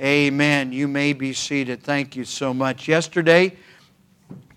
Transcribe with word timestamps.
Amen. 0.00 0.72
You 0.72 0.88
may 0.88 1.12
be 1.12 1.34
seated. 1.34 1.82
Thank 1.82 2.16
you 2.16 2.24
so 2.24 2.54
much. 2.54 2.88
Yesterday, 2.88 3.52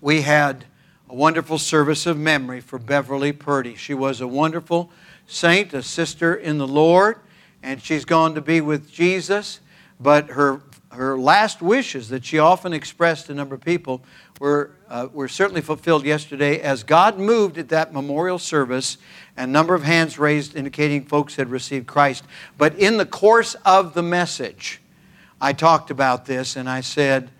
we 0.00 0.22
had 0.22 0.64
a 1.10 1.14
wonderful 1.14 1.58
service 1.58 2.06
of 2.06 2.16
memory 2.16 2.62
for 2.62 2.78
Beverly 2.78 3.30
Purdy. 3.30 3.74
She 3.74 3.92
was 3.92 4.22
a 4.22 4.26
wonderful 4.26 4.90
saint, 5.26 5.74
a 5.74 5.82
sister 5.82 6.34
in 6.34 6.56
the 6.56 6.66
Lord, 6.66 7.18
and 7.62 7.82
she's 7.82 8.06
gone 8.06 8.34
to 8.36 8.40
be 8.40 8.62
with 8.62 8.90
Jesus. 8.90 9.60
But 10.00 10.30
her, 10.30 10.62
her 10.92 11.18
last 11.18 11.60
wishes 11.60 12.08
that 12.08 12.24
she 12.24 12.38
often 12.38 12.72
expressed 12.72 13.26
to 13.26 13.32
a 13.32 13.34
number 13.34 13.54
of 13.54 13.60
people 13.60 14.02
were, 14.40 14.70
uh, 14.88 15.08
were 15.12 15.28
certainly 15.28 15.60
fulfilled 15.60 16.06
yesterday 16.06 16.58
as 16.60 16.84
God 16.84 17.18
moved 17.18 17.58
at 17.58 17.68
that 17.68 17.92
memorial 17.92 18.38
service 18.38 18.96
and 19.36 19.50
a 19.50 19.52
number 19.52 19.74
of 19.74 19.82
hands 19.82 20.18
raised 20.18 20.56
indicating 20.56 21.04
folks 21.04 21.36
had 21.36 21.50
received 21.50 21.86
Christ. 21.86 22.24
But 22.56 22.78
in 22.78 22.96
the 22.96 23.04
course 23.04 23.56
of 23.66 23.92
the 23.92 24.02
message, 24.02 24.80
I 25.40 25.52
talked 25.52 25.90
about 25.90 26.26
this 26.26 26.56
and 26.56 26.68
I 26.68 26.80
said, 26.80 27.30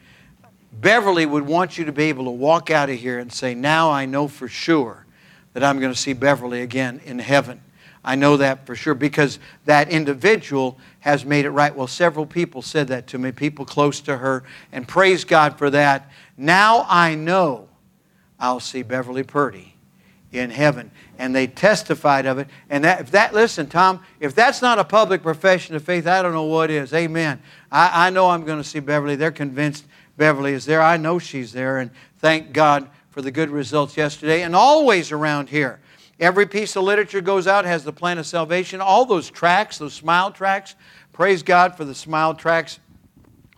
Beverly 0.72 1.24
would 1.24 1.46
want 1.46 1.78
you 1.78 1.84
to 1.84 1.92
be 1.92 2.04
able 2.04 2.24
to 2.24 2.30
walk 2.30 2.70
out 2.70 2.90
of 2.90 2.98
here 2.98 3.18
and 3.18 3.32
say, 3.32 3.54
Now 3.54 3.90
I 3.90 4.06
know 4.06 4.28
for 4.28 4.48
sure 4.48 5.06
that 5.52 5.62
I'm 5.62 5.78
going 5.78 5.92
to 5.92 5.98
see 5.98 6.12
Beverly 6.12 6.62
again 6.62 7.00
in 7.04 7.18
heaven. 7.18 7.60
I 8.04 8.16
know 8.16 8.36
that 8.36 8.66
for 8.66 8.74
sure 8.76 8.94
because 8.94 9.38
that 9.64 9.88
individual 9.88 10.78
has 11.00 11.24
made 11.24 11.46
it 11.46 11.50
right. 11.50 11.74
Well, 11.74 11.86
several 11.86 12.26
people 12.26 12.60
said 12.60 12.88
that 12.88 13.06
to 13.08 13.18
me, 13.18 13.32
people 13.32 13.64
close 13.64 14.00
to 14.02 14.18
her, 14.18 14.44
and 14.72 14.86
praise 14.86 15.24
God 15.24 15.56
for 15.56 15.70
that. 15.70 16.10
Now 16.36 16.84
I 16.88 17.14
know 17.14 17.68
I'll 18.38 18.60
see 18.60 18.82
Beverly 18.82 19.22
Purdy 19.22 19.74
in 20.34 20.50
heaven. 20.50 20.90
And 21.18 21.34
they 21.34 21.46
testified 21.46 22.26
of 22.26 22.38
it. 22.38 22.48
And 22.68 22.84
that, 22.84 23.00
if 23.00 23.10
that, 23.12 23.32
listen, 23.32 23.68
Tom, 23.68 24.00
if 24.20 24.34
that's 24.34 24.60
not 24.60 24.78
a 24.78 24.84
public 24.84 25.22
profession 25.22 25.76
of 25.76 25.84
faith, 25.84 26.06
I 26.06 26.22
don't 26.22 26.32
know 26.32 26.44
what 26.44 26.70
is. 26.70 26.92
Amen. 26.92 27.40
I, 27.74 28.06
I 28.06 28.10
know 28.10 28.30
I'm 28.30 28.44
going 28.44 28.62
to 28.62 28.68
see 28.68 28.78
Beverly. 28.78 29.16
They're 29.16 29.32
convinced 29.32 29.84
Beverly 30.16 30.52
is 30.52 30.64
there. 30.64 30.80
I 30.80 30.96
know 30.96 31.18
she's 31.18 31.52
there. 31.52 31.78
And 31.78 31.90
thank 32.18 32.52
God 32.52 32.88
for 33.10 33.20
the 33.20 33.32
good 33.32 33.50
results 33.50 33.96
yesterday 33.96 34.42
and 34.42 34.54
always 34.54 35.10
around 35.10 35.48
here. 35.48 35.80
Every 36.20 36.46
piece 36.46 36.76
of 36.76 36.84
literature 36.84 37.20
goes 37.20 37.48
out, 37.48 37.64
has 37.64 37.82
the 37.82 37.92
plan 37.92 38.18
of 38.18 38.26
salvation. 38.26 38.80
All 38.80 39.04
those 39.04 39.28
tracks, 39.28 39.78
those 39.78 39.92
smile 39.92 40.30
tracks, 40.30 40.76
praise 41.12 41.42
God 41.42 41.76
for 41.76 41.84
the 41.84 41.96
smile 41.96 42.32
tracks. 42.34 42.78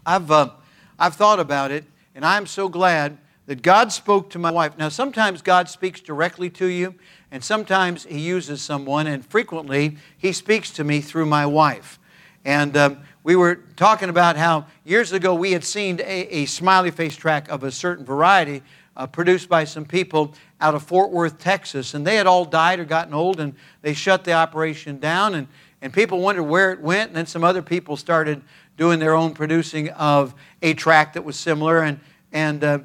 I've, 0.06 0.31
uh, 0.31 0.50
I've 0.98 1.14
thought 1.14 1.39
about 1.39 1.70
it, 1.70 1.84
and 2.14 2.25
I'm 2.25 2.47
so 2.47 2.70
glad 2.70 3.19
that 3.44 3.61
God 3.61 3.92
spoke 3.92 4.31
to 4.31 4.39
my 4.39 4.50
wife. 4.50 4.78
Now, 4.78 4.89
sometimes 4.89 5.42
God 5.42 5.69
speaks 5.69 6.00
directly 6.00 6.48
to 6.50 6.67
you, 6.67 6.94
and 7.31 7.44
sometimes 7.44 8.05
He 8.05 8.20
uses 8.20 8.62
someone, 8.62 9.06
and 9.06 9.25
frequently 9.27 9.98
He 10.17 10.33
speaks 10.33 10.70
to 10.70 10.84
me 10.84 11.03
through 11.03 11.27
my 11.27 11.44
wife. 11.44 11.98
And 12.47 12.77
um, 12.77 12.98
we 13.27 13.34
were 13.34 13.56
talking 13.74 14.08
about 14.08 14.36
how 14.36 14.66
years 14.84 15.10
ago 15.10 15.34
we 15.34 15.50
had 15.50 15.64
seen 15.64 15.98
a, 15.98 16.28
a 16.28 16.46
smiley 16.46 16.92
face 16.92 17.16
track 17.16 17.48
of 17.48 17.64
a 17.64 17.72
certain 17.72 18.05
variety 18.05 18.62
uh, 18.96 19.05
produced 19.05 19.48
by 19.48 19.64
some 19.64 19.84
people 19.84 20.32
out 20.60 20.77
of 20.77 20.84
Fort 20.84 21.10
Worth, 21.10 21.36
Texas. 21.36 21.94
And 21.94 22.06
they 22.06 22.14
had 22.14 22.28
all 22.28 22.44
died 22.44 22.78
or 22.78 22.84
gotten 22.84 23.12
old, 23.12 23.41
and 23.41 23.56
they 23.82 23.94
shut 23.94 24.22
the 24.22 24.32
operation 24.32 25.00
down. 25.00 25.34
And, 25.34 25.48
and 25.82 25.92
people 25.92 26.20
wondered 26.20 26.44
where 26.44 26.70
it 26.70 26.80
went. 26.80 27.08
And 27.08 27.16
then 27.16 27.27
some 27.27 27.42
other 27.42 27.62
people 27.62 27.97
started 27.97 28.42
doing 28.77 29.00
their 29.00 29.14
own 29.14 29.34
producing 29.34 29.88
of 29.88 30.32
a 30.62 30.74
track 30.74 31.14
that 31.14 31.24
was 31.24 31.36
similar. 31.36 31.82
And, 31.82 31.98
and 32.30 32.62
uh, 32.62 32.78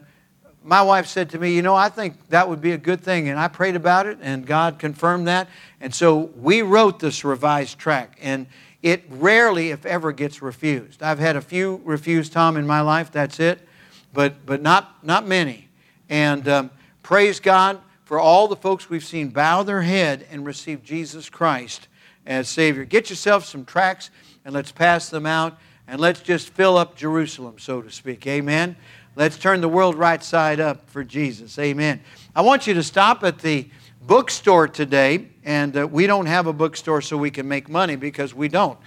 my 0.64 0.82
wife 0.82 1.06
said 1.06 1.30
to 1.30 1.38
me, 1.38 1.54
You 1.54 1.62
know, 1.62 1.76
I 1.76 1.90
think 1.90 2.30
that 2.30 2.50
would 2.50 2.62
be 2.62 2.72
a 2.72 2.80
good 2.80 3.02
thing. 3.02 3.30
And 3.30 3.40
I 3.40 3.48
prayed 3.48 3.76
about 3.76 4.08
it, 4.08 4.18
and 4.24 4.44
God 4.48 4.80
confirmed 4.80 5.28
that. 5.28 5.50
And 5.80 5.94
so 5.94 6.32
we 6.36 6.64
wrote 6.64 7.00
this 7.00 7.24
revised 7.24 7.78
track. 7.78 8.18
And 8.20 8.48
it 8.84 9.04
rarely, 9.10 9.70
if 9.70 9.86
ever, 9.86 10.12
gets 10.12 10.42
refused. 10.42 11.04
I've 11.04 11.20
had 11.20 11.36
a 11.36 11.42
few 11.42 11.82
refused, 11.84 12.34
Tom, 12.34 12.58
in 12.58 12.66
my 12.66 12.82
life, 12.82 13.12
that's 13.12 13.40
it, 13.40 13.68
but, 14.14 14.46
but 14.46 14.62
not, 14.62 15.04
not 15.04 15.28
many. 15.28 15.68
And 16.10 16.48
um, 16.48 16.72
praise 17.04 17.40
God 17.40 17.80
for 18.04 18.20
all 18.20 18.48
the 18.48 18.56
folks 18.56 18.90
we've 18.90 19.06
seen 19.06 19.30
bow 19.30 19.64
their 19.64 19.84
head 19.84 20.28
and 20.32 20.46
receive 20.46 20.84
Jesus 20.84 21.30
Christ 21.30 21.88
as 22.26 22.50
Savior. 22.50 22.86
Get 22.86 23.10
yourself 23.10 23.46
some 23.46 23.66
tracts 23.66 24.10
and 24.44 24.54
let's 24.54 24.72
pass 24.72 25.10
them 25.10 25.26
out 25.26 25.58
and 25.88 26.00
let's 26.00 26.22
just 26.22 26.50
fill 26.50 26.78
up 26.78 26.96
Jerusalem, 26.96 27.60
so 27.60 27.82
to 27.82 27.92
speak. 27.92 28.26
Amen. 28.28 28.76
Let's 29.16 29.38
turn 29.38 29.62
the 29.62 29.70
world 29.70 29.96
right 29.96 30.24
side 30.24 30.60
up 30.60 30.90
for 30.90 31.04
Jesus. 31.04 31.60
Amen. 31.60 32.02
I 32.36 32.42
want 32.42 32.66
you 32.66 32.74
to 32.76 32.84
stop 32.84 33.24
at 33.24 33.40
the 33.40 33.70
bookstore 34.02 34.68
today, 34.68 35.28
and 35.44 35.78
uh, 35.78 35.88
we 35.88 36.08
don't 36.08 36.26
have 36.26 36.48
a 36.48 36.54
bookstore 36.54 37.02
so 37.02 37.18
we 37.18 37.32
can 37.32 37.48
make 37.48 37.70
money 37.70 37.96
because 37.96 38.34
we 38.34 38.48
don't. 38.48 38.78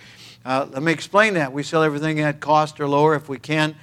Uh, 0.45 0.67
let 0.71 0.83
me 0.83 0.93
explain 0.93 1.35
that. 1.35 1.53
We 1.53 1.63
sell 1.63 1.83
everything 1.83 2.21
at 2.21 2.41
cost 2.41 2.81
or 2.81 2.89
lower 2.89 3.15
if 3.15 3.29
we 3.29 3.39
can. 3.39 3.77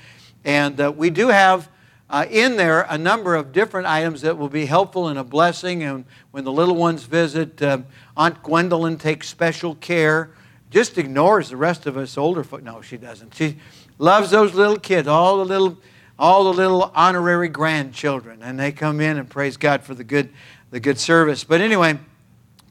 And 0.43 0.79
uh, 0.79 0.91
we 0.95 1.09
do 1.09 1.29
have 1.29 1.69
uh, 2.09 2.25
in 2.29 2.57
there 2.57 2.85
a 2.89 2.97
number 2.97 3.35
of 3.35 3.51
different 3.51 3.87
items 3.87 4.21
that 4.21 4.37
will 4.37 4.49
be 4.49 4.65
helpful 4.65 5.07
and 5.07 5.17
a 5.17 5.23
blessing. 5.23 5.81
And 5.83 6.05
when 6.31 6.43
the 6.43 6.51
little 6.51 6.75
ones 6.75 7.03
visit, 7.03 7.61
uh, 7.61 7.79
Aunt 8.17 8.43
Gwendolyn 8.43 8.97
takes 8.97 9.29
special 9.29 9.75
care, 9.75 10.31
just 10.69 10.97
ignores 10.97 11.49
the 11.49 11.57
rest 11.57 11.87
of 11.87 11.97
us 11.97 12.17
older 12.17 12.43
folk. 12.43 12.61
No, 12.61 12.81
she 12.81 12.97
doesn't. 12.97 13.33
She 13.35 13.57
loves 13.97 14.31
those 14.31 14.53
little 14.53 14.77
kids, 14.77 15.07
all 15.07 15.37
the 15.37 15.45
little, 15.45 15.77
all 16.19 16.43
the 16.43 16.53
little 16.53 16.91
honorary 16.93 17.47
grandchildren, 17.47 18.43
and 18.43 18.59
they 18.59 18.71
come 18.71 18.99
in 18.99 19.17
and 19.17 19.29
praise 19.29 19.57
God 19.57 19.83
for 19.83 19.95
the 19.95 20.03
good, 20.03 20.29
the 20.71 20.79
good 20.79 20.97
service. 20.97 21.43
But 21.43 21.61
anyway, 21.61 21.99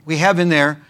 we 0.05 0.16
have 0.16 0.38
in 0.38 0.49
there. 0.49 0.81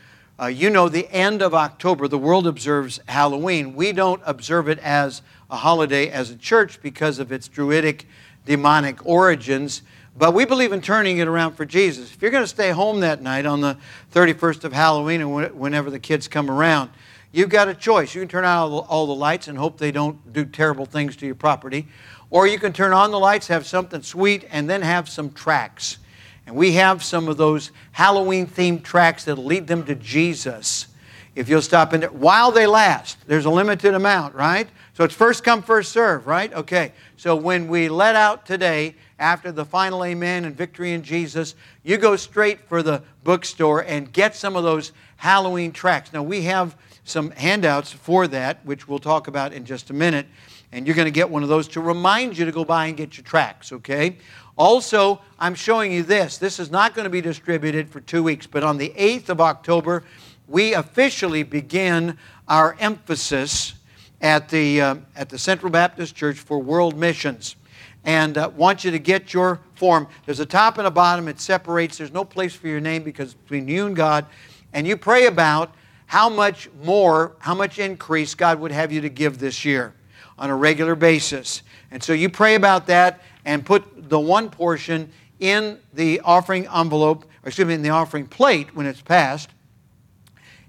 Uh, 0.41 0.47
you 0.47 0.71
know, 0.71 0.89
the 0.89 1.07
end 1.13 1.43
of 1.43 1.53
October, 1.53 2.09
the 2.09 2.17
world 2.17 2.47
observes 2.47 2.99
Halloween. 3.07 3.75
We 3.75 3.93
don't 3.93 4.23
observe 4.25 4.69
it 4.69 4.79
as 4.79 5.21
a 5.51 5.57
holiday 5.57 6.09
as 6.09 6.31
a 6.31 6.37
church 6.37 6.81
because 6.81 7.19
of 7.19 7.31
its 7.31 7.47
Druidic 7.47 8.07
demonic 8.47 9.05
origins. 9.05 9.83
But 10.17 10.33
we 10.33 10.45
believe 10.45 10.73
in 10.73 10.81
turning 10.81 11.19
it 11.19 11.29
around 11.29 11.55
for 11.55 11.67
Jesus. 11.67 12.15
If 12.15 12.23
you're 12.23 12.31
going 12.31 12.45
to 12.45 12.49
stay 12.49 12.71
home 12.71 13.01
that 13.01 13.23
night 13.23 13.45
on 13.45 13.61
the 13.61 13.77
31st 14.13 14.65
of 14.65 14.73
Halloween 14.73 15.21
and 15.21 15.55
whenever 15.55 15.91
the 15.91 15.99
kids 15.99 16.27
come 16.27 16.51
around, 16.51 16.91
you've 17.33 17.51
got 17.51 17.69
a 17.69 17.75
choice. 17.75 18.15
You 18.15 18.23
can 18.23 18.29
turn 18.29 18.45
out 18.45 18.71
all 18.71 19.07
the 19.07 19.15
lights 19.15 19.49
and 19.49 19.59
hope 19.59 19.79
they 19.79 19.93
don't 19.93 20.33
do 20.33 20.45
terrible 20.45 20.87
things 20.87 21.17
to 21.17 21.27
your 21.27 21.35
property. 21.35 21.87
Or 22.31 22.47
you 22.47 22.59
can 22.59 22.73
turn 22.73 22.93
on 22.93 23.11
the 23.11 23.19
lights, 23.19 23.49
have 23.49 23.67
something 23.67 24.03
sweet, 24.03 24.47
and 24.51 24.71
then 24.71 24.83
have 24.83 25.09
some 25.09 25.33
tracks. 25.33 25.99
And 26.47 26.57
we 26.57 26.73
have 26.73 27.03
some 27.03 27.29
of 27.29 27.37
those 27.37 27.71
Halloween 27.93 28.47
themed 28.47 28.83
tracks 28.83 29.25
that'll 29.25 29.45
lead 29.45 29.67
them 29.67 29.85
to 29.85 29.95
Jesus. 29.95 30.87
If 31.35 31.49
you'll 31.49 31.63
stop 31.63 31.95
in 31.95 32.01
there 32.01 32.11
while 32.11 32.51
they 32.51 32.67
last, 32.67 33.19
there's 33.27 33.45
a 33.45 33.51
limited 33.51 33.95
amount, 33.95 34.35
right? 34.35 34.69
So 34.95 35.05
it's 35.05 35.15
first 35.15 35.45
come, 35.45 35.63
first 35.63 35.93
serve, 35.93 36.27
right? 36.27 36.53
Okay. 36.53 36.93
So 37.17 37.37
when 37.37 37.69
we 37.69 37.89
let 37.89 38.17
out 38.17 38.47
today, 38.47 38.97
after 39.21 39.53
the 39.53 39.65
final 39.65 40.05
amen 40.05 40.45
and 40.45 40.57
victory 40.57 40.93
in 40.93 41.03
Jesus, 41.03 41.55
you 41.85 41.99
go 41.99 42.17
straight 42.17 42.61
for 42.69 42.83
the 42.83 43.03
bookstore 43.23 43.85
and 43.85 44.13
get 44.13 44.35
some 44.35 44.57
of 44.57 44.65
those 44.65 44.93
Halloween 45.17 45.73
tracks. 45.73 46.13
Now, 46.13 46.23
we 46.23 46.43
have 46.43 46.75
some 47.05 47.31
handouts 47.33 47.93
for 47.93 48.27
that, 48.29 48.65
which 48.65 48.89
we'll 48.89 48.99
talk 48.99 49.29
about 49.29 49.53
in 49.53 49.65
just 49.65 49.91
a 49.91 49.93
minute. 49.93 50.27
And 50.73 50.87
you're 50.87 50.97
going 50.97 51.07
to 51.07 51.13
get 51.13 51.29
one 51.29 51.43
of 51.43 51.49
those 51.49 51.69
to 51.69 51.81
remind 51.81 52.39
you 52.39 52.47
to 52.47 52.53
go 52.53 52.65
by 52.65 52.87
and 52.87 52.97
get 52.97 53.17
your 53.17 53.25
tracks, 53.25 53.73
okay? 53.73 54.17
Also, 54.61 55.23
I'm 55.39 55.55
showing 55.55 55.91
you 55.91 56.03
this. 56.03 56.37
This 56.37 56.61
is 56.61 56.71
not 56.71 56.95
going 56.95 57.05
to 57.05 57.11
be 57.11 57.23
distributed 57.23 57.89
for 57.89 58.01
two 58.01 58.23
weeks, 58.23 58.47
but 58.47 58.63
on 58.63 58.77
the 58.77 58.91
8th 58.91 59.31
of 59.31 59.41
October, 59.41 60.05
we 60.47 60.75
officially 60.75 61.43
begin 61.43 62.19
our 62.47 62.77
emphasis 62.79 63.73
at 64.21 64.51
the, 64.51 64.83
uh, 64.83 64.97
at 65.17 65.31
the 65.31 65.39
Central 65.39 65.73
Baptist 65.73 66.15
Church 66.15 66.37
for 66.37 66.59
World 66.59 66.99
Missions. 66.99 67.57
And 68.05 68.37
uh, 68.37 68.51
want 68.55 68.85
you 68.85 68.91
to 68.91 68.99
get 68.99 69.33
your 69.33 69.61
form. 69.77 70.07
There's 70.27 70.41
a 70.41 70.47
top 70.47 70.77
and 70.77 70.87
a 70.87 70.91
bottom. 70.91 71.27
It 71.27 71.41
separates. 71.41 71.97
There's 71.97 72.13
no 72.13 72.23
place 72.23 72.55
for 72.55 72.69
your 72.69 72.81
name 72.81 73.03
because 73.03 73.33
between 73.33 73.67
you 73.67 73.87
and 73.87 73.97
God. 73.97 74.27
And 74.75 74.87
you 74.87 74.99
pray 74.99 75.25
about 75.25 75.75
how 76.05 76.29
much 76.29 76.69
more, 76.83 77.33
how 77.39 77.55
much 77.55 77.79
increase 77.79 78.35
God 78.35 78.61
would 78.61 78.73
have 78.73 78.93
you 78.93 79.01
to 79.01 79.09
give 79.09 79.39
this 79.39 79.65
year 79.65 79.95
on 80.39 80.51
a 80.51 80.57
regular 80.57 80.95
basis. 80.95 81.63
And 81.91 82.03
so 82.03 82.13
you 82.13 82.29
pray 82.29 82.57
about 82.57 82.87
that 82.89 83.23
and 83.45 83.65
put 83.65 84.09
the 84.09 84.21
one 84.21 84.51
portion 84.51 85.11
in 85.39 85.79
the 85.95 86.21
offering 86.21 86.67
envelope, 86.67 87.25
or 87.43 87.49
excuse 87.49 87.67
me, 87.67 87.75
in 87.75 87.83
the 87.83 87.91
offering 87.91 88.27
plate 88.27 88.75
when 88.75 88.87
it's 88.87 89.01
passed. 89.01 89.51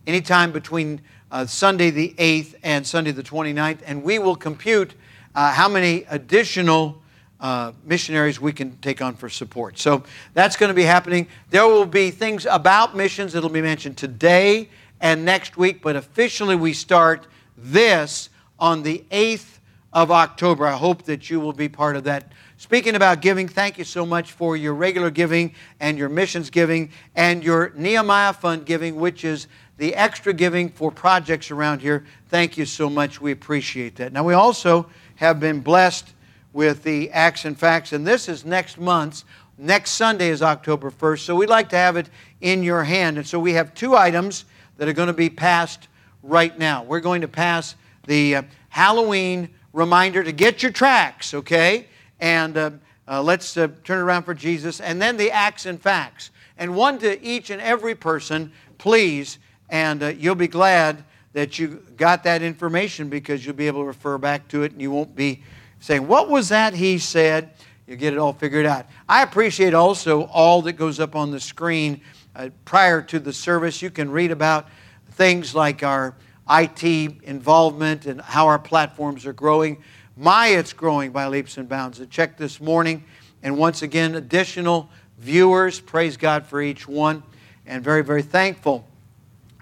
Anytime 0.07 0.51
between 0.51 1.01
uh, 1.31 1.45
Sunday 1.45 1.89
the 1.89 2.13
8th 2.17 2.55
and 2.63 2.85
Sunday 2.85 3.11
the 3.11 3.23
29th, 3.23 3.79
and 3.85 4.03
we 4.03 4.19
will 4.19 4.35
compute 4.35 4.93
uh, 5.35 5.51
how 5.51 5.69
many 5.69 6.05
additional 6.09 7.01
uh, 7.39 7.71
missionaries 7.83 8.39
we 8.39 8.51
can 8.51 8.77
take 8.77 9.01
on 9.01 9.15
for 9.15 9.27
support. 9.27 9.79
So 9.79 10.03
that's 10.33 10.55
going 10.55 10.69
to 10.69 10.73
be 10.75 10.83
happening. 10.83 11.27
There 11.49 11.65
will 11.65 11.85
be 11.85 12.11
things 12.11 12.45
about 12.45 12.95
missions 12.95 13.33
that 13.33 13.41
will 13.41 13.49
be 13.49 13.61
mentioned 13.61 13.97
today 13.97 14.69
and 14.99 15.25
next 15.25 15.57
week, 15.57 15.81
but 15.81 15.95
officially 15.95 16.55
we 16.55 16.73
start 16.73 17.25
this 17.57 18.29
on 18.59 18.83
the 18.83 19.03
8th 19.09 19.57
of 19.91 20.11
October. 20.11 20.67
I 20.67 20.77
hope 20.77 21.03
that 21.03 21.29
you 21.29 21.39
will 21.39 21.53
be 21.53 21.67
part 21.67 21.95
of 21.95 22.03
that. 22.03 22.31
Speaking 22.61 22.93
about 22.93 23.21
giving, 23.21 23.47
thank 23.47 23.79
you 23.79 23.83
so 23.83 24.05
much 24.05 24.33
for 24.33 24.55
your 24.55 24.75
regular 24.75 25.09
giving 25.09 25.55
and 25.79 25.97
your 25.97 26.09
missions 26.09 26.51
giving 26.51 26.91
and 27.15 27.43
your 27.43 27.71
Nehemiah 27.75 28.33
Fund 28.33 28.67
giving, 28.67 28.97
which 28.97 29.25
is 29.25 29.47
the 29.77 29.95
extra 29.95 30.31
giving 30.31 30.69
for 30.69 30.91
projects 30.91 31.49
around 31.49 31.81
here. 31.81 32.05
Thank 32.27 32.59
you 32.59 32.65
so 32.65 32.87
much. 32.87 33.19
We 33.19 33.31
appreciate 33.31 33.95
that. 33.95 34.13
Now, 34.13 34.23
we 34.23 34.35
also 34.35 34.87
have 35.15 35.39
been 35.39 35.61
blessed 35.61 36.13
with 36.53 36.83
the 36.83 37.09
Acts 37.09 37.45
and 37.45 37.57
Facts, 37.57 37.93
and 37.93 38.05
this 38.05 38.29
is 38.29 38.45
next 38.45 38.77
month's. 38.77 39.25
Next 39.57 39.93
Sunday 39.93 40.29
is 40.29 40.43
October 40.43 40.91
1st, 40.91 41.21
so 41.21 41.35
we'd 41.35 41.49
like 41.49 41.69
to 41.69 41.77
have 41.77 41.97
it 41.97 42.11
in 42.41 42.61
your 42.61 42.83
hand. 42.83 43.17
And 43.17 43.25
so 43.25 43.39
we 43.39 43.53
have 43.53 43.73
two 43.73 43.95
items 43.95 44.45
that 44.77 44.87
are 44.87 44.93
going 44.93 45.07
to 45.07 45.13
be 45.13 45.31
passed 45.31 45.87
right 46.21 46.55
now. 46.59 46.83
We're 46.83 46.99
going 46.99 47.21
to 47.21 47.27
pass 47.27 47.73
the 48.05 48.35
uh, 48.35 48.43
Halloween 48.69 49.49
reminder 49.73 50.23
to 50.23 50.31
get 50.31 50.61
your 50.61 50.71
tracks, 50.71 51.33
okay? 51.33 51.87
And 52.21 52.55
uh, 52.55 52.71
uh, 53.07 53.21
let's 53.21 53.57
uh, 53.57 53.67
turn 53.83 53.99
around 53.99 54.23
for 54.23 54.33
Jesus. 54.33 54.79
And 54.79 55.01
then 55.01 55.17
the 55.17 55.31
Acts 55.31 55.65
and 55.65 55.81
Facts. 55.81 56.29
And 56.57 56.75
one 56.75 56.99
to 56.99 57.21
each 57.21 57.49
and 57.49 57.61
every 57.61 57.95
person, 57.95 58.53
please. 58.77 59.39
And 59.69 60.01
uh, 60.01 60.07
you'll 60.07 60.35
be 60.35 60.47
glad 60.47 61.03
that 61.33 61.57
you 61.57 61.83
got 61.97 62.23
that 62.23 62.41
information 62.41 63.09
because 63.09 63.45
you'll 63.45 63.55
be 63.55 63.67
able 63.67 63.81
to 63.81 63.87
refer 63.87 64.17
back 64.17 64.47
to 64.49 64.63
it 64.63 64.71
and 64.71 64.81
you 64.81 64.91
won't 64.91 65.15
be 65.15 65.41
saying, 65.79 66.07
What 66.07 66.29
was 66.29 66.49
that 66.49 66.73
he 66.73 66.99
said? 66.99 67.51
You'll 67.87 67.97
get 67.97 68.13
it 68.13 68.19
all 68.19 68.33
figured 68.33 68.65
out. 68.65 68.85
I 69.09 69.23
appreciate 69.23 69.73
also 69.73 70.23
all 70.23 70.61
that 70.63 70.73
goes 70.73 70.99
up 70.99 71.15
on 71.15 71.31
the 71.31 71.39
screen 71.39 72.01
uh, 72.35 72.49
prior 72.63 73.01
to 73.01 73.19
the 73.19 73.33
service. 73.33 73.81
You 73.81 73.89
can 73.89 74.11
read 74.11 74.31
about 74.31 74.69
things 75.11 75.55
like 75.55 75.83
our 75.83 76.15
IT 76.49 76.83
involvement 76.83 78.05
and 78.05 78.21
how 78.21 78.47
our 78.47 78.59
platforms 78.59 79.25
are 79.25 79.33
growing. 79.33 79.81
My, 80.21 80.49
it's 80.49 80.71
growing 80.71 81.09
by 81.09 81.25
leaps 81.25 81.57
and 81.57 81.67
bounds. 81.67 81.99
I 81.99 82.05
checked 82.05 82.37
this 82.37 82.61
morning, 82.61 83.03
and 83.41 83.57
once 83.57 83.81
again, 83.81 84.13
additional 84.13 84.87
viewers. 85.17 85.79
Praise 85.79 86.15
God 86.15 86.45
for 86.45 86.61
each 86.61 86.87
one, 86.87 87.23
and 87.65 87.83
very, 87.83 88.03
very 88.03 88.21
thankful. 88.21 88.85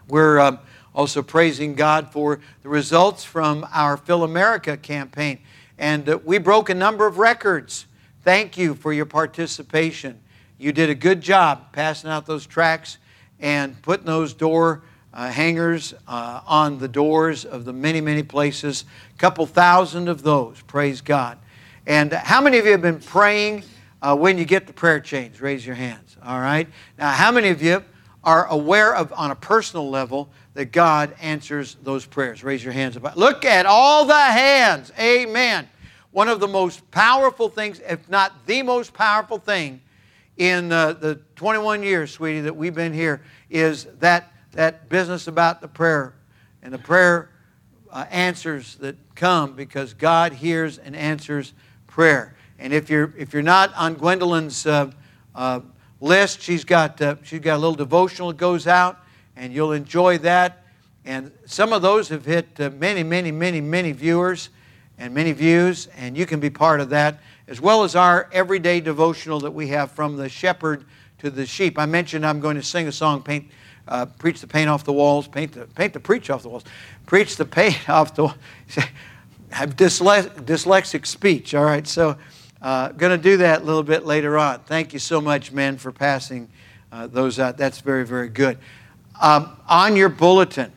We're 0.09 0.37
um, 0.37 0.59
also 0.93 1.21
praising 1.21 1.75
God 1.75 2.11
for 2.11 2.41
the 2.61 2.67
results 2.67 3.23
from 3.23 3.65
our 3.71 3.95
Fill 3.95 4.25
America 4.25 4.75
campaign. 4.75 5.39
And 5.77 6.09
uh, 6.09 6.19
we 6.25 6.39
broke 6.39 6.69
a 6.69 6.75
number 6.75 7.07
of 7.07 7.19
records. 7.19 7.85
Thank 8.25 8.57
you 8.57 8.75
for 8.75 8.91
your 8.91 9.05
participation. 9.05 10.19
You 10.57 10.73
did 10.73 10.89
a 10.89 10.95
good 10.95 11.21
job 11.21 11.71
passing 11.71 12.09
out 12.09 12.25
those 12.25 12.45
tracts 12.45 12.97
and 13.39 13.81
putting 13.81 14.07
those 14.07 14.33
door 14.33 14.81
uh, 15.13 15.29
hangers 15.29 15.93
uh, 16.07 16.41
on 16.45 16.77
the 16.79 16.87
doors 16.87 17.45
of 17.45 17.65
the 17.65 17.73
many, 17.73 18.01
many 18.01 18.23
places. 18.23 18.85
A 19.15 19.17
couple 19.17 19.45
thousand 19.45 20.07
of 20.07 20.23
those, 20.23 20.61
praise 20.61 21.01
God. 21.01 21.37
And 21.87 22.13
how 22.13 22.41
many 22.41 22.57
of 22.59 22.65
you 22.65 22.71
have 22.71 22.81
been 22.81 22.99
praying 22.99 23.63
uh, 24.01 24.15
when 24.15 24.37
you 24.37 24.45
get 24.45 24.67
the 24.67 24.73
prayer 24.73 24.99
chains? 24.99 25.41
Raise 25.41 25.65
your 25.65 25.75
hands, 25.75 26.17
all 26.23 26.39
right? 26.39 26.67
Now, 26.97 27.11
how 27.11 27.31
many 27.31 27.49
of 27.49 27.61
you 27.61 27.83
are 28.23 28.45
aware 28.47 28.95
of, 28.95 29.11
on 29.13 29.31
a 29.31 29.35
personal 29.35 29.89
level, 29.89 30.29
that 30.53 30.65
God 30.65 31.15
answers 31.21 31.77
those 31.83 32.05
prayers? 32.05 32.43
Raise 32.43 32.63
your 32.63 32.73
hands. 32.73 32.97
Look 33.15 33.45
at 33.45 33.65
all 33.65 34.05
the 34.05 34.13
hands, 34.13 34.91
amen. 34.99 35.67
One 36.11 36.27
of 36.27 36.39
the 36.39 36.47
most 36.47 36.89
powerful 36.91 37.49
things, 37.49 37.81
if 37.87 38.07
not 38.09 38.45
the 38.45 38.61
most 38.61 38.93
powerful 38.93 39.37
thing, 39.37 39.81
in 40.37 40.69
the 40.69 41.19
21 41.35 41.83
years, 41.83 42.11
sweetie, 42.11 42.41
that 42.41 42.55
we've 42.55 42.73
been 42.73 42.93
here, 42.93 43.21
is 43.49 43.85
that 43.99 44.31
that 44.53 44.89
business 44.89 45.27
about 45.27 45.61
the 45.61 45.67
prayer 45.67 46.13
and 46.61 46.73
the 46.73 46.79
prayer 46.79 47.29
uh, 47.91 48.05
answers 48.09 48.75
that 48.75 48.95
come 49.15 49.53
because 49.53 49.93
God 49.93 50.33
hears 50.33 50.77
and 50.77 50.95
answers 50.95 51.53
prayer. 51.87 52.35
And 52.57 52.73
if 52.73 52.89
you're 52.89 53.13
if 53.17 53.33
you're 53.33 53.41
not 53.41 53.73
on 53.75 53.95
Gwendolyn's 53.95 54.65
uh, 54.65 54.91
uh, 55.33 55.61
list, 56.01 56.41
she's 56.41 56.63
got 56.63 57.01
uh, 57.01 57.15
she's 57.23 57.39
got 57.39 57.55
a 57.55 57.59
little 57.59 57.75
devotional 57.75 58.29
that 58.29 58.37
goes 58.37 58.67
out, 58.67 58.99
and 59.35 59.53
you'll 59.53 59.71
enjoy 59.71 60.17
that. 60.19 60.65
And 61.05 61.31
some 61.45 61.73
of 61.73 61.81
those 61.81 62.09
have 62.09 62.25
hit 62.25 62.59
uh, 62.59 62.69
many, 62.71 63.03
many, 63.03 63.31
many, 63.31 63.61
many 63.61 63.91
viewers 63.93 64.49
and 64.97 65.13
many 65.13 65.31
views, 65.31 65.87
and 65.97 66.17
you 66.17 66.25
can 66.25 66.41
be 66.41 66.49
part 66.49 66.81
of 66.81 66.89
that, 66.89 67.19
as 67.47 67.61
well 67.61 67.83
as 67.83 67.95
our 67.95 68.29
everyday 68.33 68.81
devotional 68.81 69.39
that 69.39 69.51
we 69.51 69.67
have 69.69 69.91
from 69.91 70.17
the 70.17 70.27
shepherd 70.27 70.85
to 71.19 71.29
the 71.29 71.45
sheep. 71.45 71.79
I 71.79 71.85
mentioned 71.85 72.25
I'm 72.25 72.41
going 72.41 72.57
to 72.57 72.63
sing 72.63 72.87
a 72.87 72.91
song, 72.91 73.23
Paint 73.23 73.49
uh, 73.89 74.05
preach 74.05 74.39
the 74.39 74.47
paint 74.47 74.69
off 74.69 74.85
the 74.85 74.93
walls, 74.93 75.27
paint 75.27 75.51
the, 75.51 75.65
paint 75.65 75.93
the 75.93 75.99
preach 75.99 76.29
off 76.29 76.43
the 76.43 76.49
walls, 76.49 76.63
preach 77.05 77.35
the 77.35 77.45
paint 77.45 77.89
off 77.89 78.15
the 78.15 78.33
have 79.51 79.75
dyslex, 79.75 80.29
dyslexic 80.43 81.05
speech, 81.05 81.53
all 81.53 81.65
right? 81.65 81.87
So 81.87 82.17
uh, 82.61 82.89
going 82.89 83.11
to 83.11 83.21
do 83.21 83.37
that 83.37 83.61
a 83.61 83.63
little 83.63 83.83
bit 83.83 84.05
later 84.05 84.37
on. 84.37 84.59
Thank 84.61 84.93
you 84.93 84.99
so 84.99 85.19
much, 85.19 85.51
men, 85.51 85.77
for 85.77 85.91
passing 85.91 86.49
uh, 86.91 87.07
those 87.07 87.39
out. 87.39 87.57
That's 87.57 87.81
very, 87.81 88.05
very 88.05 88.29
good. 88.29 88.57
Um, 89.21 89.57
on 89.67 89.95
your 89.95 90.09
bulletin, 90.09 90.71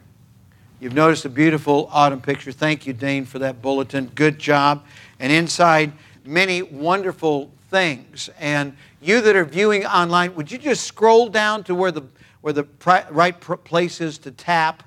you've 0.81 0.94
noticed 0.94 1.25
a 1.25 1.29
beautiful 1.29 1.88
autumn 1.93 2.20
picture. 2.20 2.50
Thank 2.50 2.87
you, 2.87 2.93
Dane, 2.93 3.25
for 3.25 3.38
that 3.41 3.61
bulletin. 3.61 4.11
Good 4.15 4.38
job. 4.38 4.85
And 5.20 5.31
inside, 5.31 5.93
many 6.25 6.62
wonderful 6.62 7.50
things. 7.69 8.31
And 8.38 8.76
you 9.00 9.20
that 9.20 9.37
are 9.37 9.44
viewing 9.44 9.85
online, 9.85 10.35
would 10.35 10.50
you 10.50 10.58
just 10.58 10.85
scroll 10.85 11.29
down 11.29 11.62
to 11.65 11.75
where 11.75 11.93
the 11.93 12.03
where 12.43 12.53
the 12.53 12.67
right 13.11 13.41
place 13.41 14.00
is 14.00 14.19
to 14.19 14.31
tap 14.31 14.83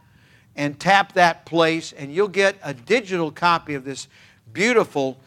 and 0.55 0.79
tap 0.79 1.13
that 1.13 1.45
place, 1.45 1.91
and 1.91 2.13
you'll 2.13 2.27
get 2.27 2.55
a 2.63 2.73
digital 2.73 3.31
copy 3.31 3.73
of 3.73 3.83
this 3.83 4.07
beautiful 4.53 5.17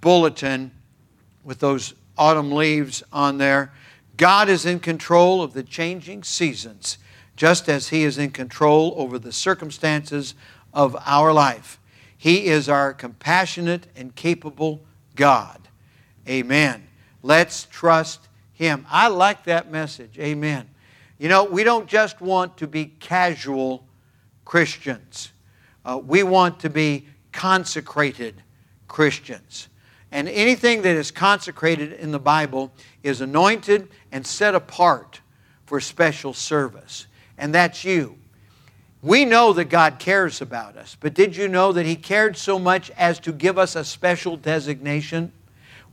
bulletin 0.00 0.70
with 1.44 1.58
those 1.58 1.94
autumn 2.16 2.52
leaves 2.52 3.02
on 3.12 3.38
there. 3.38 3.72
God 4.16 4.48
is 4.48 4.64
in 4.64 4.80
control 4.80 5.42
of 5.42 5.52
the 5.52 5.62
changing 5.62 6.22
seasons, 6.22 6.98
just 7.36 7.68
as 7.68 7.88
He 7.88 8.04
is 8.04 8.18
in 8.18 8.30
control 8.30 8.94
over 8.96 9.18
the 9.18 9.32
circumstances 9.32 10.34
of 10.72 10.96
our 11.06 11.32
life. 11.32 11.78
He 12.16 12.46
is 12.46 12.68
our 12.68 12.92
compassionate 12.92 13.86
and 13.94 14.14
capable 14.14 14.80
God. 15.14 15.68
Amen. 16.28 16.88
Let's 17.22 17.64
trust 17.64 18.28
Him. 18.52 18.86
I 18.90 19.08
like 19.08 19.44
that 19.44 19.70
message. 19.70 20.18
Amen. 20.18 20.68
You 21.18 21.28
know, 21.28 21.44
we 21.44 21.64
don't 21.64 21.88
just 21.88 22.20
want 22.20 22.56
to 22.58 22.68
be 22.68 22.86
casual 22.86 23.84
Christians, 24.44 25.32
uh, 25.84 26.00
we 26.02 26.22
want 26.22 26.60
to 26.60 26.70
be 26.70 27.06
consecrated 27.32 28.42
Christians. 28.86 29.68
And 30.10 30.26
anything 30.28 30.82
that 30.82 30.96
is 30.96 31.10
consecrated 31.10 31.92
in 31.92 32.12
the 32.12 32.18
Bible 32.18 32.72
is 33.02 33.20
anointed 33.20 33.90
and 34.10 34.26
set 34.26 34.54
apart 34.54 35.20
for 35.66 35.80
special 35.80 36.32
service. 36.32 37.06
And 37.36 37.54
that's 37.54 37.84
you. 37.84 38.16
We 39.02 39.26
know 39.26 39.52
that 39.52 39.66
God 39.66 39.98
cares 39.98 40.40
about 40.40 40.76
us, 40.76 40.96
but 40.98 41.14
did 41.14 41.36
you 41.36 41.46
know 41.46 41.72
that 41.72 41.84
He 41.84 41.94
cared 41.94 42.36
so 42.36 42.58
much 42.58 42.90
as 42.92 43.20
to 43.20 43.32
give 43.32 43.58
us 43.58 43.76
a 43.76 43.84
special 43.84 44.36
designation? 44.36 45.30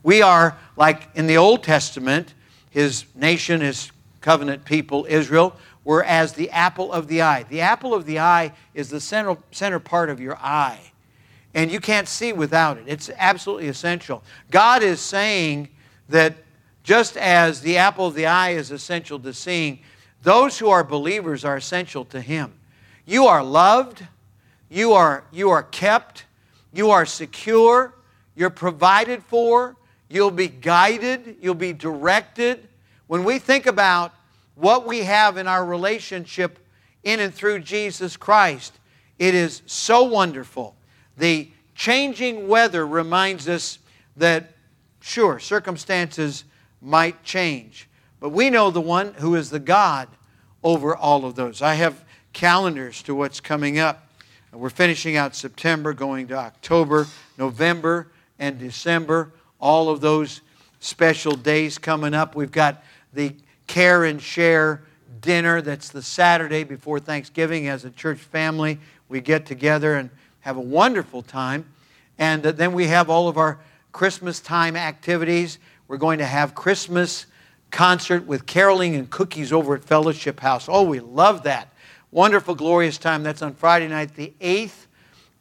We 0.01 0.21
are, 0.21 0.57
like 0.77 1.09
in 1.13 1.27
the 1.27 1.37
Old 1.37 1.61
Testament, 1.61 2.33
His 2.69 3.03
nation 3.13 3.61
is 3.61 3.91
covenant 4.25 4.65
people, 4.65 5.05
Israel, 5.07 5.55
were 5.83 6.03
as 6.03 6.33
the 6.33 6.49
apple 6.49 6.91
of 6.91 7.07
the 7.07 7.21
eye. 7.21 7.43
The 7.43 7.61
apple 7.61 7.93
of 7.93 8.07
the 8.07 8.17
eye 8.17 8.53
is 8.73 8.89
the 8.89 8.99
center, 8.99 9.37
center 9.51 9.77
part 9.77 10.09
of 10.09 10.19
your 10.19 10.35
eye. 10.37 10.79
And 11.53 11.71
you 11.71 11.79
can't 11.79 12.07
see 12.07 12.33
without 12.33 12.79
it. 12.79 12.85
It's 12.87 13.11
absolutely 13.17 13.67
essential. 13.67 14.23
God 14.49 14.81
is 14.81 14.99
saying 14.99 15.69
that 16.09 16.37
just 16.83 17.17
as 17.17 17.61
the 17.61 17.77
apple 17.77 18.07
of 18.07 18.15
the 18.15 18.25
eye 18.25 18.49
is 18.49 18.71
essential 18.71 19.19
to 19.19 19.31
seeing, 19.31 19.79
those 20.23 20.57
who 20.57 20.69
are 20.69 20.83
believers 20.83 21.45
are 21.45 21.57
essential 21.57 22.03
to 22.05 22.19
Him. 22.19 22.51
You 23.05 23.27
are 23.27 23.43
loved, 23.43 24.03
you 24.69 24.93
are, 24.93 25.23
you 25.31 25.51
are 25.51 25.61
kept, 25.61 26.25
you 26.73 26.89
are 26.89 27.05
secure, 27.05 27.93
you're 28.35 28.49
provided 28.49 29.21
for, 29.21 29.75
you'll 30.09 30.31
be 30.31 30.47
guided, 30.47 31.37
you'll 31.41 31.53
be 31.53 31.73
directed. 31.73 32.67
When 33.07 33.23
we 33.23 33.39
think 33.39 33.65
about 33.65 34.13
what 34.55 34.87
we 34.87 34.99
have 34.99 35.37
in 35.37 35.47
our 35.47 35.65
relationship 35.65 36.59
in 37.03 37.19
and 37.19 37.33
through 37.33 37.59
Jesus 37.59 38.17
Christ, 38.17 38.73
it 39.19 39.35
is 39.35 39.61
so 39.65 40.03
wonderful. 40.03 40.75
The 41.17 41.49
changing 41.75 42.47
weather 42.47 42.85
reminds 42.85 43.47
us 43.47 43.79
that, 44.17 44.53
sure, 45.01 45.39
circumstances 45.39 46.45
might 46.81 47.23
change, 47.23 47.87
but 48.19 48.29
we 48.29 48.49
know 48.49 48.71
the 48.71 48.81
one 48.81 49.13
who 49.15 49.35
is 49.35 49.49
the 49.49 49.59
God 49.59 50.07
over 50.63 50.95
all 50.95 51.25
of 51.25 51.35
those. 51.35 51.61
I 51.61 51.75
have 51.75 52.03
calendars 52.33 53.03
to 53.03 53.13
what's 53.13 53.39
coming 53.39 53.77
up. 53.77 54.09
We're 54.51 54.69
finishing 54.69 55.15
out 55.17 55.35
September, 55.35 55.93
going 55.93 56.27
to 56.29 56.35
October, 56.35 57.07
November, 57.37 58.07
and 58.39 58.57
December. 58.57 59.33
All 59.59 59.89
of 59.89 60.01
those 60.01 60.41
special 60.79 61.33
days 61.33 61.77
coming 61.77 62.13
up. 62.13 62.35
We've 62.35 62.51
got 62.51 62.83
the 63.15 63.33
care 63.67 64.03
and 64.03 64.21
share 64.21 64.83
dinner 65.21 65.61
that's 65.61 65.89
the 65.89 66.01
Saturday 66.01 66.63
before 66.63 66.99
Thanksgiving 66.99 67.67
as 67.67 67.85
a 67.85 67.89
church 67.89 68.19
family. 68.19 68.79
We 69.09 69.21
get 69.21 69.45
together 69.45 69.95
and 69.95 70.09
have 70.41 70.57
a 70.57 70.61
wonderful 70.61 71.23
time. 71.23 71.65
And 72.19 72.43
then 72.43 72.73
we 72.73 72.87
have 72.87 73.09
all 73.09 73.27
of 73.27 73.37
our 73.37 73.59
Christmas 73.91 74.39
time 74.39 74.75
activities. 74.75 75.57
We're 75.87 75.97
going 75.97 76.19
to 76.19 76.25
have 76.25 76.53
Christmas 76.53 77.25
concert 77.71 78.25
with 78.25 78.45
caroling 78.45 78.95
and 78.95 79.09
cookies 79.09 79.51
over 79.51 79.75
at 79.75 79.83
Fellowship 79.83 80.39
House. 80.39 80.67
Oh, 80.69 80.83
we 80.83 80.99
love 80.99 81.43
that. 81.43 81.71
wonderful, 82.11 82.55
glorious 82.55 82.97
time. 82.97 83.23
That's 83.23 83.41
on 83.41 83.55
Friday 83.55 83.87
night, 83.87 84.15
the 84.15 84.33
8th 84.39 84.85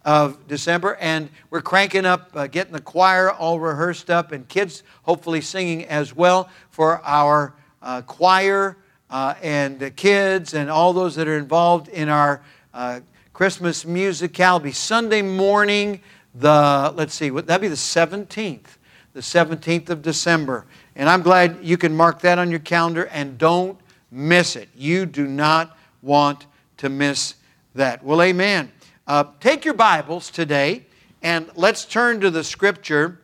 of 0.04 0.49
December. 0.49 0.97
And 0.97 1.31
we're 1.50 1.62
cranking 1.62 2.04
up, 2.04 2.31
uh, 2.35 2.47
getting 2.47 2.73
the 2.73 2.81
choir 2.81 3.31
all 3.31 3.61
rehearsed 3.61 4.11
up, 4.11 4.33
and 4.33 4.49
kids 4.49 4.83
hopefully 5.02 5.40
singing 5.40 5.85
as 5.85 6.16
well 6.16 6.49
for 6.71 7.00
our 7.04 7.54
uh, 7.84 8.02
choir 8.02 8.76
uh, 9.10 9.34
and 9.42 9.78
the 9.78 9.90
kids 9.90 10.54
and 10.54 10.68
all 10.68 10.92
those 10.92 11.14
that 11.14 11.28
are 11.28 11.38
involved 11.38 11.88
in 11.88 12.08
our 12.08 12.42
uh, 12.72 12.98
Christmas 13.32 13.84
musical. 13.84 14.44
It'll 14.44 14.58
be 14.58 14.72
Sunday 14.72 15.22
morning, 15.22 16.00
the, 16.34 16.92
let's 16.96 17.14
see, 17.14 17.28
that'd 17.28 17.60
be 17.60 17.68
the 17.68 17.74
17th, 17.74 18.78
the 19.12 19.20
17th 19.20 19.90
of 19.90 20.02
December. 20.02 20.66
And 20.96 21.08
I'm 21.08 21.22
glad 21.22 21.58
you 21.62 21.76
can 21.76 21.94
mark 21.94 22.20
that 22.22 22.38
on 22.38 22.50
your 22.50 22.60
calendar 22.60 23.04
and 23.06 23.38
don't 23.38 23.78
miss 24.10 24.56
it. 24.56 24.68
You 24.74 25.06
do 25.06 25.28
not 25.28 25.76
want 26.02 26.46
to 26.78 26.88
miss 26.88 27.34
that. 27.74 28.02
Well, 28.02 28.22
amen. 28.22 28.72
Uh, 29.06 29.24
take 29.38 29.64
your 29.64 29.74
Bibles 29.74 30.30
today 30.30 30.86
and 31.22 31.50
let's 31.54 31.84
turn 31.84 32.20
to 32.20 32.30
the 32.30 32.42
scripture 32.42 33.20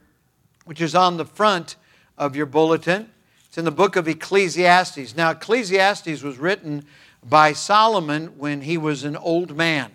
which 0.67 0.81
is 0.81 0.95
on 0.95 1.17
the 1.17 1.25
front 1.25 1.77
of 2.19 2.37
your 2.37 2.47
bulletin. 2.47 3.11
It's 3.51 3.59
in 3.59 3.65
the 3.65 3.73
book 3.73 3.97
of 3.97 4.07
Ecclesiastes. 4.07 5.17
Now, 5.17 5.33
Ecclesiastes 5.33 6.23
was 6.23 6.39
written 6.39 6.85
by 7.29 7.53
Solomon 7.53 8.39
when 8.39 8.61
he 8.61 8.79
was 8.79 9.03
an 9.03 9.17
old 9.17 9.57
man. 9.57 9.91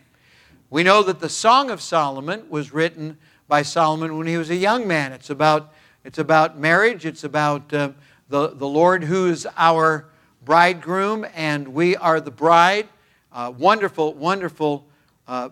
We 0.69 0.83
know 0.83 1.01
that 1.03 1.21
the 1.21 1.29
Song 1.29 1.69
of 1.69 1.79
Solomon 1.81 2.49
was 2.49 2.73
written 2.73 3.17
by 3.47 3.61
Solomon 3.61 4.17
when 4.17 4.27
he 4.27 4.35
was 4.35 4.49
a 4.49 4.57
young 4.57 4.85
man. 4.89 5.13
It's 5.13 5.29
about, 5.29 5.73
it's 6.03 6.17
about 6.17 6.59
marriage, 6.59 7.05
it's 7.05 7.23
about 7.23 7.73
uh, 7.73 7.91
the, 8.27 8.49
the 8.49 8.67
Lord 8.67 9.05
who 9.05 9.29
is 9.29 9.47
our 9.55 10.07
bridegroom, 10.43 11.25
and 11.33 11.69
we 11.69 11.95
are 11.95 12.19
the 12.19 12.31
bride. 12.31 12.89
Uh, 13.31 13.53
wonderful, 13.57 14.15
wonderful 14.15 14.85
uh, 15.29 15.47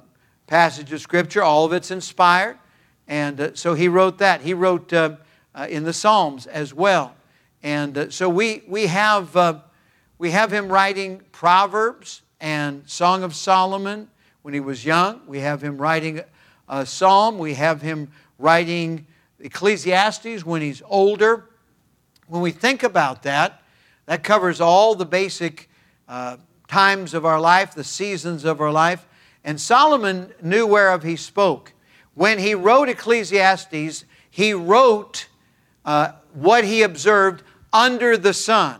passage 0.47 0.91
of 0.91 0.99
Scripture. 0.99 1.41
All 1.41 1.63
of 1.63 1.71
it's 1.71 1.89
inspired. 1.89 2.57
And 3.07 3.39
uh, 3.39 3.55
so 3.55 3.75
he 3.75 3.87
wrote 3.87 4.17
that. 4.17 4.41
He 4.41 4.53
wrote 4.53 4.91
uh, 4.91 5.15
uh, 5.55 5.67
in 5.69 5.85
the 5.85 5.93
Psalms 5.93 6.47
as 6.47 6.73
well. 6.73 7.15
And 7.63 7.97
uh, 7.97 8.09
so 8.09 8.27
we, 8.27 8.61
we, 8.67 8.87
have, 8.87 9.63
we 10.17 10.31
have 10.31 10.51
him 10.51 10.67
writing 10.67 11.21
Proverbs 11.31 12.21
and 12.41 12.87
Song 12.87 13.23
of 13.23 13.33
Solomon 13.33 14.09
when 14.41 14.53
he 14.53 14.59
was 14.59 14.85
young. 14.85 15.21
We 15.25 15.39
have 15.39 15.61
him 15.61 15.77
writing 15.77 16.21
a 16.67 16.85
psalm. 16.85 17.39
We 17.39 17.53
have 17.53 17.81
him 17.81 18.11
writing 18.37 19.07
Ecclesiastes 19.39 20.45
when 20.45 20.61
he's 20.61 20.81
older. 20.85 21.49
When 22.27 22.41
we 22.41 22.51
think 22.51 22.83
about 22.83 23.23
that, 23.23 23.61
that 24.05 24.23
covers 24.23 24.59
all 24.59 24.95
the 24.95 25.05
basic 25.05 25.69
uh, 26.09 26.37
times 26.67 27.13
of 27.13 27.25
our 27.25 27.39
life, 27.39 27.73
the 27.73 27.83
seasons 27.83 28.43
of 28.43 28.59
our 28.59 28.71
life. 28.71 29.07
And 29.45 29.59
Solomon 29.59 30.33
knew 30.41 30.67
whereof 30.67 31.03
he 31.03 31.15
spoke. 31.15 31.73
When 32.13 32.39
he 32.39 32.55
wrote 32.55 32.89
Ecclesiastes, 32.89 34.03
he 34.29 34.53
wrote 34.53 35.27
uh, 35.85 36.13
what 36.33 36.65
he 36.65 36.81
observed 36.81 37.43
under 37.73 38.15
the 38.15 38.33
sun. 38.33 38.79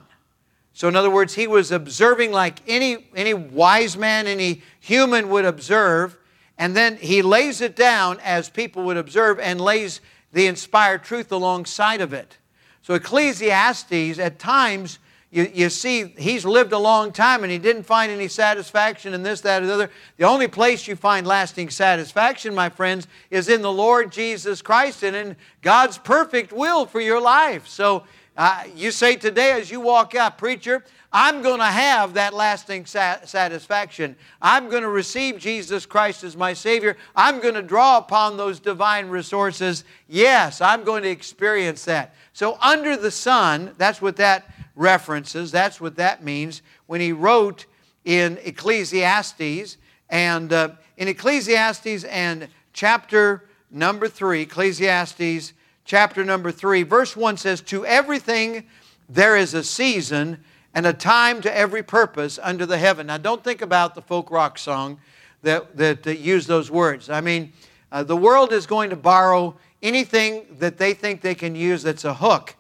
So, 0.74 0.88
in 0.88 0.96
other 0.96 1.10
words, 1.10 1.34
he 1.34 1.46
was 1.46 1.72
observing 1.72 2.32
like 2.32 2.60
any, 2.68 3.08
any 3.16 3.34
wise 3.34 3.98
man, 3.98 4.26
any 4.26 4.62
human 4.80 5.30
would 5.30 5.46
observe, 5.46 6.18
and 6.58 6.76
then 6.76 6.98
he 6.98 7.22
lays 7.22 7.62
it 7.62 7.76
down 7.76 8.20
as 8.24 8.50
people 8.50 8.84
would 8.84 8.98
observe 8.98 9.40
and 9.40 9.60
lays 9.60 10.02
the 10.32 10.48
inspired 10.48 11.04
truth 11.04 11.32
alongside 11.32 12.02
of 12.02 12.14
it. 12.14 12.38
So, 12.82 12.96
Ecclesiastes, 12.96 14.20
at 14.20 14.40
times, 14.40 15.00
you, 15.34 15.50
you 15.52 15.70
see, 15.70 16.14
he's 16.18 16.46
lived 16.46 16.74
a 16.74 16.78
long 16.78 17.12
time 17.12 17.44
and 17.44 17.52
he 17.52 17.58
didn't 17.58 17.84
find 17.84 18.12
any 18.12 18.28
satisfaction 18.28 19.16
in 19.16 19.24
this, 19.24 19.42
that, 19.42 19.64
or 19.64 19.66
the 19.66 19.74
other. 19.74 19.90
The 20.18 20.26
only 20.26 20.48
place 20.48 20.88
you 20.88 20.96
find 20.96 21.26
lasting 21.26 21.72
satisfaction, 21.72 22.54
my 22.54 22.70
friends, 22.70 23.08
is 23.32 23.50
in 23.50 23.64
the 23.64 23.72
Lord 23.72 24.12
Jesus 24.12 24.62
Christ 24.62 25.04
and 25.04 25.16
in 25.16 25.36
God's 25.64 25.98
perfect 25.98 26.52
will 26.54 26.86
for 26.86 27.02
your 27.02 27.20
life. 27.20 27.68
So, 27.68 28.04
uh, 28.36 28.64
you 28.76 28.92
say 28.92 29.16
today 29.16 29.52
as 29.52 29.70
you 29.70 29.80
walk 29.80 30.16
out, 30.16 30.38
preacher, 30.38 30.84
I'm 31.12 31.44
going 31.44 31.60
to 31.60 31.66
have 31.66 32.16
that 32.16 32.34
lasting 32.34 32.88
satisfaction. 32.88 34.16
I'm 34.42 34.68
going 34.70 34.82
to 34.82 34.90
receive 34.90 35.38
Jesus 35.38 35.86
Christ 35.86 36.24
as 36.24 36.36
my 36.36 36.54
Savior. 36.54 36.98
I'm 37.16 37.40
going 37.40 37.54
to 37.54 37.62
draw 37.62 38.00
upon 38.00 38.36
those 38.36 38.60
divine 38.60 39.10
resources. 39.10 39.84
Yes, 40.08 40.60
I'm 40.60 40.84
going 40.84 41.04
to 41.04 41.10
experience 41.10 41.86
that. 41.86 42.16
So, 42.34 42.58
under 42.60 42.98
the 42.98 43.12
sun, 43.12 43.76
that's 43.78 44.02
what 44.02 44.16
that 44.16 44.52
references. 44.76 45.52
That's 45.52 45.80
what 45.80 45.98
that 45.98 46.24
means. 46.24 46.64
When 46.88 47.00
he 47.00 47.12
wrote 47.12 47.68
in 48.06 48.40
Ecclesiastes, 48.44 49.78
and 50.10 50.52
uh, 50.52 50.70
in 50.98 51.08
Ecclesiastes 51.08 52.04
and 52.06 52.48
chapter 52.74 53.46
number 53.70 54.08
3, 54.08 54.42
Ecclesiastes 54.42 55.54
chapter 55.86 56.24
number 56.24 56.52
3, 56.52 56.84
verse 56.84 57.16
1 57.16 57.38
says, 57.38 57.62
To 57.62 57.86
everything 57.86 58.66
there 59.10 59.36
is 59.36 59.54
a 59.54 59.64
season 59.64 60.44
and 60.74 60.86
a 60.86 60.94
time 60.94 61.42
to 61.42 61.56
every 61.56 61.84
purpose 61.84 62.40
under 62.42 62.66
the 62.66 62.78
heaven. 62.78 63.08
Now, 63.08 63.18
don't 63.18 63.44
think 63.44 63.62
about 63.62 63.96
the 63.96 64.02
folk 64.02 64.32
rock 64.32 64.58
song 64.58 65.00
that, 65.44 65.78
that, 65.78 66.04
that 66.04 66.20
used 66.20 66.48
those 66.48 66.72
words. 66.72 67.10
I 67.10 67.22
mean, 67.22 67.54
uh, 67.92 68.04
the 68.04 68.18
world 68.18 68.52
is 68.52 68.66
going 68.66 68.90
to 68.90 68.96
borrow 68.96 69.56
anything 69.84 70.46
that 70.60 70.78
they 70.78 70.94
think 70.94 71.22
they 71.22 71.36
can 71.36 71.56
use 71.56 71.84
that's 71.84 72.06
a 72.06 72.14
hook. 72.14 72.56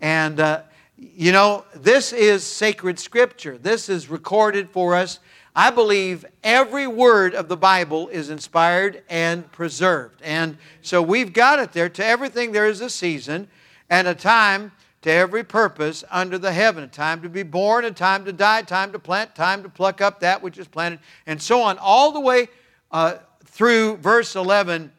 And, 0.00 0.40
uh, 0.40 0.62
you 0.98 1.32
know, 1.32 1.64
this 1.74 2.12
is 2.12 2.44
sacred 2.44 2.98
scripture. 2.98 3.56
This 3.56 3.88
is 3.88 4.10
recorded 4.10 4.68
for 4.70 4.94
us 4.94 5.20
I 5.56 5.70
believe 5.70 6.24
every 6.42 6.88
word 6.88 7.34
of 7.34 7.46
the 7.46 7.56
Bible 7.56 8.08
is 8.08 8.28
inspired 8.28 9.02
and 9.08 9.50
preserved. 9.52 10.20
And 10.22 10.58
so 10.82 11.00
we've 11.00 11.32
got 11.32 11.60
it 11.60 11.72
there. 11.72 11.88
To 11.88 12.04
everything 12.04 12.50
there 12.50 12.66
is 12.66 12.80
a 12.80 12.90
season 12.90 13.48
and 13.88 14.08
a 14.08 14.16
time 14.16 14.72
to 15.02 15.12
every 15.12 15.44
purpose 15.44 16.02
under 16.10 16.38
the 16.38 16.52
heaven. 16.52 16.82
A 16.82 16.88
time 16.88 17.22
to 17.22 17.28
be 17.28 17.44
born, 17.44 17.84
a 17.84 17.92
time 17.92 18.24
to 18.24 18.32
die, 18.32 18.62
time 18.62 18.90
to 18.92 18.98
plant, 18.98 19.36
time 19.36 19.62
to 19.62 19.68
pluck 19.68 20.00
up 20.00 20.20
that 20.20 20.42
which 20.42 20.58
is 20.58 20.66
planted, 20.66 20.98
and 21.26 21.40
so 21.40 21.62
on. 21.62 21.78
All 21.78 22.10
the 22.10 22.20
way 22.20 22.48
uh, 22.90 23.18
through 23.44 23.98
verse 23.98 24.34
11 24.34 24.90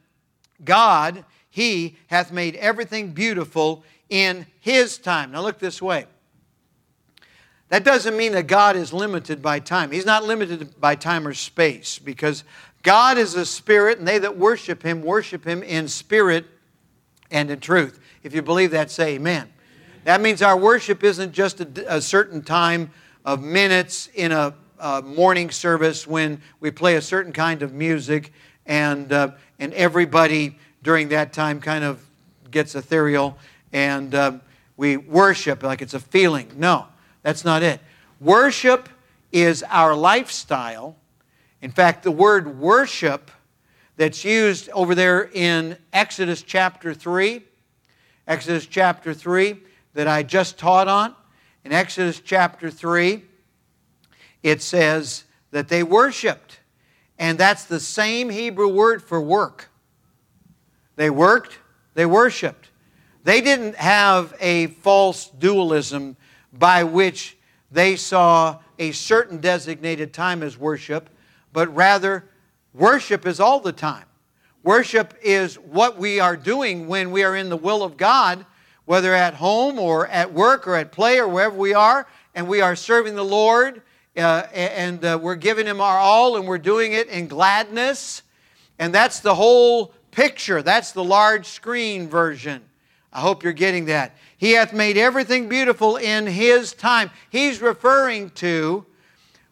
God, 0.64 1.26
He 1.50 1.98
hath 2.08 2.32
made 2.32 2.56
everything 2.56 3.12
beautiful 3.12 3.84
in 4.08 4.46
His 4.62 4.98
time. 4.98 5.32
Now 5.32 5.42
look 5.42 5.60
this 5.60 5.82
way. 5.82 6.06
That 7.70 7.84
doesn't 7.84 8.16
mean 8.16 8.34
that 8.34 8.48
God 8.48 8.76
is 8.76 8.94
limited 8.94 9.42
by 9.42 9.60
time. 9.60 9.92
He's 9.92 10.06
not 10.06 10.24
limited 10.24 10.80
by 10.80 10.96
time 10.96 11.28
or 11.28 11.34
space 11.34 11.98
because 11.98 12.44
God 12.84 13.18
is 13.18 13.34
a 13.34 13.46
spirit, 13.46 13.98
and 13.98 14.08
they 14.08 14.20
that 14.20 14.38
worship 14.38 14.84
Him 14.84 15.02
worship 15.02 15.44
Him 15.44 15.64
in 15.64 15.88
spirit 15.88 16.46
and 17.32 17.50
in 17.50 17.60
truth. 17.60 18.00
If 18.22 18.36
you 18.36 18.44
believe 18.44 18.72
that, 18.72 18.92
say 18.92 19.16
amen. 19.16 19.52
That 20.04 20.22
means 20.22 20.44
our 20.44 20.56
worship 20.56 21.04
isn't 21.04 21.32
just 21.32 21.62
a, 21.62 21.96
a 21.96 22.02
certain 22.02 22.44
time 22.44 22.92
of 23.26 23.42
minutes 23.42 24.08
in 24.14 24.32
a, 24.32 24.54
a, 24.80 25.02
morning 25.02 25.50
service 25.50 26.06
when 26.06 26.40
we 26.60 26.70
play 26.70 26.96
a 26.96 27.02
certain 27.02 27.34
kind 27.34 27.64
of 27.64 27.74
music 27.74 28.32
and, 28.68 29.12
uh, 29.12 29.32
and 29.58 29.74
everybody 29.74 30.60
during 30.84 31.10
that 31.10 31.34
time 31.34 31.60
kind 31.60 31.84
of 31.84 32.06
gets 32.52 32.76
ethereal 32.76 33.36
and 33.74 34.14
uh, 34.14 34.34
we 34.78 34.96
worship 34.96 35.64
like 35.64 35.82
it's 35.82 35.96
a 35.96 36.00
feeling. 36.00 36.52
No. 36.56 36.86
That's 37.26 37.44
not 37.44 37.64
it. 37.64 37.80
Worship 38.22 38.88
is 39.32 39.64
our 39.72 39.96
lifestyle. 39.96 40.96
In 41.60 41.72
fact, 41.72 42.04
the 42.04 42.12
word 42.12 42.60
worship 42.60 43.32
that's 43.98 44.24
used 44.24 44.70
over 44.70 44.94
there 44.94 45.32
in 45.34 45.76
Exodus 45.92 46.44
chapter 46.44 46.94
3, 46.94 47.42
Exodus 48.28 48.68
chapter 48.68 49.12
3, 49.12 49.58
that 49.96 50.08
I 50.08 50.22
just 50.22 50.60
taught 50.60 50.88
on, 50.88 51.16
in 51.64 51.72
Exodus 51.72 52.20
chapter 52.20 52.70
3, 52.70 53.24
it 54.44 54.62
says 54.62 55.24
that 55.50 55.68
they 55.68 55.82
worshiped. 55.82 56.60
And 57.18 57.40
that's 57.40 57.66
the 57.66 57.80
same 57.80 58.30
Hebrew 58.30 58.68
word 58.68 59.02
for 59.02 59.20
work. 59.20 59.70
They 60.96 61.10
worked, 61.10 61.58
they 61.96 62.06
worshiped. 62.06 62.70
They 63.24 63.42
didn't 63.42 63.78
have 63.78 64.36
a 64.40 64.68
false 64.68 65.28
dualism 65.28 66.18
by 66.58 66.84
which 66.84 67.38
they 67.72 67.96
saw 67.96 68.60
a 68.80 68.92
certain 68.92 69.40
designated 69.40 70.14
time 70.14 70.44
as 70.44 70.58
worship, 70.58 71.10
but 71.54 71.74
rather, 71.76 72.26
worship 72.74 73.26
is 73.26 73.40
all 73.40 73.60
the 73.60 73.72
time. 73.72 74.06
Worship 74.64 75.14
is 75.22 75.56
what 75.56 75.98
we 75.98 76.20
are 76.20 76.36
doing 76.36 76.88
when 76.88 77.12
we 77.12 77.24
are 77.24 77.36
in 77.36 77.50
the 77.50 77.58
will 77.58 77.84
of 77.84 77.98
God, 77.98 78.46
whether 78.86 79.14
at 79.14 79.36
home 79.36 79.80
or 79.80 80.08
at 80.08 80.34
work 80.34 80.68
or 80.68 80.76
at 80.76 80.92
play 80.92 81.20
or 81.20 81.28
wherever 81.28 81.56
we 81.56 81.74
are, 81.74 82.08
and 82.34 82.48
we 82.48 82.62
are 82.62 82.76
serving 82.76 83.16
the 83.16 83.24
Lord 83.24 83.82
uh, 84.18 84.48
and 84.54 85.04
uh, 85.04 85.20
we're 85.22 85.36
giving 85.36 85.66
Him 85.66 85.82
our 85.82 85.98
all 85.98 86.38
and 86.38 86.48
we're 86.48 86.58
doing 86.58 86.94
it 86.94 87.08
in 87.10 87.28
gladness. 87.28 88.22
And 88.80 88.94
that's 88.94 89.20
the 89.20 89.36
whole 89.36 89.94
picture. 90.12 90.62
That's 90.62 90.92
the 90.92 91.04
large 91.04 91.46
screen 91.46 92.08
version. 92.08 92.64
I 93.16 93.22
hope 93.22 93.44
you're 93.44 93.54
getting 93.54 93.86
that. 93.86 94.14
He 94.38 94.52
hath 94.52 94.74
made 94.74 94.98
everything 94.98 95.48
beautiful 95.48 95.96
in 95.96 96.28
His 96.28 96.74
time. 96.74 97.10
He's 97.30 97.62
referring 97.62 98.32
to 98.32 98.86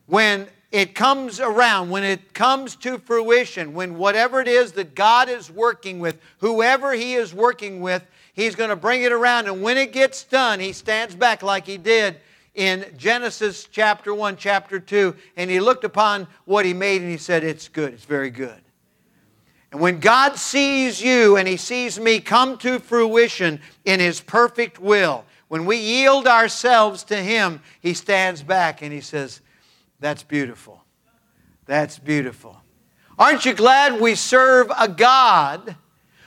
when 0.05 0.47
it 0.69 0.93
comes 0.93 1.39
around, 1.39 1.89
when 1.89 2.03
it 2.03 2.33
comes 2.33 2.75
to 2.77 2.97
fruition, 2.97 3.73
when 3.73 3.97
whatever 3.97 4.41
it 4.41 4.49
is 4.49 4.73
that 4.73 4.95
God 4.95 5.29
is 5.29 5.49
working 5.49 5.99
with, 5.99 6.19
whoever 6.39 6.91
He 6.91 7.13
is 7.13 7.33
working 7.33 7.79
with, 7.79 8.05
He's 8.33 8.53
going 8.53 8.69
to 8.69 8.75
bring 8.75 9.03
it 9.03 9.13
around. 9.13 9.47
And 9.47 9.61
when 9.61 9.77
it 9.77 9.93
gets 9.93 10.25
done, 10.25 10.59
He 10.59 10.73
stands 10.73 11.15
back 11.15 11.41
like 11.41 11.65
He 11.65 11.77
did 11.77 12.17
in 12.55 12.85
Genesis 12.97 13.69
chapter 13.71 14.13
1, 14.13 14.35
chapter 14.35 14.77
2, 14.77 15.15
and 15.37 15.49
He 15.49 15.61
looked 15.61 15.85
upon 15.85 16.27
what 16.43 16.65
He 16.65 16.73
made 16.73 17.01
and 17.01 17.09
He 17.09 17.17
said, 17.17 17.45
It's 17.45 17.69
good, 17.69 17.93
it's 17.93 18.03
very 18.03 18.29
good. 18.29 18.62
And 19.73 19.81
when 19.81 19.99
God 19.99 20.37
sees 20.37 21.01
you 21.01 21.35
and 21.35 21.47
He 21.47 21.57
sees 21.57 21.99
me 21.99 22.19
come 22.19 22.57
to 22.59 22.79
fruition 22.79 23.59
in 23.83 23.99
His 23.99 24.21
perfect 24.21 24.79
will, 24.79 25.25
when 25.47 25.65
we 25.65 25.77
yield 25.77 26.27
ourselves 26.27 27.03
to 27.05 27.17
Him, 27.17 27.59
He 27.81 27.95
stands 27.95 28.43
back 28.43 28.83
and 28.83 28.93
He 28.93 29.01
says, 29.01 29.41
that's 29.99 30.21
beautiful. 30.21 30.83
That's 31.65 31.97
beautiful. 31.97 32.61
Aren't 33.17 33.45
you 33.45 33.53
glad 33.53 33.99
we 33.99 34.13
serve 34.13 34.69
a 34.77 34.87
God 34.87 35.75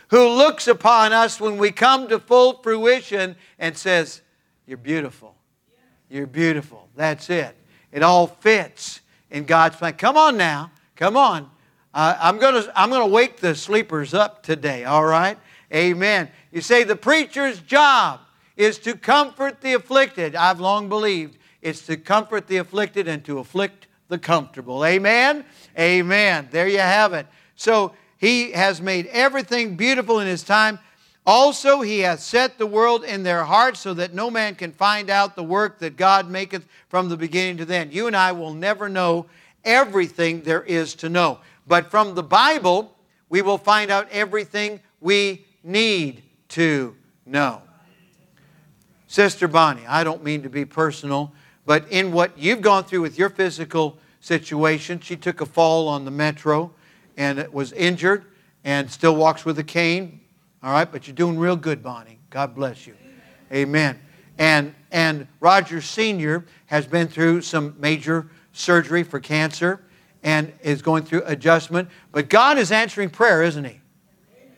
who 0.08 0.28
looks 0.28 0.66
upon 0.66 1.12
us 1.12 1.40
when 1.40 1.56
we 1.56 1.70
come 1.70 2.08
to 2.08 2.18
full 2.18 2.54
fruition 2.62 3.36
and 3.58 3.76
says, 3.76 4.22
You're 4.66 4.78
beautiful. 4.78 5.36
You're 6.08 6.26
beautiful. 6.26 6.88
That's 6.96 7.28
it. 7.28 7.54
It 7.92 8.02
all 8.02 8.26
fits 8.26 9.02
in 9.30 9.44
God's 9.44 9.76
plan. 9.76 9.92
Come 9.92 10.16
on 10.16 10.36
now. 10.36 10.72
Come 10.96 11.16
on. 11.16 11.50
Uh, 11.96 12.14
I'm 12.20 12.36
going 12.36 12.62
to 12.62 12.70
I'm 12.78 12.90
going 12.90 13.00
to 13.00 13.06
wake 13.06 13.38
the 13.38 13.54
sleepers 13.54 14.12
up 14.12 14.42
today, 14.42 14.84
all 14.84 15.06
right? 15.06 15.38
Amen. 15.74 16.28
You 16.52 16.60
say 16.60 16.84
the 16.84 16.94
preacher's 16.94 17.58
job 17.60 18.20
is 18.54 18.78
to 18.80 18.94
comfort 18.96 19.62
the 19.62 19.72
afflicted. 19.72 20.36
I've 20.36 20.60
long 20.60 20.90
believed 20.90 21.38
it's 21.62 21.86
to 21.86 21.96
comfort 21.96 22.48
the 22.48 22.58
afflicted 22.58 23.08
and 23.08 23.24
to 23.24 23.38
afflict 23.38 23.86
the 24.08 24.18
comfortable. 24.18 24.84
Amen? 24.84 25.42
Amen. 25.78 26.48
There 26.50 26.68
you 26.68 26.80
have 26.80 27.14
it. 27.14 27.26
So 27.54 27.94
he 28.18 28.52
has 28.52 28.82
made 28.82 29.06
everything 29.06 29.76
beautiful 29.76 30.20
in 30.20 30.26
his 30.26 30.42
time. 30.42 30.78
Also, 31.26 31.80
he 31.80 32.00
hath 32.00 32.20
set 32.20 32.58
the 32.58 32.66
world 32.66 33.04
in 33.04 33.22
their 33.22 33.44
hearts 33.44 33.80
so 33.80 33.94
that 33.94 34.12
no 34.12 34.30
man 34.30 34.54
can 34.54 34.70
find 34.70 35.08
out 35.08 35.34
the 35.34 35.42
work 35.42 35.78
that 35.78 35.96
God 35.96 36.28
maketh 36.28 36.68
from 36.90 37.08
the 37.08 37.16
beginning 37.16 37.56
to 37.56 37.64
the 37.64 37.74
end. 37.74 37.94
You 37.94 38.06
and 38.06 38.14
I 38.14 38.32
will 38.32 38.52
never 38.52 38.86
know 38.90 39.24
everything 39.64 40.42
there 40.42 40.62
is 40.62 40.94
to 40.96 41.08
know. 41.08 41.40
But 41.66 41.90
from 41.90 42.14
the 42.14 42.22
Bible, 42.22 42.96
we 43.28 43.42
will 43.42 43.58
find 43.58 43.90
out 43.90 44.08
everything 44.10 44.80
we 45.00 45.44
need 45.62 46.22
to 46.50 46.96
know. 47.24 47.62
Sister 49.08 49.48
Bonnie, 49.48 49.86
I 49.86 50.04
don't 50.04 50.22
mean 50.22 50.42
to 50.42 50.48
be 50.48 50.64
personal, 50.64 51.32
but 51.64 51.90
in 51.90 52.12
what 52.12 52.38
you've 52.38 52.60
gone 52.60 52.84
through 52.84 53.02
with 53.02 53.18
your 53.18 53.30
physical 53.30 53.98
situation, 54.20 55.00
she 55.00 55.16
took 55.16 55.40
a 55.40 55.46
fall 55.46 55.88
on 55.88 56.04
the 56.04 56.10
metro 56.10 56.72
and 57.16 57.46
was 57.52 57.72
injured 57.72 58.24
and 58.64 58.90
still 58.90 59.16
walks 59.16 59.44
with 59.44 59.58
a 59.58 59.64
cane. 59.64 60.20
All 60.62 60.72
right, 60.72 60.90
but 60.90 61.06
you're 61.06 61.14
doing 61.14 61.38
real 61.38 61.56
good, 61.56 61.82
Bonnie. 61.82 62.18
God 62.30 62.54
bless 62.54 62.86
you. 62.86 62.96
Amen. 63.52 63.98
And, 64.38 64.74
and 64.90 65.26
Roger 65.40 65.80
Sr. 65.80 66.44
has 66.66 66.86
been 66.86 67.08
through 67.08 67.42
some 67.42 67.74
major 67.78 68.28
surgery 68.52 69.02
for 69.02 69.20
cancer 69.20 69.80
and 70.26 70.52
is 70.60 70.82
going 70.82 71.04
through 71.04 71.22
adjustment. 71.24 71.88
But 72.10 72.28
God 72.28 72.58
is 72.58 72.72
answering 72.72 73.10
prayer, 73.10 73.44
isn't 73.44 73.64
He? 73.64 73.80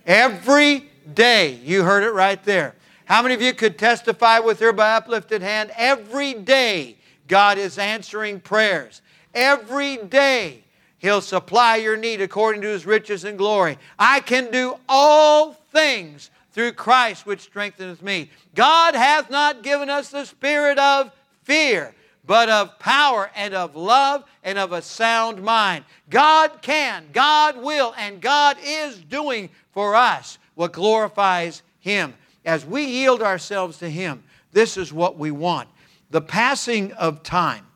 Every 0.07 0.89
day. 1.15 1.61
You 1.63 1.85
heard 1.85 2.05
it 2.05 2.13
right 2.13 2.43
there. 2.43 2.75
How 3.05 3.23
many 3.23 3.35
of 3.35 3.43
you 3.43 3.53
could 3.53 3.79
testify 3.79 4.39
with 4.39 4.61
her 4.61 4.73
by 4.73 4.95
uplifted 4.95 5.43
hand? 5.43 5.71
Every 5.77 6.33
day 6.33 6.97
God 7.29 7.59
is 7.59 7.77
answering 7.77 8.41
prayers. 8.41 9.03
Every 9.35 9.99
day, 9.99 10.65
He'll 11.01 11.21
supply 11.21 11.77
your 11.77 11.99
need 11.99 12.23
according 12.23 12.63
to 12.63 12.69
His 12.69 12.87
riches 12.87 13.25
and 13.25 13.37
glory. 13.37 13.79
I 13.99 14.21
can 14.21 14.51
do 14.51 14.77
all 14.89 15.53
things 15.53 16.31
through 16.53 16.73
Christ 16.73 17.27
which 17.27 17.41
strengtheneth 17.41 18.03
me. 18.03 18.31
God 18.55 18.95
hath 18.95 19.31
not 19.31 19.63
given 19.63 19.91
us 19.91 20.09
the 20.09 20.25
spirit 20.25 20.79
of 20.79 21.13
fear, 21.43 21.95
but 22.29 22.51
of 22.51 22.79
power 22.79 23.31
and 23.35 23.55
of 23.55 23.75
love 23.75 24.23
and 24.45 24.59
of 24.59 24.73
a 24.73 24.83
sound 24.83 25.43
mind. 25.43 25.83
God 26.11 26.61
can, 26.61 27.07
God 27.15 27.57
will, 27.57 27.95
and 27.97 28.21
God 28.21 28.59
is 28.63 28.99
doing 28.99 29.49
for 29.73 29.97
us 29.97 30.39
what 30.55 30.75
glorifies 30.75 31.63
Him. 31.81 32.13
As 32.45 32.67
we 32.67 32.85
yield 32.85 33.23
ourselves 33.23 33.79
to 33.79 33.89
Him, 33.89 34.23
this 34.53 34.77
is 34.77 34.93
what 34.93 35.19
we 35.19 35.31
want 35.31 35.71
the 36.11 36.21
passing 36.21 36.93
of 36.93 37.23
time 37.23 37.67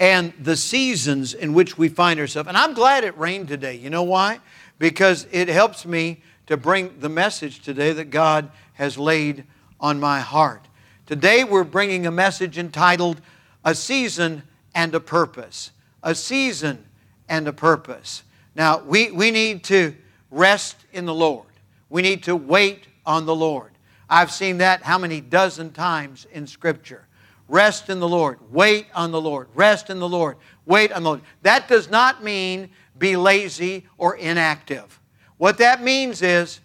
and 0.00 0.32
the 0.40 0.56
seasons 0.56 1.32
in 1.32 1.54
which 1.54 1.78
we 1.78 1.88
find 1.88 2.18
ourselves. 2.18 2.48
And 2.48 2.56
I'm 2.56 2.74
glad 2.74 3.04
it 3.04 3.16
rained 3.16 3.46
today. 3.46 3.76
You 3.76 3.90
know 3.90 4.02
why? 4.02 4.40
Because 4.80 5.28
it 5.30 5.46
helps 5.46 5.86
me 5.86 6.22
to 6.46 6.56
bring 6.56 6.98
the 6.98 7.08
message 7.08 7.60
today 7.60 7.92
that 7.92 8.10
God 8.10 8.50
has 8.74 8.98
laid 8.98 9.44
on 9.80 10.00
my 10.00 10.18
heart. 10.18 10.67
Today 11.08 11.42
we're 11.42 11.64
bringing 11.64 12.06
a 12.06 12.10
message 12.10 12.58
entitled 12.58 13.22
A 13.64 13.74
Season 13.74 14.42
and 14.74 14.94
a 14.94 15.00
Purpose. 15.00 15.70
A 16.02 16.14
Season 16.14 16.84
and 17.30 17.48
a 17.48 17.52
Purpose. 17.54 18.24
Now, 18.54 18.80
we, 18.80 19.10
we 19.10 19.30
need 19.30 19.64
to 19.64 19.94
rest 20.30 20.76
in 20.92 21.06
the 21.06 21.14
Lord. 21.14 21.46
We 21.88 22.02
need 22.02 22.24
to 22.24 22.36
wait 22.36 22.88
on 23.06 23.24
the 23.24 23.34
Lord. 23.34 23.70
I've 24.10 24.30
seen 24.30 24.58
that 24.58 24.82
how 24.82 24.98
many 24.98 25.22
dozen 25.22 25.72
times 25.72 26.26
in 26.30 26.46
Scripture. 26.46 27.06
Rest 27.48 27.88
in 27.88 28.00
the 28.00 28.08
Lord. 28.08 28.38
Wait 28.52 28.88
on 28.94 29.10
the 29.10 29.20
Lord. 29.20 29.48
Rest 29.54 29.88
in 29.88 30.00
the 30.00 30.08
Lord. 30.10 30.36
Wait 30.66 30.92
on 30.92 31.04
the 31.04 31.08
Lord. 31.08 31.22
That 31.40 31.68
does 31.68 31.88
not 31.88 32.22
mean 32.22 32.68
be 32.98 33.16
lazy 33.16 33.86
or 33.96 34.16
inactive. 34.16 35.00
What 35.38 35.56
that 35.56 35.82
means 35.82 36.20
is 36.20 36.60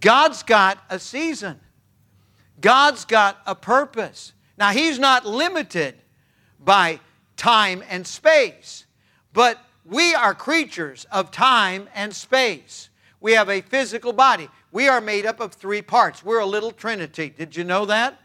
God's 0.00 0.42
got 0.42 0.78
a 0.88 0.98
season, 0.98 1.60
God's 2.62 3.04
got 3.04 3.42
a 3.46 3.54
purpose. 3.54 4.32
Now, 4.56 4.70
He's 4.70 4.98
not 4.98 5.26
limited 5.26 5.96
by 6.58 7.00
time 7.36 7.84
and 7.90 8.06
space, 8.06 8.86
but 9.34 9.58
we 9.84 10.14
are 10.14 10.34
creatures 10.34 11.06
of 11.12 11.30
time 11.30 11.88
and 11.94 12.14
space. 12.14 12.88
We 13.20 13.32
have 13.32 13.50
a 13.50 13.60
physical 13.60 14.14
body. 14.14 14.48
We 14.70 14.88
are 14.88 15.00
made 15.00 15.26
up 15.26 15.40
of 15.40 15.52
three 15.52 15.82
parts. 15.82 16.24
We're 16.24 16.40
a 16.40 16.46
little 16.46 16.70
trinity. 16.70 17.34
Did 17.36 17.54
you 17.54 17.64
know 17.64 17.84
that? 17.84 18.18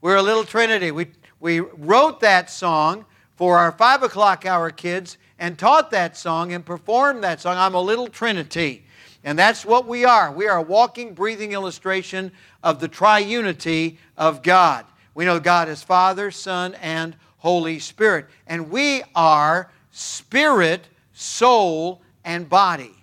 We're 0.00 0.16
a 0.16 0.22
little 0.22 0.44
trinity. 0.44 0.90
We 0.90 1.08
we 1.38 1.58
wrote 1.58 2.20
that 2.20 2.50
song 2.50 3.04
for 3.34 3.58
our 3.58 3.72
five 3.72 4.04
o'clock 4.04 4.46
hour 4.46 4.70
kids 4.70 5.18
and 5.40 5.58
taught 5.58 5.90
that 5.90 6.16
song 6.16 6.52
and 6.52 6.64
performed 6.64 7.24
that 7.24 7.40
song. 7.40 7.56
I'm 7.56 7.74
a 7.74 7.80
little 7.80 8.06
Trinity. 8.06 8.84
And 9.24 9.38
that's 9.38 9.64
what 9.64 9.86
we 9.86 10.04
are. 10.04 10.32
We 10.32 10.48
are 10.48 10.58
a 10.58 10.62
walking, 10.62 11.14
breathing 11.14 11.52
illustration 11.52 12.32
of 12.62 12.80
the 12.80 12.88
triunity 12.88 13.98
of 14.16 14.42
God. 14.42 14.84
We 15.14 15.24
know 15.24 15.38
God 15.38 15.68
is 15.68 15.82
Father, 15.82 16.30
Son, 16.30 16.74
and 16.80 17.14
Holy 17.38 17.78
Spirit. 17.78 18.26
And 18.46 18.70
we 18.70 19.02
are 19.14 19.70
spirit, 19.90 20.88
soul, 21.12 22.02
and 22.24 22.48
body. 22.48 22.94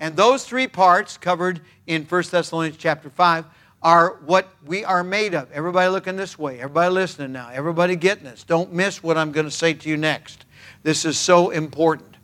And 0.00 0.16
those 0.16 0.44
three 0.44 0.66
parts 0.66 1.16
covered 1.16 1.60
in 1.86 2.04
1 2.04 2.22
Thessalonians 2.30 2.76
chapter 2.76 3.08
5 3.08 3.46
are 3.82 4.18
what 4.26 4.48
we 4.64 4.84
are 4.84 5.04
made 5.04 5.34
of. 5.34 5.50
Everybody 5.52 5.88
looking 5.90 6.16
this 6.16 6.38
way. 6.38 6.56
Everybody 6.56 6.92
listening 6.92 7.32
now. 7.32 7.50
Everybody 7.52 7.96
getting 7.96 8.24
this. 8.24 8.44
Don't 8.44 8.72
miss 8.72 9.02
what 9.02 9.16
I'm 9.16 9.32
going 9.32 9.46
to 9.46 9.50
say 9.50 9.74
to 9.74 9.88
you 9.88 9.96
next. 9.96 10.44
This 10.82 11.04
is 11.04 11.18
so 11.18 11.50
important. 11.50 12.16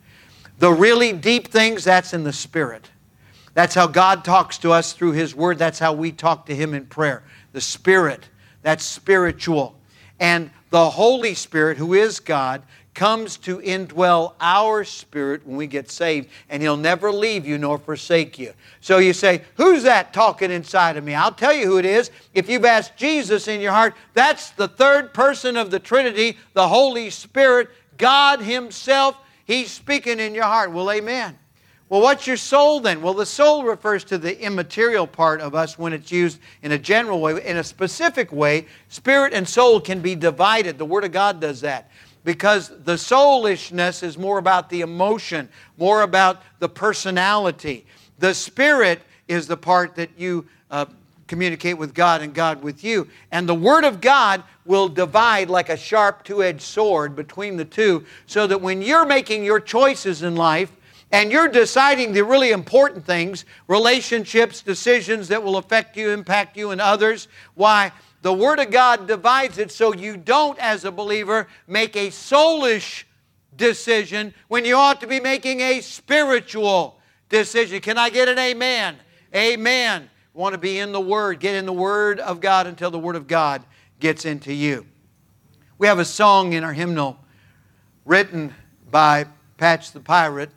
The 0.58 0.72
really 0.72 1.12
deep 1.12 1.48
things, 1.48 1.84
that's 1.84 2.12
in 2.12 2.24
the 2.24 2.32
Spirit. 2.32 2.88
That's 3.54 3.74
how 3.74 3.86
God 3.86 4.24
talks 4.24 4.58
to 4.58 4.72
us 4.72 4.92
through 4.92 5.12
His 5.12 5.34
Word. 5.34 5.58
That's 5.58 5.78
how 5.78 5.92
we 5.92 6.12
talk 6.12 6.46
to 6.46 6.54
Him 6.54 6.74
in 6.74 6.86
prayer. 6.86 7.22
The 7.52 7.60
Spirit, 7.60 8.28
that's 8.62 8.84
spiritual. 8.84 9.78
And 10.18 10.50
the 10.70 10.90
Holy 10.90 11.34
Spirit, 11.34 11.76
who 11.76 11.94
is 11.94 12.18
God, 12.20 12.62
comes 12.94 13.38
to 13.38 13.58
indwell 13.58 14.34
our 14.40 14.84
spirit 14.84 15.46
when 15.46 15.56
we 15.56 15.66
get 15.66 15.90
saved, 15.90 16.28
and 16.48 16.62
He'll 16.62 16.76
never 16.76 17.10
leave 17.10 17.46
you 17.46 17.58
nor 17.58 17.78
forsake 17.78 18.38
you. 18.38 18.52
So 18.80 18.98
you 18.98 19.12
say, 19.12 19.42
Who's 19.56 19.82
that 19.84 20.12
talking 20.12 20.50
inside 20.50 20.96
of 20.96 21.04
me? 21.04 21.14
I'll 21.14 21.32
tell 21.32 21.54
you 21.54 21.66
who 21.66 21.78
it 21.78 21.84
is. 21.84 22.10
If 22.34 22.48
you've 22.48 22.64
asked 22.64 22.96
Jesus 22.96 23.48
in 23.48 23.60
your 23.60 23.72
heart, 23.72 23.94
that's 24.14 24.50
the 24.50 24.68
third 24.68 25.14
person 25.14 25.56
of 25.56 25.70
the 25.70 25.78
Trinity, 25.78 26.38
the 26.54 26.68
Holy 26.68 27.10
Spirit, 27.10 27.70
God 27.98 28.40
Himself. 28.40 29.16
He's 29.44 29.70
speaking 29.70 30.20
in 30.20 30.34
your 30.34 30.44
heart. 30.44 30.72
Well, 30.72 30.90
amen. 30.90 31.38
Well, 31.92 32.00
what's 32.00 32.26
your 32.26 32.38
soul 32.38 32.80
then? 32.80 33.02
Well, 33.02 33.12
the 33.12 33.26
soul 33.26 33.64
refers 33.64 34.02
to 34.04 34.16
the 34.16 34.40
immaterial 34.40 35.06
part 35.06 35.42
of 35.42 35.54
us 35.54 35.78
when 35.78 35.92
it's 35.92 36.10
used 36.10 36.40
in 36.62 36.72
a 36.72 36.78
general 36.78 37.20
way. 37.20 37.44
In 37.44 37.58
a 37.58 37.62
specific 37.62 38.32
way, 38.32 38.66
spirit 38.88 39.34
and 39.34 39.46
soul 39.46 39.78
can 39.78 40.00
be 40.00 40.14
divided. 40.14 40.78
The 40.78 40.86
Word 40.86 41.04
of 41.04 41.12
God 41.12 41.38
does 41.38 41.60
that 41.60 41.90
because 42.24 42.72
the 42.84 42.96
soulishness 42.96 44.02
is 44.02 44.16
more 44.16 44.38
about 44.38 44.70
the 44.70 44.80
emotion, 44.80 45.50
more 45.76 46.00
about 46.00 46.40
the 46.60 46.68
personality. 46.70 47.84
The 48.20 48.32
spirit 48.32 49.02
is 49.28 49.46
the 49.46 49.58
part 49.58 49.94
that 49.96 50.08
you 50.16 50.46
uh, 50.70 50.86
communicate 51.26 51.76
with 51.76 51.92
God 51.92 52.22
and 52.22 52.32
God 52.32 52.62
with 52.62 52.82
you. 52.82 53.06
And 53.32 53.46
the 53.46 53.54
Word 53.54 53.84
of 53.84 54.00
God 54.00 54.44
will 54.64 54.88
divide 54.88 55.50
like 55.50 55.68
a 55.68 55.76
sharp 55.76 56.24
two 56.24 56.42
edged 56.42 56.62
sword 56.62 57.14
between 57.14 57.58
the 57.58 57.66
two, 57.66 58.06
so 58.24 58.46
that 58.46 58.62
when 58.62 58.80
you're 58.80 59.04
making 59.04 59.44
your 59.44 59.60
choices 59.60 60.22
in 60.22 60.36
life, 60.36 60.72
and 61.12 61.30
you're 61.30 61.48
deciding 61.48 62.12
the 62.12 62.24
really 62.24 62.50
important 62.50 63.04
things 63.04 63.44
relationships, 63.68 64.62
decisions 64.62 65.28
that 65.28 65.42
will 65.42 65.58
affect 65.58 65.96
you, 65.96 66.10
impact 66.10 66.56
you, 66.56 66.70
and 66.70 66.80
others. 66.80 67.28
Why? 67.54 67.92
The 68.22 68.32
Word 68.32 68.58
of 68.58 68.70
God 68.70 69.06
divides 69.06 69.58
it 69.58 69.70
so 69.70 69.92
you 69.92 70.16
don't, 70.16 70.58
as 70.58 70.84
a 70.84 70.90
believer, 70.90 71.48
make 71.66 71.96
a 71.96 72.08
soulish 72.08 73.04
decision 73.56 74.32
when 74.48 74.64
you 74.64 74.76
ought 74.76 75.00
to 75.02 75.06
be 75.06 75.20
making 75.20 75.60
a 75.60 75.80
spiritual 75.80 76.98
decision. 77.28 77.80
Can 77.80 77.98
I 77.98 78.08
get 78.08 78.28
an 78.28 78.38
amen? 78.38 78.96
Amen. 79.34 80.08
Want 80.32 80.54
to 80.54 80.58
be 80.58 80.78
in 80.78 80.92
the 80.92 81.00
Word. 81.00 81.40
Get 81.40 81.56
in 81.56 81.66
the 81.66 81.72
Word 81.72 82.20
of 82.20 82.40
God 82.40 82.66
until 82.66 82.90
the 82.90 82.98
Word 82.98 83.16
of 83.16 83.26
God 83.26 83.62
gets 84.00 84.24
into 84.24 84.52
you. 84.52 84.86
We 85.76 85.88
have 85.88 85.98
a 85.98 86.04
song 86.06 86.54
in 86.54 86.64
our 86.64 86.72
hymnal 86.72 87.18
written 88.06 88.54
by 88.90 89.26
Patch 89.58 89.92
the 89.92 90.00
Pirate 90.00 90.50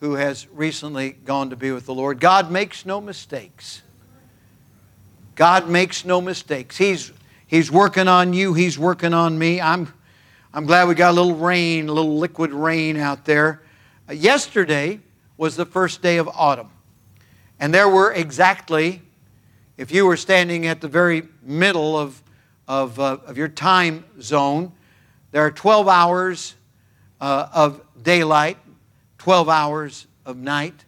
who 0.00 0.14
has 0.14 0.48
recently 0.48 1.10
gone 1.10 1.50
to 1.50 1.56
be 1.56 1.70
with 1.70 1.84
the 1.84 1.94
Lord. 1.94 2.20
God 2.20 2.50
makes 2.50 2.86
no 2.86 3.00
mistakes. 3.00 3.82
God 5.34 5.68
makes 5.68 6.06
no 6.06 6.22
mistakes. 6.22 6.78
He's, 6.78 7.12
he's 7.46 7.70
working 7.70 8.08
on 8.08 8.32
you, 8.32 8.54
He's 8.54 8.78
working 8.78 9.12
on 9.12 9.38
me. 9.38 9.60
I'm, 9.60 9.92
I'm 10.54 10.64
glad 10.64 10.88
we 10.88 10.94
got 10.94 11.10
a 11.10 11.20
little 11.20 11.36
rain, 11.36 11.88
a 11.88 11.92
little 11.92 12.16
liquid 12.16 12.50
rain 12.50 12.96
out 12.96 13.26
there. 13.26 13.62
Uh, 14.08 14.14
yesterday 14.14 15.00
was 15.36 15.54
the 15.56 15.66
first 15.66 16.00
day 16.00 16.16
of 16.16 16.28
autumn. 16.28 16.70
And 17.58 17.72
there 17.74 17.88
were 17.88 18.10
exactly, 18.12 19.02
if 19.76 19.92
you 19.92 20.06
were 20.06 20.16
standing 20.16 20.66
at 20.66 20.80
the 20.80 20.88
very 20.88 21.24
middle 21.42 21.98
of, 21.98 22.22
of, 22.66 22.98
uh, 22.98 23.18
of 23.26 23.36
your 23.36 23.48
time 23.48 24.04
zone, 24.20 24.72
there 25.30 25.44
are 25.44 25.50
12 25.50 25.88
hours 25.88 26.54
uh, 27.20 27.48
of 27.52 27.82
daylight 28.02 28.56
12 29.20 29.50
hours 29.50 30.06
of 30.24 30.38
night. 30.38 30.86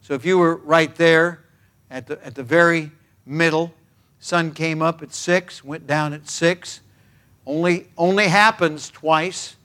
So 0.00 0.14
if 0.14 0.24
you 0.24 0.38
were 0.38 0.56
right 0.56 0.94
there 0.96 1.44
at 1.90 2.06
the, 2.06 2.24
at 2.24 2.34
the 2.34 2.42
very 2.42 2.90
middle, 3.26 3.74
sun 4.20 4.52
came 4.52 4.80
up 4.80 5.02
at 5.02 5.12
6, 5.12 5.62
went 5.62 5.86
down 5.86 6.14
at 6.14 6.26
6. 6.26 6.80
Only, 7.44 7.88
only 7.98 8.28
happens 8.28 8.88
twice 8.88 9.56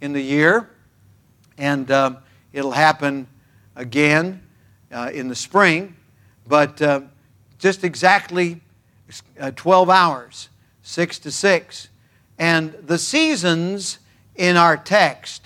in 0.00 0.14
the 0.14 0.22
year, 0.22 0.70
and 1.58 1.90
uh, 1.90 2.14
it'll 2.54 2.70
happen 2.70 3.26
again 3.76 4.40
uh, 4.90 5.10
in 5.12 5.28
the 5.28 5.34
spring, 5.34 5.94
but 6.48 6.80
uh, 6.80 7.02
just 7.58 7.84
exactly 7.84 8.62
uh, 9.38 9.50
12 9.54 9.90
hours, 9.90 10.48
6 10.82 11.18
to 11.18 11.30
6. 11.30 11.88
And 12.38 12.72
the 12.72 12.96
seasons 12.96 13.98
in 14.34 14.56
our 14.56 14.78
text 14.78 15.39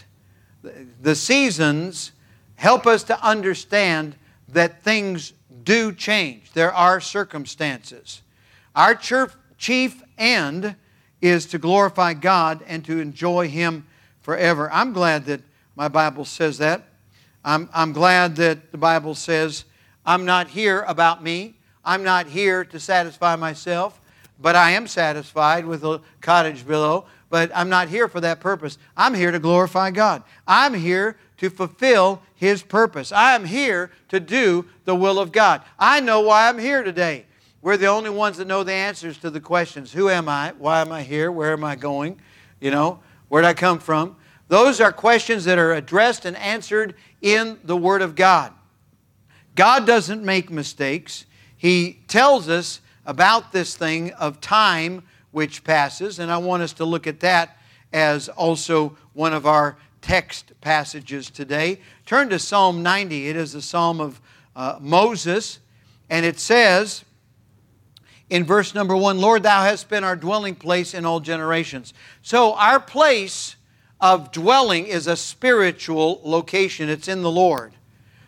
the 1.01 1.15
seasons 1.15 2.13
help 2.57 2.87
us 2.87 3.03
to 3.05 3.23
understand 3.23 4.17
that 4.49 4.83
things 4.83 5.33
do 5.65 5.93
change. 5.93 6.53
There 6.53 6.73
are 6.73 7.01
circumstances. 7.01 8.23
Our 8.75 8.95
chief 8.95 10.03
end 10.19 10.77
is 11.21 11.47
to 11.47 11.59
glorify 11.59 12.15
God 12.15 12.63
and 12.67 12.85
to 12.85 13.01
enjoy 13.01 13.49
Him 13.49 13.87
forever. 14.21 14.71
I'm 14.73 14.93
glad 14.93 15.27
that 15.27 15.41
my 15.77 15.89
Bible 15.89 16.25
says 16.25 16.59
that. 16.59 16.83
I'm, 17.45 17.69
I'm 17.75 17.93
glad 17.93 18.37
that 18.37 18.73
the 18.73 18.79
Bible 18.79 19.15
says, 19.15 19.65
I'm 20.07 20.25
not 20.25 20.49
here 20.49 20.83
about 20.87 21.23
me. 21.23 21.55
I'm 21.85 22.03
not 22.03 22.27
here 22.27 22.65
to 22.65 22.81
satisfy 22.81 23.37
myself, 23.37 24.01
but 24.41 24.57
I 24.57 24.71
am 24.71 24.87
satisfied 24.87 25.67
with 25.67 25.85
a 25.85 26.01
cottage 26.21 26.67
below 26.67 27.05
but 27.31 27.51
I'm 27.55 27.69
not 27.69 27.89
here 27.89 28.09
for 28.09 28.21
that 28.21 28.41
purpose. 28.41 28.79
I'm 28.97 29.15
here 29.15 29.31
to 29.31 29.39
glorify 29.39 29.91
God. 29.91 30.23
I'm 30.47 30.75
here 30.75 31.17
to 31.39 31.51
fulfill 31.51 32.23
His 32.35 32.63
purpose. 32.63 33.13
I 33.13 33.35
am 33.35 33.45
here 33.45 33.91
to 34.09 34.21
do 34.21 34.67
the 34.85 34.95
will 34.95 35.19
of 35.19 35.33
God. 35.33 35.63
I 35.79 36.01
know 36.01 36.21
why 36.21 36.49
I'm 36.49 36.59
here 36.59 36.83
today. 36.83 37.27
We're 37.63 37.77
the 37.77 37.87
only 37.87 38.11
ones 38.11 38.37
that 38.37 38.47
know 38.47 38.63
the 38.63 38.73
answers 38.73 39.19
to 39.19 39.31
the 39.31 39.41
questions 39.41 39.93
Who 39.93 40.09
am 40.09 40.29
I? 40.29 40.53
Why 40.59 40.81
am 40.81 40.93
I 40.93 41.03
here? 41.03 41.33
Where 41.33 41.53
am 41.53 41.65
I 41.65 41.77
going? 41.77 42.21
You 42.61 42.71
know, 42.71 43.01
where'd 43.29 43.45
I 43.45 43.55
come 43.55 43.79
from? 43.79 44.17
Those 44.49 44.81
are 44.81 44.93
questions 44.93 45.45
that 45.47 45.59
are 45.59 45.73
addressed 45.73 46.27
and 46.27 46.37
answered 46.37 46.95
in 47.23 47.59
the 47.65 47.77
Word 47.77 48.03
of 48.03 48.15
God. 48.15 48.53
God 49.55 49.87
doesn't 49.87 50.23
make 50.23 50.51
mistakes. 50.51 51.25
He 51.57 52.01
tells 52.09 52.49
us 52.49 52.81
about 53.07 53.53
this 53.53 53.77
thing 53.77 54.13
of 54.13 54.41
time 54.41 55.03
which 55.35 55.65
passes. 55.65 56.21
And 56.21 56.31
I 56.31 56.39
want 56.39 56.63
us 56.63 56.73
to 56.75 56.85
look 56.85 57.09
at 57.09 57.19
that 57.21 57.59
as 57.93 58.29
also 58.29 58.97
one 59.15 59.33
of 59.33 59.47
our 59.47 59.77
text 60.01 60.53
passages 60.61 61.29
today. 61.29 61.81
Turn 62.07 62.29
to 62.29 62.39
Psalm 62.39 62.85
90. 62.85 63.29
It 63.29 63.35
is 63.35 63.55
a 63.57 63.63
psalm 63.63 64.01
of 64.01 64.21
uh, 64.55 64.79
Moses, 64.81 65.59
and 66.09 66.25
it 66.25 66.39
says 66.39 67.05
in 68.31 68.45
verse 68.45 68.77
number 68.77 68.97
one 68.97 69.19
Lord, 69.19 69.43
thou 69.43 69.63
hast 69.63 69.89
been 69.89 70.05
our 70.05 70.15
dwelling 70.15 70.55
place 70.55 70.95
in 70.95 71.05
all 71.05 71.19
generations. 71.19 71.95
So, 72.23 72.55
our 72.55 72.79
place 72.79 73.57
of 74.01 74.31
dwelling 74.31 74.87
is 74.87 75.09
a 75.09 75.17
spiritual 75.17 76.21
location, 76.23 76.89
it's 76.89 77.09
in 77.09 77.23
the 77.23 77.31
Lord. 77.31 77.73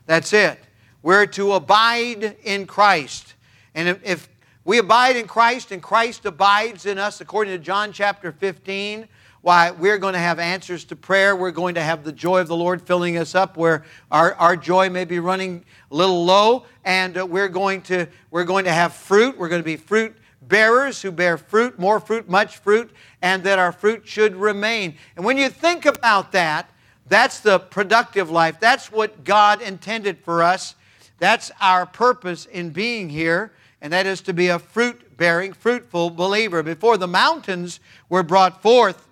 That's 0.07 0.33
it. 0.33 0.59
We're 1.03 1.27
to 1.27 1.53
abide 1.53 2.37
in 2.43 2.67
Christ. 2.67 3.35
And 3.77 4.01
if 4.03 4.29
we 4.67 4.79
abide 4.79 5.15
in 5.15 5.29
Christ 5.29 5.71
and 5.71 5.81
Christ 5.81 6.27
abides 6.27 6.87
in 6.87 6.99
us, 6.99 7.21
according 7.21 7.53
to 7.55 7.59
John 7.59 7.93
chapter 7.93 8.33
15. 8.33 9.07
Why, 9.41 9.71
we're 9.71 9.97
going 9.97 10.15
to 10.15 10.19
have 10.19 10.41
answers 10.41 10.83
to 10.87 10.97
prayer. 10.97 11.37
We're 11.37 11.53
going 11.53 11.77
to 11.77 11.81
have 11.81 12.03
the 12.03 12.11
joy 12.11 12.41
of 12.41 12.49
the 12.49 12.57
Lord 12.57 12.83
filling 12.83 13.17
us 13.17 13.37
up 13.37 13.57
where 13.57 13.85
our, 14.11 14.35
our 14.35 14.57
joy 14.57 14.91
may 14.91 15.05
be 15.05 15.21
running 15.21 15.65
a 15.93 15.95
little 15.95 16.25
low. 16.25 16.67
And 16.85 17.17
uh, 17.17 17.25
we're, 17.25 17.49
going 17.49 17.83
to, 17.83 18.09
we're 18.33 18.45
going 18.45 18.65
to 18.65 18.73
have 18.73 18.93
fruit. 18.93 19.39
We're 19.39 19.49
going 19.49 19.63
to 19.63 19.65
be 19.65 19.77
fruit 19.77 20.17
bearers 20.43 21.03
who 21.03 21.13
bear 21.13 21.39
fruit, 21.39 21.79
more 21.79 21.99
fruit, 21.99 22.29
much 22.29 22.59
fruit, 22.59 22.91
and 23.23 23.43
that 23.45 23.59
our 23.59 23.73
fruit 23.73 24.07
should 24.07 24.35
remain. 24.35 24.97
And 25.17 25.25
when 25.25 25.39
you 25.39 25.49
think 25.49 25.87
about 25.87 26.33
that, 26.33 26.71
that's 27.09 27.41
the 27.41 27.59
productive 27.59 28.31
life. 28.31 28.59
That's 28.61 28.91
what 28.91 29.23
God 29.25 29.61
intended 29.63 30.19
for 30.19 30.43
us. 30.43 30.75
That's 31.19 31.51
our 31.61 31.87
purpose 31.87 32.47
in 32.47 32.71
being 32.71 33.09
here 33.09 33.53
and 33.81 33.93
that 33.93 34.07
is 34.07 34.21
to 34.23 34.33
be 34.33 34.49
a 34.49 34.59
fruit 34.59 35.17
bearing, 35.17 35.53
fruitful 35.53 36.11
believer. 36.11 36.63
Before 36.63 36.97
the 36.97 37.07
mountains 37.07 37.81
were 38.09 38.23
brought 38.23 38.63
forth, 38.63 39.07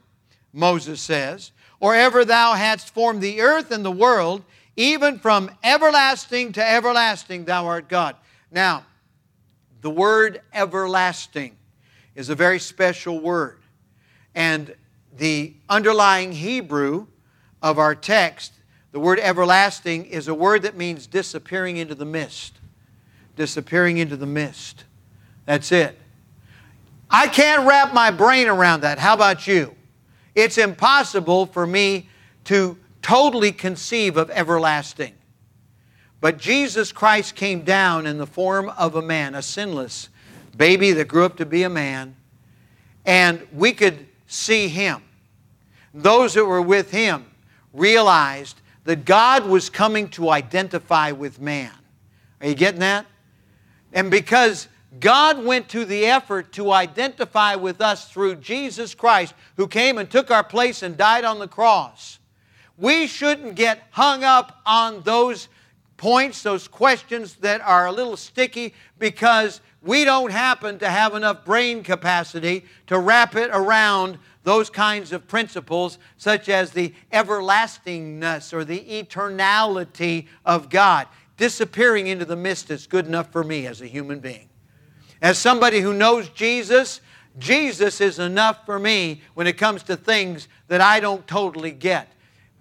Moses 0.53 1.00
says, 1.00 1.53
or 1.81 1.94
ever 1.94 2.24
thou 2.24 2.55
hadst 2.55 2.94
formed 2.94 3.20
the 3.20 3.40
earth 3.40 3.70
and 3.70 3.85
the 3.85 3.90
world, 3.90 4.42
even 4.77 5.18
from 5.18 5.50
everlasting 5.62 6.53
to 6.53 6.66
everlasting, 6.66 7.44
thou 7.44 7.66
art 7.66 7.88
God. 7.88 8.16
Now, 8.50 8.85
the 9.81 9.90
word 9.90 10.40
everlasting 10.53 11.57
is 12.14 12.29
a 12.31 12.35
very 12.35 12.59
special 12.59 13.20
word. 13.20 13.59
And 14.35 14.74
the 15.16 15.55
underlying 15.68 16.33
Hebrew 16.33 17.07
of 17.62 17.79
our 17.79 17.94
text, 17.94 18.55
the 18.92 19.00
word 19.00 19.20
everlasting, 19.20 20.07
is 20.07 20.29
a 20.29 20.35
word 20.35 20.62
that 20.62 20.77
means 20.77 21.07
disappearing 21.07 21.77
into 21.77 21.94
the 21.94 22.05
mist 22.05 22.53
disappearing 23.36 23.98
into 23.98 24.16
the 24.16 24.26
mist. 24.26 24.84
That's 25.46 25.72
it. 25.72 25.98
I 27.10 27.26
can't 27.28 27.66
wrap 27.66 27.92
my 27.92 28.10
brain 28.10 28.48
around 28.48 28.80
that. 28.80 28.98
How 28.98 29.14
about 29.14 29.46
you? 29.46 29.74
It's 30.34 30.58
impossible 30.58 31.46
for 31.46 31.66
me 31.66 32.08
to 32.44 32.76
totally 33.02 33.52
conceive 33.52 34.16
of 34.16 34.30
everlasting. 34.30 35.14
But 36.20 36.38
Jesus 36.38 36.90
Christ 36.90 37.34
came 37.34 37.62
down 37.62 38.06
in 38.06 38.18
the 38.18 38.26
form 38.26 38.70
of 38.70 38.96
a 38.96 39.02
man, 39.02 39.34
a 39.34 39.42
sinless 39.42 40.08
baby 40.56 40.92
that 40.92 41.06
grew 41.06 41.24
up 41.24 41.36
to 41.36 41.46
be 41.46 41.64
a 41.64 41.68
man, 41.68 42.16
and 43.04 43.46
we 43.52 43.72
could 43.72 44.06
see 44.26 44.68
him. 44.68 45.02
Those 45.92 46.34
that 46.34 46.44
were 46.44 46.62
with 46.62 46.90
him 46.90 47.26
realized 47.72 48.60
that 48.84 49.04
God 49.04 49.46
was 49.46 49.68
coming 49.68 50.08
to 50.10 50.30
identify 50.30 51.12
with 51.12 51.40
man. 51.40 51.72
Are 52.40 52.48
you 52.48 52.54
getting 52.54 52.80
that? 52.80 53.06
And 53.94 54.11
because 54.11 54.68
God 55.00 55.42
went 55.42 55.68
to 55.70 55.85
the 55.85 56.07
effort 56.07 56.52
to 56.52 56.72
identify 56.72 57.54
with 57.54 57.80
us 57.80 58.11
through 58.11 58.37
Jesus 58.37 58.94
Christ, 58.94 59.35
who 59.57 59.68
came 59.68 59.98
and 59.98 60.11
took 60.11 60.30
our 60.30 60.44
place 60.44 60.83
and 60.83 60.96
died 60.96 61.24
on 61.24 61.38
the 61.38 61.48
cross, 61.48 62.18
we 62.76 63.07
shouldn't 63.07 63.54
get 63.54 63.85
hung 63.92 64.24
up 64.24 64.61
on 64.66 65.02
those 65.02 65.48
points, 65.96 66.42
those 66.42 66.66
questions 66.66 67.37
that 67.37 67.61
are 67.61 67.87
a 67.87 67.92
little 67.92 68.16
sticky 68.16 68.74
because 68.98 69.61
we 69.80 70.04
don't 70.04 70.33
happen 70.33 70.78
to 70.80 70.88
have 70.88 71.14
enough 71.14 71.44
brain 71.44 71.85
capacity 71.85 72.64
to 72.88 72.98
wrap 72.98 73.37
it 73.37 73.50
around 73.52 74.18
those 74.42 74.68
kinds 74.70 75.12
of 75.12 75.26
principles, 75.28 75.98
such 76.18 76.48
as 76.48 76.72
the 76.72 76.92
everlastingness 77.12 78.52
or 78.52 78.64
the 78.64 78.80
eternality 78.80 80.26
of 80.44 80.68
God 80.68 81.07
disappearing 81.36 82.06
into 82.06 82.24
the 82.24 82.36
mist 82.36 82.70
is 82.70 82.86
good 82.86 83.06
enough 83.06 83.32
for 83.32 83.42
me 83.44 83.66
as 83.66 83.80
a 83.80 83.86
human 83.86 84.20
being. 84.20 84.48
As 85.20 85.38
somebody 85.38 85.80
who 85.80 85.92
knows 85.94 86.28
Jesus, 86.30 87.00
Jesus 87.38 88.00
is 88.00 88.18
enough 88.18 88.64
for 88.66 88.78
me 88.78 89.22
when 89.34 89.46
it 89.46 89.58
comes 89.58 89.82
to 89.84 89.96
things 89.96 90.48
that 90.68 90.80
I 90.80 91.00
don't 91.00 91.26
totally 91.26 91.72
get. 91.72 92.08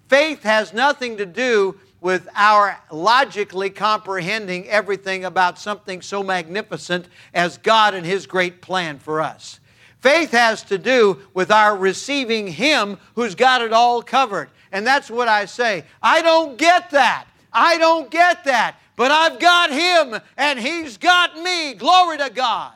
Faith 0.08 0.42
has 0.42 0.72
nothing 0.72 1.16
to 1.18 1.26
do 1.26 1.78
with 2.00 2.28
our 2.34 2.78
logically 2.90 3.70
comprehending 3.70 4.68
everything 4.68 5.24
about 5.24 5.58
something 5.58 6.02
so 6.02 6.22
magnificent 6.22 7.08
as 7.32 7.56
God 7.58 7.94
and 7.94 8.04
His 8.04 8.26
great 8.26 8.60
plan 8.60 8.98
for 8.98 9.22
us. 9.22 9.58
Faith 10.00 10.32
has 10.32 10.62
to 10.64 10.76
do 10.76 11.18
with 11.32 11.50
our 11.50 11.74
receiving 11.74 12.46
Him 12.46 12.98
who's 13.14 13.34
got 13.34 13.62
it 13.62 13.72
all 13.72 14.02
covered. 14.02 14.50
And 14.70 14.86
that's 14.86 15.10
what 15.10 15.28
I 15.28 15.46
say. 15.46 15.84
I 16.02 16.20
don't 16.20 16.58
get 16.58 16.90
that. 16.90 17.26
I 17.54 17.78
don't 17.78 18.10
get 18.10 18.44
that. 18.44 18.76
But 18.96 19.10
I've 19.10 19.38
got 19.38 19.70
Him 19.70 20.20
and 20.36 20.58
He's 20.58 20.98
got 20.98 21.40
me. 21.40 21.74
Glory 21.74 22.18
to 22.18 22.30
God. 22.30 22.74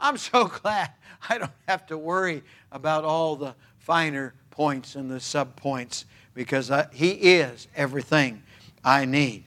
I'm 0.00 0.16
so 0.16 0.44
glad 0.62 0.90
I 1.28 1.38
don't 1.38 1.50
have 1.66 1.86
to 1.86 1.98
worry 1.98 2.42
about 2.72 3.04
all 3.04 3.36
the 3.36 3.54
finer 3.78 4.34
points 4.50 4.96
and 4.96 5.10
the 5.10 5.20
sub 5.20 5.56
points 5.56 6.04
because 6.34 6.70
I, 6.70 6.86
He 6.92 7.10
is 7.10 7.68
everything 7.76 8.42
I 8.84 9.04
need. 9.04 9.44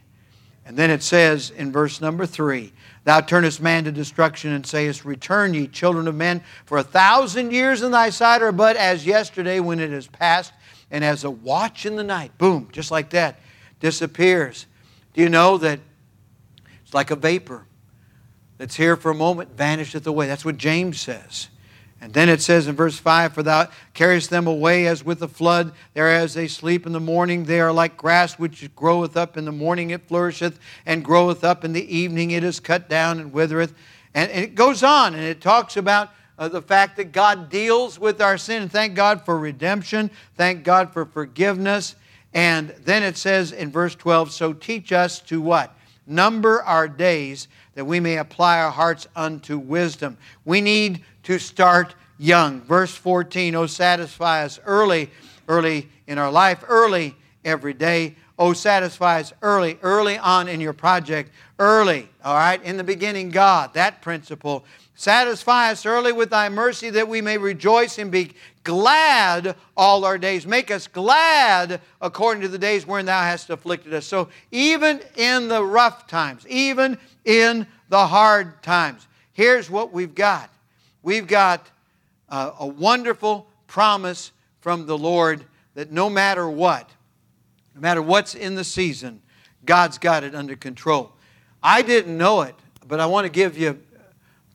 And 0.65 0.77
then 0.77 0.91
it 0.91 1.01
says 1.01 1.49
in 1.49 1.71
verse 1.71 2.01
number 2.01 2.25
three, 2.25 2.71
Thou 3.03 3.21
turnest 3.21 3.61
man 3.61 3.83
to 3.85 3.91
destruction 3.91 4.51
and 4.51 4.65
sayest, 4.65 5.05
Return, 5.05 5.53
ye 5.55 5.67
children 5.67 6.07
of 6.07 6.15
men, 6.15 6.43
for 6.65 6.77
a 6.77 6.83
thousand 6.83 7.51
years 7.51 7.81
in 7.81 7.91
thy 7.91 8.11
sight 8.11 8.43
are 8.43 8.51
but 8.51 8.75
as 8.75 9.05
yesterday 9.05 9.59
when 9.59 9.79
it 9.79 9.91
is 9.91 10.07
past, 10.07 10.53
and 10.91 11.03
as 11.03 11.23
a 11.23 11.31
watch 11.31 11.85
in 11.85 11.95
the 11.95 12.03
night. 12.03 12.37
Boom, 12.37 12.67
just 12.71 12.91
like 12.91 13.09
that, 13.11 13.39
disappears. 13.81 14.65
Do 15.13 15.21
you 15.21 15.29
know 15.29 15.57
that 15.57 15.79
it's 16.83 16.93
like 16.93 17.11
a 17.11 17.15
vapor 17.15 17.65
that's 18.57 18.75
here 18.75 18.95
for 18.95 19.11
a 19.11 19.15
moment, 19.15 19.57
vanisheth 19.57 20.07
away? 20.07 20.27
That's 20.27 20.45
what 20.45 20.57
James 20.57 21.01
says. 21.01 21.49
And 22.01 22.13
then 22.13 22.29
it 22.29 22.41
says 22.41 22.67
in 22.67 22.75
verse 22.75 22.97
5 22.97 23.33
For 23.33 23.43
thou 23.43 23.67
carriest 23.93 24.31
them 24.31 24.47
away 24.47 24.87
as 24.87 25.05
with 25.05 25.21
a 25.21 25.27
flood, 25.27 25.71
there 25.93 26.09
as 26.09 26.33
they 26.33 26.47
sleep 26.47 26.87
in 26.87 26.93
the 26.93 26.99
morning. 26.99 27.43
They 27.43 27.61
are 27.61 27.71
like 27.71 27.95
grass 27.95 28.39
which 28.39 28.73
groweth 28.75 29.15
up 29.15 29.37
in 29.37 29.45
the 29.45 29.51
morning, 29.51 29.91
it 29.91 30.07
flourisheth, 30.07 30.59
and 30.85 31.05
groweth 31.05 31.43
up 31.43 31.63
in 31.63 31.73
the 31.73 31.95
evening, 31.95 32.31
it 32.31 32.43
is 32.43 32.59
cut 32.59 32.89
down 32.89 33.19
and 33.19 33.31
withereth. 33.31 33.75
And, 34.15 34.31
and 34.31 34.43
it 34.43 34.55
goes 34.55 34.81
on, 34.81 35.13
and 35.13 35.23
it 35.23 35.41
talks 35.41 35.77
about 35.77 36.09
uh, 36.39 36.47
the 36.47 36.61
fact 36.61 36.97
that 36.97 37.11
God 37.11 37.49
deals 37.49 37.99
with 37.99 38.19
our 38.19 38.37
sin. 38.37 38.67
Thank 38.67 38.95
God 38.95 39.23
for 39.23 39.37
redemption, 39.37 40.09
thank 40.35 40.63
God 40.63 40.91
for 40.91 41.05
forgiveness. 41.05 41.95
And 42.33 42.69
then 42.85 43.03
it 43.03 43.17
says 43.17 43.51
in 43.51 43.71
verse 43.71 43.95
12 43.95 44.31
So 44.31 44.53
teach 44.53 44.91
us 44.91 45.19
to 45.21 45.41
what? 45.41 45.75
Number 46.07 46.61
our 46.63 46.87
days 46.87 47.47
that 47.75 47.85
we 47.85 47.99
may 47.99 48.17
apply 48.17 48.59
our 48.59 48.71
hearts 48.71 49.07
unto 49.15 49.57
wisdom. 49.57 50.17
We 50.45 50.61
need 50.61 51.03
to 51.23 51.39
start 51.39 51.95
young. 52.17 52.61
Verse 52.61 52.93
14, 52.93 53.55
oh, 53.55 53.65
satisfy 53.65 54.43
us 54.43 54.59
early, 54.65 55.09
early 55.47 55.89
in 56.07 56.17
our 56.17 56.31
life, 56.31 56.63
early 56.67 57.15
every 57.43 57.73
day. 57.73 58.15
Oh, 58.37 58.53
satisfy 58.53 59.19
us 59.19 59.33
early, 59.41 59.77
early 59.81 60.17
on 60.17 60.47
in 60.47 60.59
your 60.59 60.73
project, 60.73 61.31
early, 61.59 62.09
all 62.23 62.35
right? 62.35 62.61
In 62.63 62.77
the 62.77 62.83
beginning, 62.83 63.29
God, 63.29 63.73
that 63.75 64.01
principle. 64.01 64.65
Satisfy 65.01 65.71
us 65.71 65.83
early 65.87 66.11
with 66.11 66.29
thy 66.29 66.47
mercy 66.47 66.91
that 66.91 67.07
we 67.07 67.21
may 67.21 67.39
rejoice 67.39 67.97
and 67.97 68.11
be 68.11 68.33
glad 68.63 69.55
all 69.75 70.05
our 70.05 70.19
days. 70.19 70.45
Make 70.45 70.69
us 70.69 70.85
glad 70.85 71.81
according 71.99 72.43
to 72.43 72.47
the 72.47 72.59
days 72.59 72.85
wherein 72.85 73.07
thou 73.07 73.23
hast 73.23 73.49
afflicted 73.49 73.95
us. 73.95 74.05
So, 74.05 74.29
even 74.51 75.01
in 75.15 75.47
the 75.47 75.63
rough 75.63 76.05
times, 76.05 76.45
even 76.47 76.99
in 77.25 77.65
the 77.89 78.05
hard 78.05 78.61
times, 78.61 79.07
here's 79.33 79.71
what 79.71 79.91
we've 79.91 80.13
got 80.13 80.51
we've 81.01 81.25
got 81.25 81.67
a, 82.29 82.51
a 82.59 82.67
wonderful 82.67 83.47
promise 83.65 84.31
from 84.59 84.85
the 84.85 84.99
Lord 84.99 85.43
that 85.73 85.91
no 85.91 86.11
matter 86.11 86.47
what, 86.47 86.87
no 87.73 87.81
matter 87.81 88.03
what's 88.03 88.35
in 88.35 88.53
the 88.53 88.63
season, 88.63 89.23
God's 89.65 89.97
got 89.97 90.23
it 90.23 90.35
under 90.35 90.55
control. 90.55 91.11
I 91.63 91.81
didn't 91.81 92.15
know 92.15 92.41
it, 92.41 92.53
but 92.87 92.99
I 92.99 93.07
want 93.07 93.25
to 93.25 93.31
give 93.31 93.57
you 93.57 93.81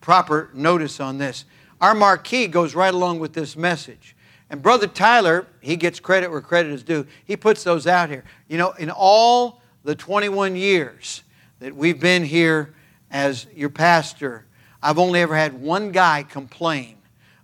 proper 0.06 0.48
notice 0.54 1.00
on 1.00 1.18
this. 1.18 1.44
Our 1.80 1.92
marquee 1.92 2.46
goes 2.46 2.76
right 2.76 2.94
along 2.94 3.18
with 3.18 3.32
this 3.32 3.56
message. 3.56 4.14
And 4.48 4.62
Brother 4.62 4.86
Tyler, 4.86 5.48
he 5.60 5.74
gets 5.74 5.98
credit 5.98 6.30
where 6.30 6.40
credit 6.40 6.70
is 6.70 6.84
due. 6.84 7.08
He 7.24 7.36
puts 7.36 7.64
those 7.64 7.88
out 7.88 8.08
here. 8.08 8.22
You 8.46 8.56
know, 8.56 8.70
in 8.78 8.88
all 8.88 9.60
the 9.82 9.96
21 9.96 10.54
years 10.54 11.24
that 11.58 11.74
we've 11.74 11.98
been 11.98 12.22
here 12.22 12.72
as 13.10 13.48
your 13.52 13.68
pastor, 13.68 14.46
I've 14.80 15.00
only 15.00 15.22
ever 15.22 15.34
had 15.34 15.60
one 15.60 15.90
guy 15.90 16.22
complain 16.22 16.98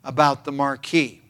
about 0.05 0.45
the 0.45 0.53
marquee. 0.53 1.21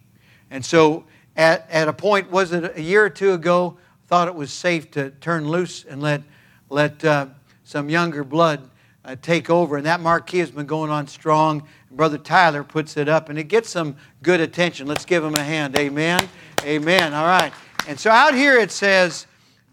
And 0.50 0.62
so 0.62 1.04
at, 1.34 1.66
at 1.70 1.88
a 1.88 1.94
point, 1.94 2.30
was 2.30 2.52
it 2.52 2.76
a 2.76 2.82
year 2.82 3.06
or 3.06 3.10
two 3.10 3.32
ago, 3.32 3.78
thought 4.06 4.28
it 4.28 4.34
was 4.34 4.52
safe 4.52 4.90
to 4.90 5.12
turn 5.12 5.48
loose 5.48 5.86
and 5.86 6.02
let, 6.02 6.20
let 6.68 7.02
uh, 7.02 7.28
some 7.64 7.88
younger 7.88 8.22
blood 8.22 8.68
uh, 9.04 9.16
take 9.20 9.50
over. 9.50 9.76
And 9.76 9.86
that 9.86 10.00
marquee 10.00 10.38
has 10.38 10.50
been 10.50 10.66
going 10.66 10.90
on 10.90 11.06
strong. 11.06 11.66
Brother 11.90 12.18
Tyler 12.18 12.64
puts 12.64 12.96
it 12.96 13.08
up, 13.08 13.28
and 13.28 13.38
it 13.38 13.44
gets 13.44 13.70
some 13.70 13.96
good 14.22 14.40
attention. 14.40 14.86
Let's 14.86 15.04
give 15.04 15.24
him 15.24 15.34
a 15.34 15.42
hand. 15.42 15.76
Amen. 15.76 16.28
Amen. 16.64 17.12
All 17.12 17.26
right. 17.26 17.52
And 17.88 17.98
so 17.98 18.10
out 18.10 18.34
here 18.34 18.58
it 18.58 18.70
says, 18.70 19.26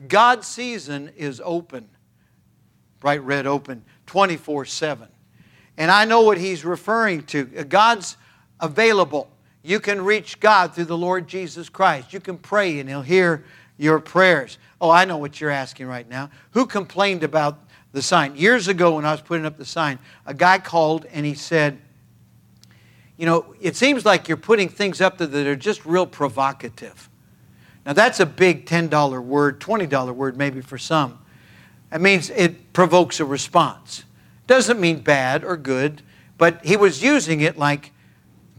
God's 0.08 0.48
season 0.48 1.12
is 1.16 1.42
open. 1.44 1.88
Bright 3.00 3.24
red 3.24 3.46
open 3.46 3.84
24 4.08 4.66
7. 4.66 5.08
And 5.78 5.92
I 5.92 6.06
know 6.06 6.22
what 6.22 6.38
he's 6.38 6.66
referring 6.66 7.24
to. 7.24 7.46
God's 7.46 8.18
available. 8.60 9.30
You 9.64 9.80
can 9.80 10.04
reach 10.04 10.40
God 10.40 10.74
through 10.74 10.86
the 10.86 10.98
Lord 10.98 11.28
Jesus 11.28 11.70
Christ. 11.70 12.12
You 12.12 12.20
can 12.20 12.38
pray 12.38 12.80
and 12.80 12.90
he'll 12.90 13.02
hear 13.02 13.46
your 13.78 14.00
prayers. 14.00 14.58
Oh, 14.82 14.90
I 14.90 15.06
know 15.06 15.18
what 15.18 15.40
you're 15.40 15.50
asking 15.50 15.88
right 15.88 16.08
now. 16.10 16.30
Who 16.52 16.66
complained 16.66 17.24
about 17.24 17.60
the 17.92 18.02
sign? 18.02 18.36
Years 18.36 18.68
ago, 18.68 18.96
when 18.96 19.06
I 19.06 19.12
was 19.12 19.22
putting 19.22 19.46
up 19.46 19.58
the 19.58 19.66
sign, 19.66 20.00
a 20.26 20.34
guy 20.34 20.60
called 20.60 21.06
and 21.12 21.26
he 21.26 21.34
said, 21.34 21.80
You 23.18 23.26
know, 23.26 23.56
it 23.60 23.76
seems 23.76 24.06
like 24.06 24.28
you're 24.28 24.38
putting 24.38 24.70
things 24.70 25.02
up 25.02 25.18
that 25.18 25.34
are 25.34 25.56
just 25.56 25.86
real 25.86 26.06
provocative. 26.06 27.10
Now, 27.86 27.94
that's 27.94 28.20
a 28.20 28.26
big 28.26 28.66
$10 28.66 29.24
word, 29.24 29.60
$20 29.60 30.16
word 30.16 30.38
maybe 30.38 30.62
for 30.62 30.78
some. 30.78 31.20
That 31.90 32.02
means 32.02 32.30
it 32.30 32.74
provokes 32.74 33.20
a 33.20 33.26
response. 33.26 34.04
Doesn't 34.48 34.80
mean 34.80 35.00
bad 35.00 35.44
or 35.44 35.58
good, 35.58 36.02
but 36.38 36.64
he 36.66 36.78
was 36.78 37.04
using 37.04 37.42
it 37.42 37.58
like 37.58 37.92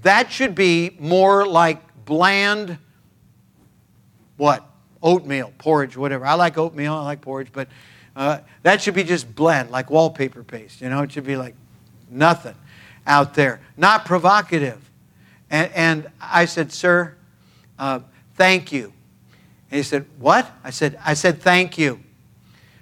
that 0.03 0.31
should 0.33 0.55
be 0.55 0.97
more 0.99 1.47
like 1.47 2.05
bland, 2.05 2.79
what? 4.37 4.70
Oatmeal, 5.03 5.53
porridge, 5.59 5.97
whatever. 5.97 6.27
I 6.27 6.35
like 6.35 6.59
oatmeal, 6.59 6.95
I 6.95 7.03
like 7.03 7.21
porridge, 7.21 7.49
but 7.53 7.69
uh, 8.17 8.39
that 8.63 8.83
should 8.83 8.95
be 8.95 9.05
just 9.05 9.35
bland, 9.35 9.71
like 9.71 9.91
wallpaper 9.91 10.43
paste. 10.43 10.81
You 10.81 10.91
know, 10.91 11.03
it 11.03 11.13
should 11.13 11.25
be 11.25 11.37
like 11.37 11.55
nothing 12.11 12.55
out 13.07 13.35
there, 13.35 13.61
not 13.77 14.05
provocative. 14.05 14.91
And, 15.51 15.73
and 15.75 16.07
I 16.21 16.45
said, 16.45 16.73
Sir, 16.73 17.15
uh, 17.79 18.01
thank 18.35 18.73
you. 18.73 18.93
And 19.71 19.79
he 19.79 19.83
said, 19.83 20.07
What? 20.19 20.51
I 20.63 20.71
said, 20.71 20.99
I 21.05 21.15
said, 21.15 21.41
Thank 21.41 21.79
you. 21.79 22.01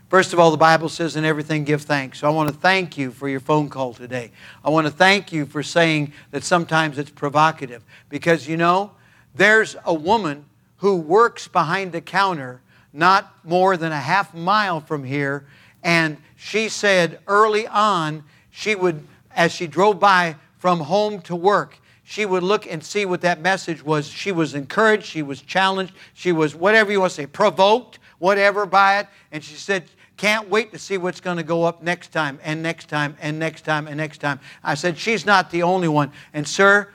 First 0.09 0.33
of 0.33 0.39
all, 0.39 0.51
the 0.51 0.57
Bible 0.57 0.89
says, 0.89 1.17
in 1.17 1.27
everything 1.27 1.65
give 1.65 1.83
thanks. 1.83 2.21
So 2.21 2.27
I 2.27 2.31
want 2.31 2.49
to 2.49 2.55
thank 2.55 2.97
you 2.97 3.11
for 3.11 3.29
your 3.29 3.41
phone 3.41 3.69
call 3.69 3.93
today. 3.93 4.31
I 4.65 4.71
want 4.71 4.87
to 4.87 4.91
thank 4.91 5.33
you 5.33 5.45
for 5.45 5.63
saying 5.63 6.15
that 6.31 6.45
sometimes 6.45 6.99
it's 6.99 7.11
provocative. 7.11 7.85
Because 8.09 8.49
you 8.49 8.57
know, 8.57 8.93
there's 9.35 9.77
a 9.85 9.93
woman 9.93 10.47
who 10.79 10.97
works 10.97 11.49
behind 11.49 11.93
the 11.93 12.01
counter 12.01 12.61
not 12.93 13.33
more 13.45 13.77
than 13.77 13.93
a 13.93 14.01
half 14.01 14.35
mile 14.35 14.81
from 14.81 15.05
here. 15.05 15.47
And 15.83 16.17
she 16.37 16.69
said 16.69 17.21
early 17.27 17.67
on, 17.67 18.25
she 18.51 18.75
would, 18.75 19.07
as 19.35 19.53
she 19.53 19.67
drove 19.67 20.01
by 20.01 20.37
from 20.59 20.81
home 20.81 21.21
to 21.23 21.37
work, 21.37 21.79
she 22.03 22.25
would 22.25 22.43
look 22.43 22.67
and 22.67 22.83
see 22.83 23.05
what 23.05 23.21
that 23.21 23.41
message 23.41 23.85
was. 23.85 24.09
She 24.09 24.33
was 24.33 24.55
encouraged, 24.55 25.05
she 25.05 25.23
was 25.23 25.43
challenged, 25.43 25.93
she 26.15 26.33
was 26.33 26.55
whatever 26.55 26.91
you 26.91 27.01
want 27.01 27.11
to 27.11 27.17
say, 27.17 27.27
provoked, 27.27 27.99
whatever 28.19 28.65
by 28.67 29.01
it. 29.01 29.07
And 29.31 29.45
she 29.45 29.55
said 29.55 29.85
can't 30.17 30.49
wait 30.49 30.73
to 30.73 30.79
see 30.81 30.99
what's 30.99 31.21
going 31.21 31.37
to 31.37 31.45
go 31.45 31.63
up 31.63 31.81
next 31.81 32.09
time 32.09 32.41
and 32.43 32.61
next 32.61 32.89
time 32.89 33.17
and 33.21 33.39
next 33.39 33.63
time 33.63 33.87
and 33.87 33.97
next 33.97 34.19
time. 34.19 34.41
I 34.65 34.75
said, 34.75 34.99
She's 34.99 35.25
not 35.25 35.53
the 35.53 35.63
only 35.63 35.87
one. 35.87 36.11
And, 36.35 36.47
sir, 36.47 36.89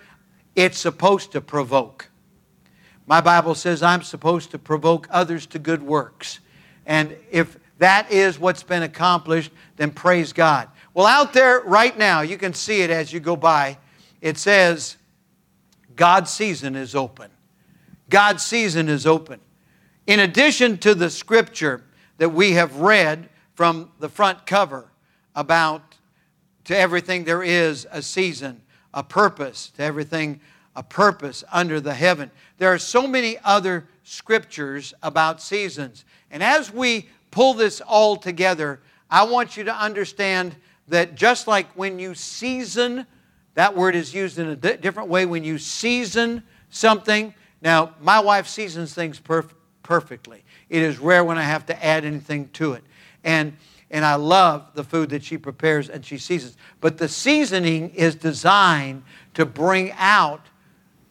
it's 0.56 0.78
supposed 0.78 1.32
to 1.32 1.40
provoke. 1.40 2.10
My 3.06 3.22
Bible 3.22 3.56
says 3.56 3.84
I'm 3.84 4.02
supposed 4.02 4.52
to 4.52 4.60
provoke 4.60 5.08
others 5.10 5.46
to 5.48 5.60
good 5.60 5.84
works. 5.84 6.40
And 6.86 7.16
if 7.32 7.58
that 7.80 8.12
is 8.12 8.40
what's 8.40 8.64
been 8.64 8.84
accomplished, 8.84 9.52
then 9.76 9.92
praise 9.92 10.34
God. 10.34 10.70
Well, 10.94 11.06
out 11.06 11.34
there 11.34 11.62
right 11.62 11.98
now, 11.98 12.22
you 12.22 12.38
can 12.38 12.54
see 12.54 12.82
it 12.82 12.90
as 12.90 13.12
you 13.12 13.20
go 13.20 13.36
by. 13.36 13.78
It 14.22 14.38
says, 14.38 14.98
God's 15.96 16.32
season 16.32 16.76
is 16.76 16.96
open. 16.96 17.30
God's 18.10 18.44
season 18.44 18.90
is 18.90 19.06
open. 19.06 19.40
In 20.08 20.20
addition 20.20 20.78
to 20.80 20.96
the 20.96 21.10
scripture, 21.10 21.84
that 22.18 22.30
we 22.30 22.54
have 22.54 22.78
read 22.78 23.30
from 23.56 23.92
the 24.00 24.10
front 24.10 24.46
cover 24.46 24.92
about 25.36 25.96
To 26.66 26.78
everything 26.78 27.26
there 27.26 27.44
is 27.44 27.86
a 27.92 28.02
season, 28.02 28.62
a 28.94 29.04
purpose. 29.04 29.72
To 29.76 29.84
everything 29.84 30.40
a 30.76 30.84
purpose 30.84 31.44
under 31.52 31.80
the 31.80 31.94
heaven. 31.94 32.32
There 32.58 32.74
are 32.74 32.78
so 32.78 33.08
many 33.08 33.38
other 33.44 33.88
scriptures 34.04 34.94
about 35.04 35.42
seasons. 35.42 36.06
And 36.32 36.42
as 36.44 36.74
we 36.74 37.10
pull 37.32 37.54
this 37.54 37.82
all 37.82 38.16
together, 38.16 38.80
I 39.10 39.24
want 39.24 39.58
you 39.58 39.64
to 39.66 39.76
understand 39.76 40.56
that 40.88 41.16
just 41.16 41.48
like 41.48 41.68
when 41.74 42.00
you 42.00 42.16
season, 42.16 43.06
that 43.54 43.76
word 43.76 43.96
is 43.96 44.14
used 44.14 44.40
in 44.40 44.48
a 44.48 44.56
different 44.56 45.10
way 45.10 45.26
when 45.26 45.44
you 45.44 45.58
season 45.58 46.44
something. 46.70 47.34
Now, 47.62 47.94
my 48.02 48.20
wife 48.20 48.48
seasons 48.48 48.94
things 48.94 49.20
perf- 49.20 49.54
perfectly. 49.84 50.44
It 50.70 50.82
is 50.82 51.00
rare 51.00 51.24
when 51.24 51.38
I 51.38 51.44
have 51.44 51.66
to 51.68 51.86
add 51.86 52.06
anything 52.06 52.50
to 52.54 52.74
it. 52.74 52.84
And 53.24 53.54
and 53.94 54.04
I 54.04 54.16
love 54.16 54.72
the 54.74 54.84
food 54.84 55.12
that 55.12 55.24
she 55.24 55.38
prepares 55.38 55.88
and 55.88 56.04
she 56.04 56.18
seasons. 56.18 56.58
But 56.82 56.98
the 56.98 57.08
seasoning 57.08 57.92
is 57.92 58.16
designed 58.16 59.04
to 59.36 59.46
bring 59.46 59.92
out 59.98 60.48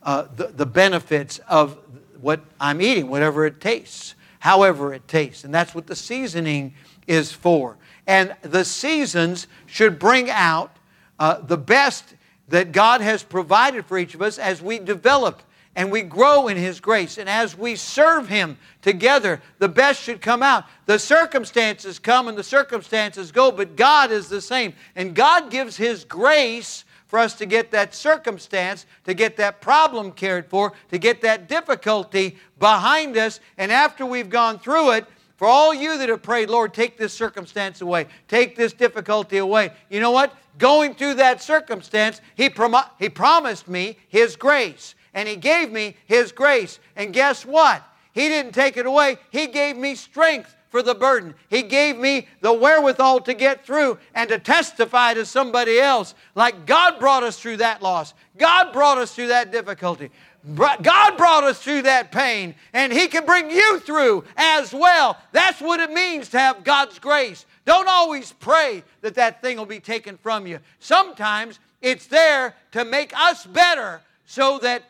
uh, 0.03 0.27
the, 0.35 0.49
the 0.49 0.67
benefits 0.67 1.38
of 1.49 1.79
what 2.21 2.41
I'm 2.61 2.81
eating, 2.81 3.09
whatever 3.09 3.47
it 3.47 3.61
tastes, 3.61 4.15
however 4.38 4.95
it 4.95 5.07
tastes. 5.09 5.45
And 5.45 5.55
that's 5.55 5.75
what 5.75 5.87
the 5.87 5.97
seasoning 5.97 6.75
is 7.07 7.33
for. 7.33 7.77
And 8.07 8.35
the 8.43 8.65
seasons 8.65 9.47
should 9.67 9.99
bring 9.99 10.31
out 10.31 10.77
uh, 11.19 11.41
the 11.41 11.59
best 11.59 12.15
that 12.49 12.73
God 12.73 13.01
has 13.01 13.23
provided 13.23 13.87
for 13.87 13.99
each 13.99 14.15
of 14.15 14.23
us 14.23 14.38
as 14.38 14.61
we 14.61 14.79
develop 14.79 15.43
and 15.75 15.91
we 15.91 16.03
grow 16.03 16.49
in 16.49 16.57
His 16.57 16.81
grace. 16.81 17.17
And 17.17 17.29
as 17.29 17.57
we 17.57 17.77
serve 17.77 18.29
Him 18.29 18.59
together, 18.83 19.41
the 19.59 19.69
best 19.69 20.03
should 20.03 20.21
come 20.21 20.43
out. 20.43 20.65
The 20.87 20.99
circumstances 20.99 21.99
come 21.99 22.29
and 22.29 22.37
the 22.37 22.43
circumstances 22.43 23.33
go, 23.33 23.51
but 23.51 23.77
God 23.77 24.11
is 24.11 24.29
the 24.29 24.41
same. 24.41 24.75
And 24.95 25.15
God 25.15 25.51
gives 25.51 25.77
His 25.77 26.05
grace 26.05 26.85
for 27.12 27.18
us 27.18 27.35
to 27.35 27.44
get 27.44 27.72
that 27.72 27.94
circumstance, 27.94 28.87
to 29.05 29.12
get 29.12 29.37
that 29.37 29.61
problem 29.61 30.12
cared 30.12 30.46
for, 30.46 30.72
to 30.90 30.96
get 30.96 31.20
that 31.20 31.46
difficulty 31.46 32.38
behind 32.59 33.18
us. 33.18 33.38
And 33.59 33.70
after 33.70 34.07
we've 34.07 34.31
gone 34.31 34.59
through 34.59 34.92
it, 34.92 35.07
for 35.37 35.46
all 35.46 35.75
you 35.75 35.98
that 35.98 36.09
have 36.09 36.22
prayed, 36.22 36.48
Lord, 36.48 36.72
take 36.72 36.96
this 36.96 37.12
circumstance 37.12 37.83
away, 37.83 38.07
take 38.29 38.57
this 38.57 38.72
difficulty 38.72 39.37
away. 39.37 39.72
You 39.90 40.01
know 40.01 40.11
what? 40.11 40.35
Going 40.57 40.94
through 40.94 41.16
that 41.16 41.42
circumstance, 41.42 42.22
He, 42.35 42.48
prom- 42.48 42.88
he 42.98 43.11
promised 43.11 43.68
me 43.68 43.98
His 44.09 44.35
grace 44.35 44.94
and 45.12 45.29
He 45.29 45.37
gave 45.37 45.70
me 45.70 45.98
His 46.07 46.33
grace. 46.33 46.81
And 46.96 47.12
guess 47.12 47.44
what? 47.44 47.85
He 48.14 48.29
didn't 48.29 48.53
take 48.53 48.79
it 48.79 48.87
away, 48.87 49.18
He 49.29 49.48
gave 49.48 49.77
me 49.77 49.96
strength 49.96 50.57
for 50.73 50.83
the 50.83 50.97
burden. 50.97 51.35
He 51.49 51.63
gave 51.63 51.97
me 51.97 52.27
the 52.41 52.53
wherewithal 52.53 53.21
to 53.21 53.35
get 53.35 53.65
through 53.65 53.99
and 54.13 54.29
to 54.31 54.41
testify 54.41 55.15
to 55.15 55.25
somebody 55.25 55.79
else. 55.79 56.17
Like 56.35 56.67
God 56.67 56.99
brought 56.99 57.23
us 57.23 57.39
through 57.39 57.59
that 57.59 57.81
loss, 57.81 58.15
God 58.37 58.73
brought 58.73 58.99
us 58.99 59.15
through 59.15 59.29
that 59.29 59.53
difficulty. 59.53 60.11
God 60.57 61.17
brought 61.17 61.45
us 61.45 61.63
through 61.63 61.83
that 61.83 62.11
pain, 62.11 62.57
and 62.73 62.93
He 62.93 63.07
can 63.07 63.25
bring 63.25 63.49
you 63.49 63.79
through 63.79 64.25
as 64.37 64.75
well. 64.75 65.17
That's 65.31 65.61
what 65.61 65.79
it 65.79 65.93
means 65.93 66.31
to 66.31 66.39
have 66.41 66.65
God's 66.65 66.99
grace. 66.99 67.47
Don't 67.65 67.89
always 67.89 68.33
pray 68.33 68.83
that 69.03 69.15
that 69.15 69.41
thing 69.41 69.57
will 69.57 69.67
be 69.67 69.79
taken 69.79 70.17
from 70.17 70.49
you. 70.49 70.59
Sometimes 70.81 71.61
it's 71.81 72.09
there 72.09 72.57
to 72.73 72.85
make 72.85 73.17
us 73.17 73.47
better 73.47 74.01
so 74.27 74.59
that 74.59 74.83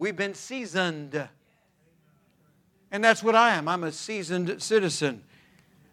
We've 0.00 0.16
been 0.16 0.32
seasoned. 0.32 1.28
And 2.90 3.04
that's 3.04 3.22
what 3.22 3.34
I 3.34 3.54
am. 3.54 3.68
I'm 3.68 3.84
a 3.84 3.92
seasoned 3.92 4.62
citizen. 4.62 5.22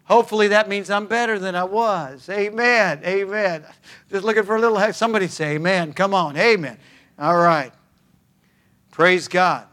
Hopefully 0.08 0.48
that 0.48 0.70
means 0.70 0.88
I'm 0.88 1.06
better 1.06 1.38
than 1.38 1.54
I 1.54 1.64
was. 1.64 2.30
Amen. 2.30 3.02
Amen. 3.04 3.62
Just 4.10 4.24
looking 4.24 4.42
for 4.42 4.56
a 4.56 4.58
little 4.58 4.92
somebody 4.94 5.28
say 5.28 5.56
amen. 5.56 5.92
Come 5.92 6.14
on. 6.14 6.34
Amen. 6.38 6.78
All 7.18 7.36
right. 7.36 7.72
Praise 8.90 9.28
God 9.28 9.66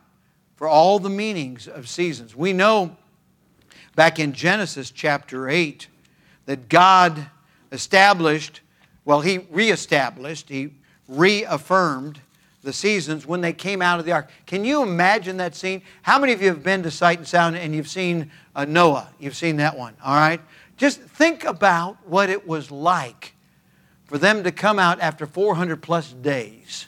for 0.57 0.67
all 0.67 0.99
the 0.99 1.09
meanings 1.09 1.69
of 1.69 1.87
seasons. 1.87 2.35
We 2.35 2.51
know 2.51 2.97
back 3.95 4.19
in 4.19 4.33
Genesis 4.33 4.91
chapter 4.91 5.47
8 5.47 5.87
that 6.47 6.67
God 6.67 7.27
established, 7.71 8.59
well, 9.05 9.21
He 9.21 9.37
reestablished, 9.49 10.49
He 10.49 10.73
reaffirmed 11.07 12.19
the 12.65 12.73
seasons 12.73 13.25
when 13.25 13.41
they 13.41 13.53
came 13.53 13.81
out 13.81 13.99
of 13.99 14.05
the 14.05 14.11
ark. 14.11 14.29
Can 14.47 14.65
you 14.65 14.81
imagine 14.81 15.37
that 15.37 15.55
scene? 15.55 15.83
How 16.01 16.19
many 16.19 16.33
of 16.33 16.41
you 16.41 16.49
have 16.49 16.63
been 16.63 16.83
to 16.83 16.91
Sight 16.91 17.19
and 17.19 17.27
Sound 17.27 17.55
and 17.55 17.73
you've 17.73 17.87
seen 17.87 18.31
uh, 18.55 18.65
Noah? 18.65 19.07
You've 19.19 19.35
seen 19.35 19.57
that 19.57 19.77
one, 19.77 19.95
all 20.03 20.15
right? 20.15 20.41
Just 20.75 20.99
think 20.99 21.45
about 21.45 21.97
what 22.07 22.29
it 22.29 22.45
was 22.45 22.71
like 22.71 23.35
for 24.05 24.17
them 24.17 24.43
to 24.43 24.51
come 24.51 24.79
out 24.79 24.99
after 24.99 25.27
400 25.27 25.81
plus 25.81 26.11
days. 26.11 26.87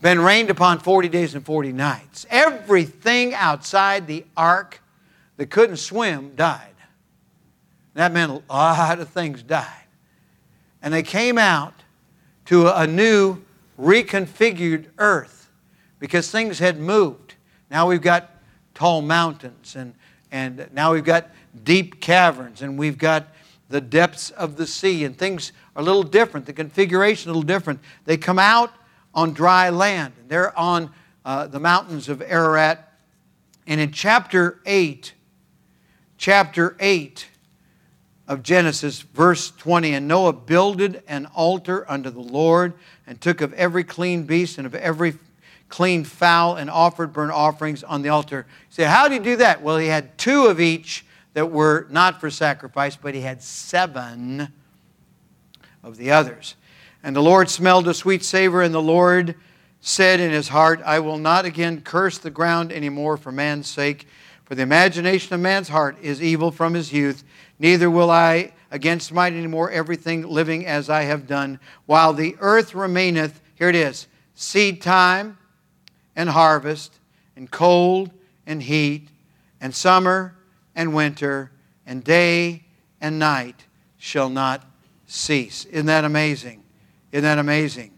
Been 0.00 0.20
rained 0.20 0.48
upon 0.48 0.78
40 0.78 1.08
days 1.08 1.34
and 1.34 1.44
40 1.44 1.72
nights. 1.72 2.24
Everything 2.30 3.34
outside 3.34 4.06
the 4.06 4.24
ark 4.36 4.80
that 5.36 5.50
couldn't 5.50 5.76
swim 5.76 6.34
died. 6.34 6.64
That 7.94 8.12
meant 8.12 8.32
a 8.48 8.54
lot 8.54 8.98
of 8.98 9.08
things 9.10 9.42
died. 9.42 9.66
And 10.80 10.94
they 10.94 11.02
came 11.02 11.36
out 11.36 11.74
to 12.46 12.68
a 12.68 12.86
new 12.86 13.42
reconfigured 13.78 14.86
earth 14.98 15.50
because 15.98 16.30
things 16.30 16.58
had 16.58 16.78
moved. 16.78 17.34
Now 17.70 17.88
we've 17.88 18.02
got 18.02 18.30
tall 18.74 19.02
mountains, 19.02 19.76
and, 19.76 19.94
and 20.30 20.68
now 20.72 20.92
we've 20.92 21.04
got 21.04 21.28
deep 21.64 22.00
caverns, 22.00 22.62
and 22.62 22.78
we've 22.78 22.98
got 22.98 23.28
the 23.68 23.80
depths 23.80 24.30
of 24.30 24.56
the 24.56 24.66
sea, 24.66 25.04
and 25.04 25.16
things 25.16 25.52
are 25.76 25.82
a 25.82 25.84
little 25.84 26.02
different. 26.02 26.46
The 26.46 26.52
configuration 26.52 27.30
a 27.30 27.32
little 27.32 27.42
different. 27.42 27.80
They 28.04 28.16
come 28.16 28.38
out 28.38 28.72
on 29.14 29.32
dry 29.32 29.70
land, 29.70 30.14
and 30.20 30.28
they're 30.28 30.56
on 30.58 30.90
uh, 31.24 31.46
the 31.46 31.60
mountains 31.60 32.08
of 32.08 32.22
Ararat. 32.22 32.92
And 33.66 33.80
in 33.80 33.92
chapter 33.92 34.60
8, 34.64 35.12
chapter 36.16 36.76
8 36.80 37.26
of 38.26 38.42
Genesis, 38.42 39.00
verse 39.00 39.50
20, 39.50 39.94
and 39.94 40.08
Noah 40.08 40.32
builded 40.32 41.02
an 41.08 41.26
altar 41.34 41.90
unto 41.90 42.10
the 42.10 42.20
Lord 42.20 42.74
and 43.08 43.18
took 43.20 43.40
of 43.40 43.54
every 43.54 43.82
clean 43.82 44.24
beast 44.24 44.58
and 44.58 44.66
of 44.66 44.74
every 44.74 45.14
clean 45.70 46.04
fowl 46.04 46.56
and 46.56 46.70
offered 46.70 47.12
burnt 47.12 47.32
offerings 47.32 47.82
on 47.82 48.02
the 48.02 48.10
altar. 48.10 48.46
Say, 48.68 48.84
how 48.84 49.08
did 49.08 49.14
he 49.14 49.30
do 49.30 49.36
that? 49.36 49.62
Well, 49.62 49.78
he 49.78 49.86
had 49.86 50.16
two 50.18 50.46
of 50.46 50.60
each 50.60 51.06
that 51.32 51.50
were 51.50 51.86
not 51.90 52.20
for 52.20 52.30
sacrifice, 52.30 52.96
but 52.96 53.14
he 53.14 53.22
had 53.22 53.42
seven 53.42 54.48
of 55.82 55.96
the 55.96 56.10
others. 56.10 56.54
And 57.02 57.16
the 57.16 57.22
Lord 57.22 57.48
smelled 57.48 57.88
a 57.88 57.94
sweet 57.94 58.24
savor, 58.24 58.62
and 58.62 58.74
the 58.74 58.82
Lord 58.82 59.34
said 59.80 60.20
in 60.20 60.30
his 60.30 60.48
heart, 60.48 60.82
I 60.84 60.98
will 60.98 61.18
not 61.18 61.44
again 61.44 61.80
curse 61.80 62.18
the 62.18 62.30
ground 62.30 62.72
anymore 62.72 63.16
for 63.16 63.32
man's 63.32 63.68
sake, 63.68 64.06
for 64.44 64.54
the 64.54 64.62
imagination 64.62 65.34
of 65.34 65.40
man's 65.40 65.68
heart 65.68 65.96
is 66.02 66.22
evil 66.22 66.50
from 66.50 66.74
his 66.74 66.92
youth. 66.92 67.24
Neither 67.58 67.90
will 67.90 68.10
I 68.10 68.52
again 68.70 69.00
smite 69.00 69.32
anymore 69.32 69.70
everything 69.70 70.22
living 70.22 70.66
as 70.66 70.90
I 70.90 71.02
have 71.02 71.26
done. 71.26 71.60
While 71.86 72.12
the 72.12 72.36
earth 72.40 72.74
remaineth, 72.74 73.40
here 73.54 73.68
it 73.68 73.74
is, 73.74 74.06
seed 74.34 74.82
time 74.82 75.38
and 76.14 76.28
harvest, 76.28 76.98
and 77.36 77.50
cold 77.50 78.10
and 78.46 78.62
heat, 78.62 79.08
and 79.60 79.74
summer 79.74 80.34
and 80.74 80.94
winter, 80.94 81.50
and 81.86 82.02
day 82.02 82.64
and 83.00 83.18
night 83.18 83.64
shall 83.96 84.28
not 84.28 84.64
cease. 85.06 85.64
Isn't 85.66 85.86
that 85.86 86.04
amazing? 86.04 86.62
Isn't 87.12 87.24
that 87.24 87.38
amazing? 87.38 87.97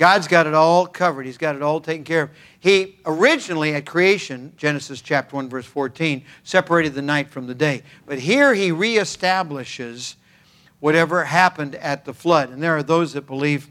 God's 0.00 0.28
got 0.28 0.46
it 0.46 0.54
all 0.54 0.86
covered. 0.86 1.26
He's 1.26 1.36
got 1.36 1.56
it 1.56 1.60
all 1.60 1.78
taken 1.78 2.04
care 2.04 2.22
of. 2.22 2.30
He 2.58 2.98
originally 3.04 3.74
at 3.74 3.84
creation, 3.84 4.54
Genesis 4.56 5.02
chapter 5.02 5.36
1 5.36 5.50
verse 5.50 5.66
14, 5.66 6.24
separated 6.42 6.94
the 6.94 7.02
night 7.02 7.28
from 7.28 7.46
the 7.46 7.54
day. 7.54 7.82
But 8.06 8.18
here 8.18 8.54
he 8.54 8.70
reestablishes 8.70 10.14
whatever 10.78 11.24
happened 11.24 11.74
at 11.74 12.06
the 12.06 12.14
flood. 12.14 12.48
And 12.48 12.62
there 12.62 12.74
are 12.78 12.82
those 12.82 13.12
that 13.12 13.26
believe 13.26 13.68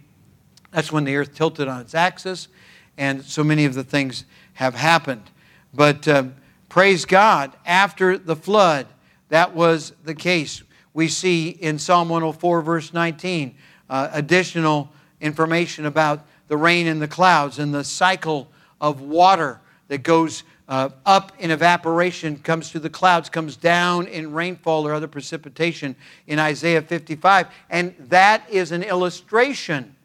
that's 0.69 0.91
when 0.91 1.03
the 1.03 1.15
earth 1.15 1.33
tilted 1.33 1.67
on 1.67 1.81
its 1.81 1.95
axis 1.95 2.47
and 2.95 3.25
so 3.25 3.43
many 3.43 3.65
of 3.65 3.73
the 3.73 3.83
things 3.83 4.25
have 4.53 4.75
happened. 4.75 5.31
But 5.73 6.07
um, 6.07 6.35
praise 6.69 7.05
God, 7.05 7.55
after 7.65 8.19
the 8.19 8.35
flood, 8.35 8.85
that 9.29 9.55
was 9.55 9.93
the 10.03 10.13
case. 10.13 10.61
We 10.93 11.07
see 11.07 11.49
in 11.49 11.79
Psalm 11.79 12.07
104, 12.07 12.61
verse 12.61 12.93
19, 12.93 13.55
uh, 13.89 14.09
additional 14.13 14.91
information 15.21 15.85
about 15.85 16.25
the 16.47 16.57
rain 16.57 16.87
and 16.87 17.01
the 17.01 17.07
clouds 17.07 17.59
and 17.59 17.73
the 17.73 17.83
cycle 17.83 18.49
of 18.81 19.01
water 19.01 19.59
that 19.87 20.03
goes 20.03 20.43
uh, 20.67 20.89
up 21.05 21.31
in 21.39 21.49
evaporation, 21.49 22.37
comes 22.37 22.69
to 22.71 22.79
the 22.79 22.89
clouds, 22.89 23.27
comes 23.27 23.55
down 23.55 24.05
in 24.07 24.31
rainfall 24.31 24.87
or 24.87 24.93
other 24.93 25.07
precipitation 25.07 25.95
in 26.27 26.37
Isaiah 26.37 26.81
55. 26.81 27.47
And 27.71 27.95
that 27.97 28.47
is 28.49 28.71
an 28.71 28.83
illustration, 28.83 29.95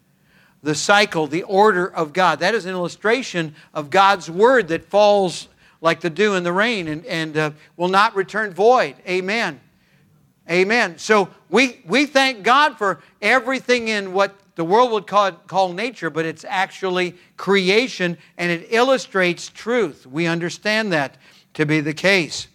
the 0.63 0.73
cycle, 0.73 1.27
the 1.27 1.43
order 1.43 1.85
of 1.87 2.13
God. 2.13 2.39
That 2.39 2.55
is 2.55 2.65
an 2.65 2.71
illustration 2.71 3.53
of 3.75 3.91
God's 3.91 4.29
word 4.29 4.69
that 4.69 4.85
falls 4.85 5.47
like 5.81 6.01
the 6.01 6.09
dew 6.09 6.33
and 6.33 6.43
the 6.43 6.53
rain 6.53 6.87
and, 6.87 7.05
and 7.05 7.37
uh, 7.37 7.51
will 7.77 7.87
not 7.87 8.15
return 8.15 8.51
void. 8.51 8.95
Amen. 9.07 9.59
Amen. 10.49 10.97
So 10.97 11.29
we, 11.49 11.81
we 11.85 12.07
thank 12.07 12.41
God 12.41 12.79
for 12.79 13.01
everything 13.21 13.87
in 13.87 14.13
what 14.13 14.35
the 14.55 14.63
world 14.63 14.91
would 14.91 15.05
call, 15.05 15.27
it, 15.27 15.35
call 15.47 15.73
nature, 15.73 16.09
but 16.09 16.25
it's 16.25 16.45
actually 16.47 17.15
creation 17.37 18.17
and 18.37 18.51
it 18.51 18.67
illustrates 18.69 19.49
truth. 19.49 20.07
We 20.07 20.27
understand 20.27 20.93
that 20.93 21.17
to 21.55 21.65
be 21.65 21.81
the 21.81 21.93
case. 21.93 22.47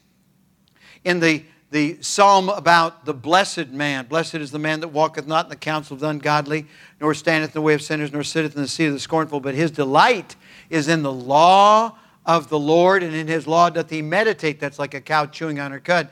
In 1.05 1.20
the, 1.20 1.44
the 1.70 1.98
psalm 2.01 2.48
about 2.48 3.05
the 3.05 3.14
blessed 3.14 3.68
man, 3.68 4.07
blessed 4.07 4.36
is 4.36 4.51
the 4.51 4.59
man 4.59 4.80
that 4.80 4.88
walketh 4.88 5.26
not 5.26 5.46
in 5.46 5.51
the 5.51 5.57
counsel 5.57 5.94
of 5.94 6.01
the 6.01 6.09
ungodly, 6.09 6.66
nor 7.01 7.12
standeth 7.12 7.51
in 7.51 7.55
the 7.55 7.62
way 7.62 7.74
of 7.74 7.82
sinners, 7.82 8.12
nor 8.12 8.22
sitteth 8.22 8.57
in 8.57 8.62
the 8.62 8.68
seat 8.68 8.86
of 8.86 8.94
the 8.94 9.01
scornful, 9.01 9.40
but 9.40 9.55
his 9.55 9.70
delight 9.70 10.36
is 10.70 10.88
in 10.88 11.03
the 11.03 11.12
law 11.12 11.96
of 12.24 12.48
the 12.48 12.59
Lord, 12.59 13.03
and 13.03 13.14
in 13.14 13.26
his 13.26 13.46
law 13.46 13.70
doth 13.70 13.90
he 13.90 14.03
meditate. 14.03 14.61
That's 14.61 14.78
like 14.78 14.94
a 14.94 15.01
cow 15.01 15.26
chewing 15.26 15.59
on 15.59 15.70
her 15.70 15.80
cud 15.80 16.09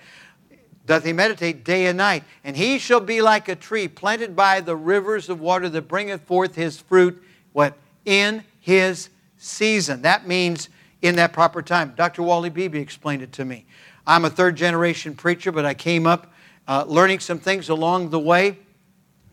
doth 0.89 1.05
he 1.05 1.13
meditate 1.13 1.65
day 1.65 1.87
and 1.87 1.99
night. 1.99 2.25
And 2.43 2.57
he 2.57 2.79
shall 2.79 3.01
be 3.01 3.21
like 3.21 3.49
a 3.49 3.55
tree 3.55 3.87
planted 3.87 4.35
by 4.35 4.61
the 4.61 4.75
rivers 4.75 5.29
of 5.29 5.39
water 5.39 5.69
that 5.69 5.83
bringeth 5.83 6.23
forth 6.23 6.55
his 6.55 6.81
fruit, 6.81 7.23
what? 7.53 7.77
In 8.07 8.43
his 8.59 9.11
season. 9.37 10.03
That 10.03 10.27
means 10.27 10.71
in 11.03 11.17
that 11.17 11.35
proper 11.35 11.61
time. 11.61 11.93
Dr. 11.95 12.23
Wally 12.23 12.49
Beebe 12.49 12.81
explained 12.81 13.21
it 13.21 13.33
to 13.33 13.45
me. 13.45 13.67
I'm 14.07 14.25
a 14.25 14.31
third 14.31 14.57
generation 14.57 15.15
preacher, 15.15 15.53
but 15.53 15.67
I 15.67 15.75
came 15.75 16.07
up 16.07 16.33
uh, 16.67 16.85
learning 16.89 17.21
some 17.21 17.39
things 17.39 17.69
along 17.69 18.09
the 18.09 18.19
way. 18.19 18.59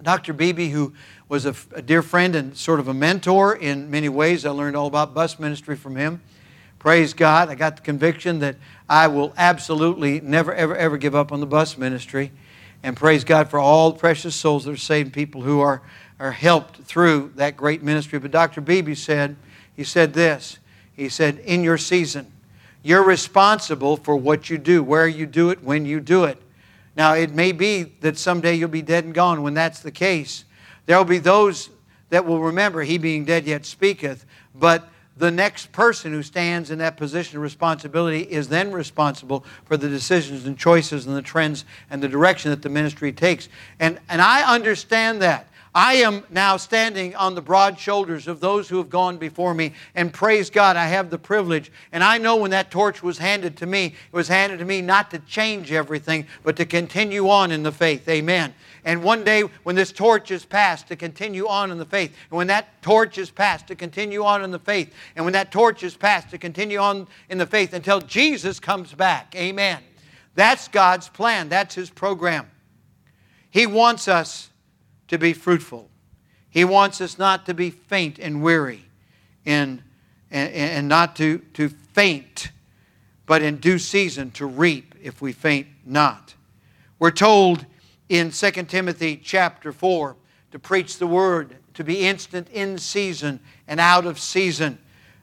Dr. 0.03 0.33
Beebe, 0.33 0.67
who 0.67 0.93
was 1.29 1.45
a, 1.45 1.55
a 1.73 1.81
dear 1.81 2.01
friend 2.01 2.35
and 2.35 2.55
sort 2.55 2.81
of 2.81 2.89
a 2.89 2.93
mentor 2.93 3.55
in 3.55 3.89
many 3.89 4.09
ways, 4.09 4.45
I 4.45 4.49
learned 4.49 4.75
all 4.75 4.87
about 4.87 5.13
bus 5.13 5.39
ministry 5.39 5.77
from 5.77 5.95
him. 5.95 6.21
Praise 6.79 7.13
God. 7.13 7.49
I 7.49 7.55
got 7.55 7.77
the 7.77 7.81
conviction 7.81 8.39
that 8.39 8.57
I 8.89 9.07
will 9.07 9.33
absolutely 9.37 10.21
never, 10.21 10.53
ever, 10.53 10.75
ever 10.75 10.97
give 10.97 11.15
up 11.15 11.31
on 11.31 11.39
the 11.39 11.45
bus 11.45 11.77
ministry. 11.77 12.31
And 12.83 12.95
praise 12.95 13.23
God 13.23 13.49
for 13.49 13.59
all 13.59 13.91
the 13.91 13.99
precious 13.99 14.35
souls 14.35 14.65
that 14.65 14.71
are 14.71 14.77
saved, 14.77 15.13
people 15.13 15.41
who 15.41 15.59
are, 15.59 15.81
are 16.19 16.31
helped 16.31 16.77
through 16.83 17.33
that 17.35 17.57
great 17.57 17.81
ministry. 17.81 18.19
But 18.19 18.31
Dr. 18.31 18.61
Beebe 18.61 18.93
said, 18.93 19.35
he 19.75 19.83
said 19.83 20.13
this. 20.13 20.59
He 20.93 21.09
said, 21.09 21.39
in 21.39 21.63
your 21.63 21.77
season, 21.77 22.31
you're 22.83 23.03
responsible 23.03 23.97
for 23.97 24.15
what 24.15 24.49
you 24.49 24.57
do, 24.57 24.83
where 24.83 25.07
you 25.07 25.25
do 25.25 25.49
it, 25.49 25.63
when 25.63 25.85
you 25.85 25.99
do 25.99 26.25
it. 26.25 26.41
Now, 26.95 27.13
it 27.13 27.33
may 27.33 27.51
be 27.51 27.83
that 28.01 28.17
someday 28.17 28.55
you'll 28.55 28.69
be 28.69 28.81
dead 28.81 29.03
and 29.03 29.13
gone. 29.13 29.41
When 29.41 29.53
that's 29.53 29.79
the 29.79 29.91
case, 29.91 30.45
there 30.85 30.97
will 30.97 31.05
be 31.05 31.17
those 31.17 31.69
that 32.09 32.25
will 32.25 32.39
remember, 32.39 32.83
He 32.83 32.97
being 32.97 33.25
dead 33.25 33.45
yet 33.45 33.65
speaketh. 33.65 34.25
But 34.53 34.87
the 35.17 35.31
next 35.31 35.71
person 35.71 36.11
who 36.11 36.21
stands 36.21 36.71
in 36.71 36.79
that 36.79 36.97
position 36.97 37.37
of 37.37 37.43
responsibility 37.43 38.21
is 38.21 38.49
then 38.49 38.71
responsible 38.71 39.45
for 39.63 39.77
the 39.77 39.87
decisions 39.87 40.45
and 40.45 40.57
choices 40.57 41.07
and 41.07 41.15
the 41.15 41.21
trends 41.21 41.63
and 41.89 42.01
the 42.03 42.09
direction 42.09 42.51
that 42.51 42.61
the 42.61 42.69
ministry 42.69 43.13
takes. 43.13 43.47
And, 43.79 43.99
and 44.09 44.21
I 44.21 44.53
understand 44.53 45.21
that. 45.21 45.47
I 45.75 45.95
am 45.95 46.23
now 46.29 46.55
standing 46.55 47.17
on 47.17 47.35
the 47.35 47.41
broad 47.41 47.77
shoulders 47.77 48.29
of 48.29 48.39
those 48.39 48.69
who 48.69 48.77
have 48.77 48.89
gone 48.89 49.17
before 49.17 49.53
me, 49.53 49.73
and 49.93 50.13
praise 50.13 50.49
God, 50.49 50.77
I 50.77 50.85
have 50.85 51.09
the 51.09 51.17
privilege. 51.17 51.69
And 51.91 52.01
I 52.01 52.17
know 52.17 52.37
when 52.37 52.51
that 52.51 52.71
torch 52.71 53.03
was 53.03 53.17
handed 53.17 53.57
to 53.57 53.65
me, 53.65 53.87
it 53.87 54.13
was 54.13 54.29
handed 54.29 54.59
to 54.59 54.65
me 54.65 54.81
not 54.81 55.11
to 55.11 55.19
change 55.19 55.73
everything, 55.73 56.27
but 56.43 56.55
to 56.55 56.65
continue 56.65 57.29
on 57.29 57.51
in 57.51 57.63
the 57.63 57.73
faith. 57.73 58.07
Amen. 58.07 58.53
And 58.85 59.03
one 59.03 59.23
day, 59.23 59.41
when 59.63 59.75
this 59.75 59.91
torch 59.91 60.29
is 60.29 60.45
passed, 60.45 60.87
to 60.89 60.95
continue 60.95 61.47
on 61.47 61.71
in 61.71 61.79
the 61.79 61.85
faith. 61.85 62.15
And 62.29 62.37
when 62.37 62.47
that 62.47 62.83
torch 62.83 63.17
is 63.17 63.31
passed, 63.31 63.65
to 63.67 63.75
continue 63.75 64.23
on 64.23 64.43
in 64.43 64.51
the 64.51 64.59
faith. 64.59 64.93
And 65.15 65.25
when 65.25 65.33
that 65.33 65.51
torch 65.51 65.83
is 65.83 65.97
passed, 65.97 66.29
to 66.29 66.37
continue 66.37 66.77
on 66.77 67.07
in 67.27 67.39
the 67.39 67.47
faith 67.47 67.73
until 67.73 67.99
Jesus 67.99 68.59
comes 68.59 68.93
back. 68.93 69.35
Amen. 69.35 69.79
That's 70.35 70.67
God's 70.67 71.09
plan, 71.09 71.49
that's 71.49 71.73
His 71.73 71.89
program. 71.89 72.51
He 73.49 73.65
wants 73.65 74.07
us 74.07 74.51
to 75.07 75.17
be 75.17 75.33
fruitful. 75.33 75.89
He 76.51 76.63
wants 76.63 77.01
us 77.01 77.17
not 77.17 77.47
to 77.47 77.55
be 77.55 77.71
faint 77.71 78.19
and 78.19 78.43
weary 78.43 78.85
and, 79.47 79.81
and, 80.29 80.53
and 80.53 80.87
not 80.87 81.15
to, 81.15 81.39
to 81.55 81.69
faint, 81.69 82.51
but 83.25 83.41
in 83.41 83.57
due 83.57 83.79
season 83.79 84.29
to 84.31 84.45
reap 84.45 84.93
if 85.01 85.21
we 85.21 85.31
faint 85.31 85.67
not. 85.85 86.35
We're 86.99 87.11
told 87.11 87.65
in 88.09 88.31
2 88.31 88.51
Timothy 88.63 89.17
chapter 89.17 89.71
4 89.71 90.15
to 90.51 90.59
preach 90.59 90.97
the 90.97 91.07
word, 91.07 91.57
to 91.73 91.83
be 91.83 92.07
instant 92.07 92.49
in 92.49 92.77
season 92.77 93.39
and 93.67 93.79
out 93.79 94.05
of 94.05 94.19
season, 94.19 94.77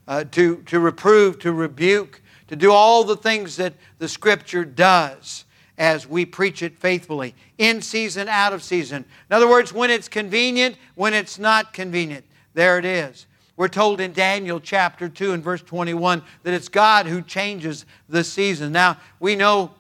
uh, 0.09 0.25
to, 0.25 0.57
to 0.67 0.81
reprove, 0.81 1.39
to 1.39 1.53
rebuke, 1.53 2.21
to 2.49 2.57
do 2.57 2.73
all 2.73 3.05
the 3.05 3.17
things 3.17 3.57
that 3.57 3.75
the 3.99 4.09
Scripture 4.09 4.65
does 4.65 5.45
as 5.79 6.07
we 6.07 6.27
preach 6.27 6.63
it 6.63 6.79
faithfully, 6.79 7.35
in 7.57 7.81
season, 7.81 8.29
out 8.29 8.53
of 8.53 8.63
season. 8.63 9.05
In 9.31 9.35
other 9.35 9.49
words, 9.49 9.73
when 9.73 9.91
it's 9.91 10.09
convenient, 10.09 10.77
when 10.95 11.15
it's 11.15 11.39
not 11.39 11.73
convenient. 11.73 12.25
There 12.55 12.79
it 12.79 12.85
is. 12.85 13.27
We're 13.57 13.69
told 13.69 14.01
in 14.01 14.13
Daniel 14.13 14.61
chapter 14.61 15.09
2 15.09 15.33
and 15.33 15.43
verse 15.43 15.63
21 15.63 16.23
that 16.43 16.55
it's 16.55 16.69
God 16.69 17.07
who 17.07 17.23
changes 17.23 17.87
the 18.09 18.25
season. 18.25 18.73
Now, 18.73 18.99
we 19.19 19.35
know, 19.35 19.73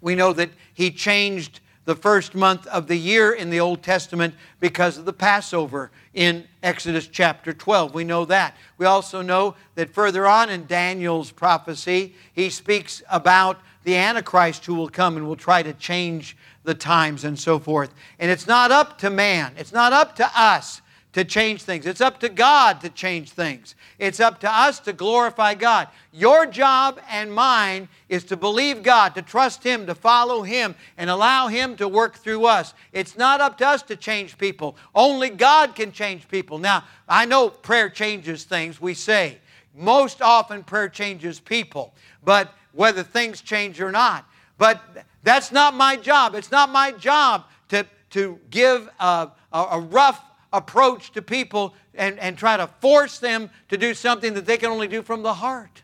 we 0.00 0.14
know 0.14 0.32
that 0.32 0.50
He 0.74 0.90
changed 0.90 1.60
the 1.90 1.96
first 1.96 2.36
month 2.36 2.68
of 2.68 2.86
the 2.86 2.94
year 2.94 3.32
in 3.32 3.50
the 3.50 3.58
Old 3.58 3.82
Testament 3.82 4.32
because 4.60 4.96
of 4.96 5.06
the 5.06 5.12
Passover 5.12 5.90
in 6.14 6.46
Exodus 6.62 7.08
chapter 7.08 7.52
12. 7.52 7.94
We 7.94 8.04
know 8.04 8.24
that. 8.26 8.56
We 8.78 8.86
also 8.86 9.22
know 9.22 9.56
that 9.74 9.90
further 9.90 10.24
on 10.24 10.50
in 10.50 10.68
Daniel's 10.68 11.32
prophecy, 11.32 12.14
he 12.32 12.48
speaks 12.48 13.02
about 13.10 13.58
the 13.82 13.96
Antichrist 13.96 14.66
who 14.66 14.76
will 14.76 14.88
come 14.88 15.16
and 15.16 15.26
will 15.26 15.34
try 15.34 15.64
to 15.64 15.72
change 15.72 16.36
the 16.62 16.74
times 16.74 17.24
and 17.24 17.36
so 17.36 17.58
forth. 17.58 17.92
And 18.20 18.30
it's 18.30 18.46
not 18.46 18.70
up 18.70 18.98
to 18.98 19.10
man, 19.10 19.54
it's 19.58 19.72
not 19.72 19.92
up 19.92 20.14
to 20.16 20.30
us 20.40 20.82
to 21.12 21.24
change 21.24 21.62
things. 21.62 21.86
It's 21.86 22.00
up 22.00 22.20
to 22.20 22.28
God 22.28 22.80
to 22.82 22.88
change 22.88 23.30
things. 23.30 23.74
It's 23.98 24.20
up 24.20 24.38
to 24.40 24.50
us 24.50 24.78
to 24.80 24.92
glorify 24.92 25.54
God. 25.54 25.88
Your 26.12 26.46
job 26.46 27.00
and 27.10 27.32
mine 27.32 27.88
is 28.08 28.22
to 28.24 28.36
believe 28.36 28.82
God, 28.82 29.14
to 29.16 29.22
trust 29.22 29.64
Him, 29.64 29.86
to 29.86 29.94
follow 29.94 30.42
Him, 30.42 30.76
and 30.96 31.10
allow 31.10 31.48
Him 31.48 31.76
to 31.76 31.88
work 31.88 32.16
through 32.16 32.46
us. 32.46 32.74
It's 32.92 33.18
not 33.18 33.40
up 33.40 33.58
to 33.58 33.66
us 33.66 33.82
to 33.84 33.96
change 33.96 34.38
people. 34.38 34.76
Only 34.94 35.30
God 35.30 35.74
can 35.74 35.90
change 35.90 36.28
people. 36.28 36.58
Now, 36.58 36.84
I 37.08 37.26
know 37.26 37.50
prayer 37.50 37.90
changes 37.90 38.44
things, 38.44 38.80
we 38.80 38.94
say. 38.94 39.38
Most 39.74 40.22
often, 40.22 40.62
prayer 40.62 40.88
changes 40.88 41.40
people, 41.40 41.94
but 42.24 42.54
whether 42.72 43.02
things 43.02 43.40
change 43.40 43.80
or 43.80 43.90
not. 43.90 44.26
But 44.58 44.82
that's 45.22 45.50
not 45.50 45.74
my 45.74 45.96
job. 45.96 46.34
It's 46.34 46.50
not 46.50 46.70
my 46.70 46.92
job 46.92 47.44
to, 47.68 47.86
to 48.10 48.38
give 48.50 48.88
a, 49.00 49.30
a, 49.52 49.80
rough 49.80 50.22
approach 50.52 51.12
to 51.12 51.22
people 51.22 51.74
and, 51.94 52.18
and 52.18 52.36
try 52.36 52.56
to 52.56 52.66
force 52.80 53.18
them 53.18 53.50
to 53.68 53.76
do 53.76 53.94
something 53.94 54.34
that 54.34 54.46
they 54.46 54.56
can 54.56 54.70
only 54.70 54.88
do 54.88 55.02
from 55.02 55.22
the 55.22 55.34
heart. 55.34 55.82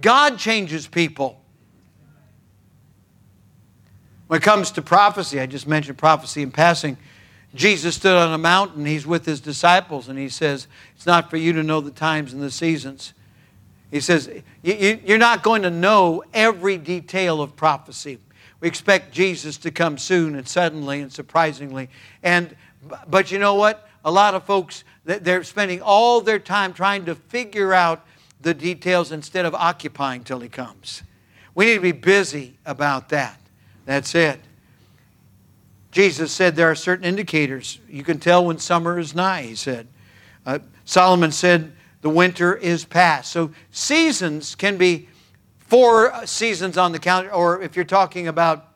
God 0.00 0.38
changes 0.38 0.86
people. 0.86 1.40
When 4.28 4.40
it 4.40 4.44
comes 4.44 4.70
to 4.72 4.82
prophecy, 4.82 5.40
I 5.40 5.46
just 5.46 5.66
mentioned 5.66 5.98
prophecy 5.98 6.42
in 6.42 6.50
passing. 6.50 6.98
Jesus 7.54 7.96
stood 7.96 8.14
on 8.14 8.32
a 8.32 8.38
mountain, 8.38 8.84
he's 8.84 9.06
with 9.06 9.24
his 9.24 9.40
disciples, 9.40 10.08
and 10.08 10.18
he 10.18 10.28
says, 10.28 10.66
It's 10.94 11.06
not 11.06 11.30
for 11.30 11.38
you 11.38 11.54
to 11.54 11.62
know 11.62 11.80
the 11.80 11.90
times 11.90 12.34
and 12.34 12.42
the 12.42 12.50
seasons. 12.50 13.14
He 13.90 14.00
says, 14.00 14.30
You're 14.62 15.18
not 15.18 15.42
going 15.42 15.62
to 15.62 15.70
know 15.70 16.22
every 16.34 16.76
detail 16.76 17.40
of 17.40 17.56
prophecy. 17.56 18.18
We 18.60 18.68
expect 18.68 19.12
Jesus 19.12 19.56
to 19.58 19.70
come 19.70 19.98
soon 19.98 20.34
and 20.34 20.46
suddenly 20.46 21.00
and 21.00 21.12
surprisingly. 21.12 21.88
And 22.22 22.54
but 23.08 23.30
you 23.30 23.38
know 23.38 23.54
what? 23.54 23.88
A 24.04 24.10
lot 24.10 24.34
of 24.34 24.44
folks, 24.44 24.84
they're 25.04 25.44
spending 25.44 25.82
all 25.82 26.20
their 26.20 26.38
time 26.38 26.72
trying 26.72 27.04
to 27.06 27.14
figure 27.14 27.72
out 27.72 28.06
the 28.40 28.54
details 28.54 29.12
instead 29.12 29.44
of 29.44 29.54
occupying 29.54 30.24
till 30.24 30.40
He 30.40 30.48
comes. 30.48 31.02
We 31.54 31.66
need 31.66 31.74
to 31.74 31.80
be 31.80 31.92
busy 31.92 32.56
about 32.64 33.08
that. 33.08 33.40
That's 33.84 34.14
it. 34.14 34.40
Jesus 35.90 36.30
said 36.30 36.54
there 36.54 36.70
are 36.70 36.74
certain 36.74 37.04
indicators. 37.04 37.80
You 37.88 38.04
can 38.04 38.18
tell 38.18 38.44
when 38.44 38.58
summer 38.58 38.98
is 38.98 39.14
nigh, 39.14 39.42
he 39.42 39.54
said. 39.54 39.88
Uh, 40.44 40.58
Solomon 40.84 41.32
said 41.32 41.72
the 42.02 42.10
winter 42.10 42.54
is 42.54 42.84
past. 42.84 43.32
So 43.32 43.50
seasons 43.70 44.54
can 44.54 44.76
be 44.76 45.08
four 45.58 46.26
seasons 46.26 46.78
on 46.78 46.92
the 46.92 46.98
calendar, 46.98 47.32
or 47.32 47.62
if 47.62 47.74
you're 47.74 47.84
talking 47.84 48.28
about 48.28 48.66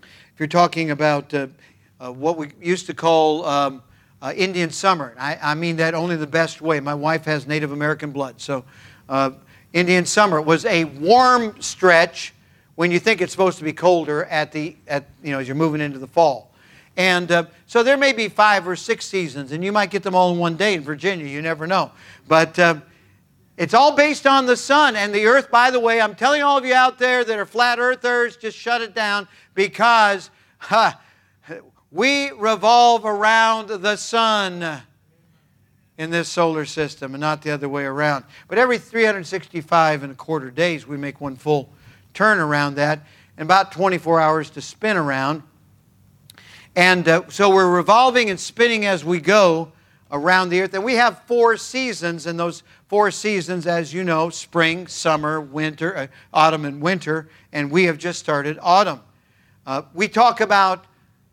if 0.00 0.38
you're 0.38 0.46
talking 0.46 0.92
about 0.92 1.34
uh, 1.34 1.48
uh, 2.00 2.12
what 2.12 2.36
we 2.36 2.50
used 2.60 2.86
to 2.86 2.94
call 2.94 3.44
um, 3.44 3.82
uh, 4.22 4.32
Indian 4.36 4.70
summer. 4.70 5.14
I, 5.18 5.38
I, 5.40 5.54
mean 5.54 5.76
that 5.76 5.94
only 5.94 6.16
the 6.16 6.26
best 6.26 6.60
way. 6.60 6.80
My 6.80 6.94
wife 6.94 7.24
has 7.24 7.46
Native 7.46 7.72
American 7.72 8.10
blood. 8.12 8.40
So, 8.40 8.64
uh, 9.08 9.30
Indian 9.72 10.04
summer 10.06 10.40
was 10.40 10.64
a 10.64 10.84
warm 10.84 11.60
stretch 11.60 12.34
when 12.74 12.90
you 12.90 12.98
think 12.98 13.20
it's 13.20 13.32
supposed 13.32 13.58
to 13.58 13.64
be 13.64 13.72
colder 13.72 14.24
at 14.24 14.52
the, 14.52 14.76
at, 14.86 15.06
you 15.22 15.32
know, 15.32 15.40
as 15.40 15.48
you're 15.48 15.54
moving 15.54 15.80
into 15.80 15.98
the 15.98 16.06
fall. 16.06 16.50
And 16.96 17.30
uh, 17.30 17.44
so 17.66 17.82
there 17.82 17.96
may 17.96 18.12
be 18.12 18.28
five 18.28 18.66
or 18.66 18.76
six 18.76 19.04
seasons, 19.04 19.52
and 19.52 19.62
you 19.62 19.72
might 19.72 19.90
get 19.90 20.02
them 20.02 20.14
all 20.14 20.32
in 20.32 20.38
one 20.38 20.56
day 20.56 20.74
in 20.74 20.82
Virginia. 20.82 21.26
You 21.26 21.42
never 21.42 21.66
know. 21.66 21.92
But 22.26 22.58
uh, 22.58 22.76
It's 23.58 23.74
all 23.74 23.96
based 23.96 24.24
on 24.24 24.46
the 24.46 24.56
sun 24.56 24.94
and 24.94 25.12
the 25.12 25.26
earth. 25.26 25.50
By 25.50 25.72
the 25.72 25.80
way, 25.80 26.00
I'm 26.00 26.14
telling 26.14 26.42
all 26.42 26.56
of 26.56 26.64
you 26.64 26.74
out 26.74 26.98
there 26.98 27.24
that 27.24 27.38
are 27.38 27.44
flat 27.44 27.80
earthers, 27.80 28.36
just 28.36 28.56
shut 28.56 28.82
it 28.82 28.94
down 28.94 29.26
because 29.54 30.30
huh, 30.58 30.92
we 31.90 32.30
revolve 32.32 33.04
around 33.04 33.68
the 33.68 33.96
sun 33.96 34.82
in 35.96 36.10
this 36.10 36.28
solar 36.28 36.64
system 36.64 37.14
and 37.14 37.20
not 37.20 37.42
the 37.42 37.50
other 37.50 37.68
way 37.68 37.84
around. 37.84 38.24
But 38.46 38.58
every 38.58 38.78
365 38.78 40.02
and 40.02 40.12
a 40.12 40.14
quarter 40.14 40.50
days, 40.50 40.86
we 40.86 40.96
make 40.96 41.20
one 41.20 41.36
full 41.36 41.70
turn 42.14 42.38
around 42.38 42.74
that 42.76 43.06
and 43.36 43.46
about 43.46 43.72
24 43.72 44.20
hours 44.20 44.50
to 44.50 44.60
spin 44.60 44.96
around. 44.96 45.42
And 46.76 47.08
uh, 47.08 47.22
so 47.28 47.52
we're 47.52 47.70
revolving 47.70 48.30
and 48.30 48.38
spinning 48.38 48.84
as 48.84 49.04
we 49.04 49.20
go 49.20 49.72
around 50.10 50.50
the 50.50 50.60
earth. 50.60 50.74
And 50.74 50.84
we 50.84 50.94
have 50.94 51.22
four 51.26 51.56
seasons, 51.56 52.26
and 52.26 52.38
those 52.38 52.62
four 52.86 53.10
seasons, 53.10 53.66
as 53.66 53.92
you 53.92 54.04
know, 54.04 54.30
spring, 54.30 54.86
summer, 54.86 55.40
winter, 55.40 55.96
uh, 55.96 56.06
autumn, 56.32 56.64
and 56.64 56.80
winter. 56.80 57.28
And 57.52 57.70
we 57.70 57.84
have 57.84 57.98
just 57.98 58.18
started 58.18 58.58
autumn. 58.62 59.00
Uh, 59.66 59.82
we 59.92 60.08
talk 60.08 60.40
about 60.40 60.84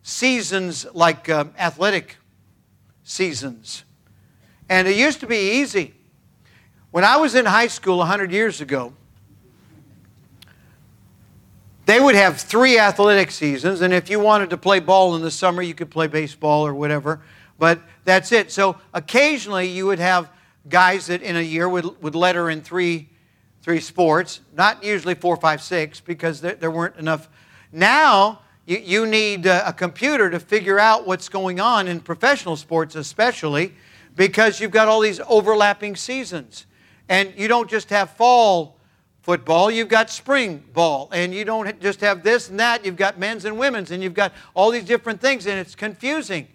seasons 0.07 0.85
like 0.93 1.29
uh, 1.29 1.45
athletic 1.57 2.17
seasons. 3.03 3.83
And 4.69 4.87
it 4.87 4.95
used 4.95 5.19
to 5.21 5.27
be 5.27 5.59
easy. 5.59 5.95
When 6.91 7.03
I 7.03 7.17
was 7.17 7.33
in 7.33 7.45
high 7.45 7.65
school 7.65 7.97
100 7.97 8.31
years 8.31 8.61
ago, 8.61 8.93
they 11.87 11.99
would 11.99 12.13
have 12.13 12.39
three 12.39 12.77
athletic 12.77 13.31
seasons, 13.31 13.81
and 13.81 13.91
if 13.95 14.07
you 14.07 14.19
wanted 14.19 14.51
to 14.51 14.57
play 14.57 14.79
ball 14.79 15.15
in 15.15 15.23
the 15.23 15.31
summer, 15.31 15.63
you 15.63 15.73
could 15.73 15.89
play 15.89 16.05
baseball 16.05 16.67
or 16.67 16.75
whatever, 16.75 17.21
but 17.57 17.79
that's 18.03 18.31
it. 18.31 18.51
So 18.51 18.77
occasionally 18.93 19.69
you 19.69 19.87
would 19.87 19.99
have 19.99 20.29
guys 20.69 21.07
that 21.07 21.23
in 21.23 21.35
a 21.35 21.41
year 21.41 21.67
would, 21.67 21.99
would 22.03 22.13
letter 22.13 22.51
in 22.51 22.61
three, 22.61 23.09
three 23.63 23.79
sports, 23.79 24.41
not 24.55 24.83
usually 24.83 25.15
four, 25.15 25.35
five, 25.35 25.63
six, 25.63 25.99
because 25.99 26.41
there, 26.41 26.53
there 26.53 26.71
weren't 26.71 26.97
enough. 26.97 27.27
Now, 27.71 28.41
you, 28.65 28.77
you 28.77 29.05
need 29.05 29.45
a, 29.45 29.69
a 29.69 29.73
computer 29.73 30.29
to 30.29 30.39
figure 30.39 30.79
out 30.79 31.05
what's 31.05 31.29
going 31.29 31.59
on 31.59 31.87
in 31.87 31.99
professional 31.99 32.55
sports, 32.55 32.95
especially 32.95 33.73
because 34.15 34.59
you've 34.59 34.71
got 34.71 34.87
all 34.87 35.01
these 35.01 35.19
overlapping 35.27 35.95
seasons. 35.95 36.65
And 37.07 37.33
you 37.37 37.47
don't 37.47 37.69
just 37.69 37.89
have 37.89 38.11
fall 38.11 38.77
football, 39.21 39.71
you've 39.71 39.89
got 39.89 40.11
spring 40.11 40.63
ball. 40.73 41.09
And 41.11 41.33
you 41.33 41.45
don't 41.45 41.79
just 41.81 42.01
have 42.01 42.23
this 42.23 42.49
and 42.49 42.59
that, 42.59 42.85
you've 42.85 42.95
got 42.95 43.17
men's 43.17 43.45
and 43.45 43.57
women's, 43.57 43.91
and 43.91 44.03
you've 44.03 44.13
got 44.13 44.33
all 44.53 44.69
these 44.69 44.85
different 44.85 45.19
things, 45.19 45.47
and 45.47 45.59
it's 45.59 45.73
confusing. 45.73 46.47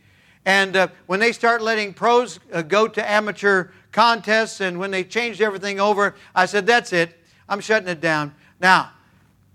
And 0.46 0.76
uh, 0.76 0.88
when 1.06 1.20
they 1.20 1.32
start 1.32 1.62
letting 1.62 1.92
pros 1.92 2.38
uh, 2.52 2.62
go 2.62 2.88
to 2.88 3.10
amateur 3.10 3.68
contests 3.92 4.60
and 4.60 4.78
when 4.78 4.90
they 4.90 5.04
changed 5.04 5.40
everything 5.40 5.80
over, 5.80 6.14
I 6.34 6.46
said, 6.46 6.66
that's 6.66 6.92
it. 6.92 7.18
I'm 7.48 7.60
shutting 7.60 7.88
it 7.88 8.00
down. 8.00 8.34
Now, 8.60 8.92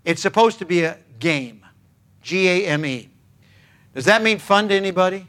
it's 0.04 0.22
supposed 0.22 0.58
to 0.58 0.66
be 0.66 0.82
a 0.82 0.98
game. 1.18 1.65
G 2.26 2.48
A 2.48 2.66
M 2.66 2.84
E. 2.84 3.08
Does 3.94 4.06
that 4.06 4.20
mean 4.20 4.38
fun 4.38 4.68
to 4.68 4.74
anybody? 4.74 5.28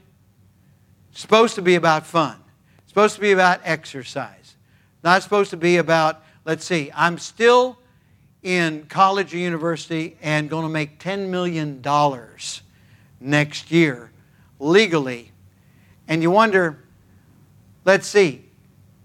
It's 1.12 1.22
supposed 1.22 1.54
to 1.56 1.62
be 1.62 1.76
about 1.76 2.08
fun. 2.08 2.38
It's 2.80 2.90
supposed 2.90 3.14
to 3.16 3.22
be 3.22 3.32
about 3.34 3.62
exercise. 3.64 4.56
Not 5.04 5.22
supposed 5.22 5.52
to 5.52 5.58
be 5.58 5.78
about, 5.78 6.24
let's 6.44 6.66
see, 6.66 6.92
I'm 6.96 7.20
still 7.20 7.78
in 8.42 8.88
college 8.88 9.32
or 9.36 9.38
university 9.38 10.18
and 10.24 10.50
going 10.50 10.64
to 10.64 10.70
make 10.70 10.98
$10 10.98 11.30
million 11.30 11.84
next 13.20 13.72
year 13.72 14.12
legally. 14.60 15.32
And 16.08 16.24
you 16.24 16.32
wonder, 16.32 16.80
let's 17.86 18.08
see, 18.08 18.44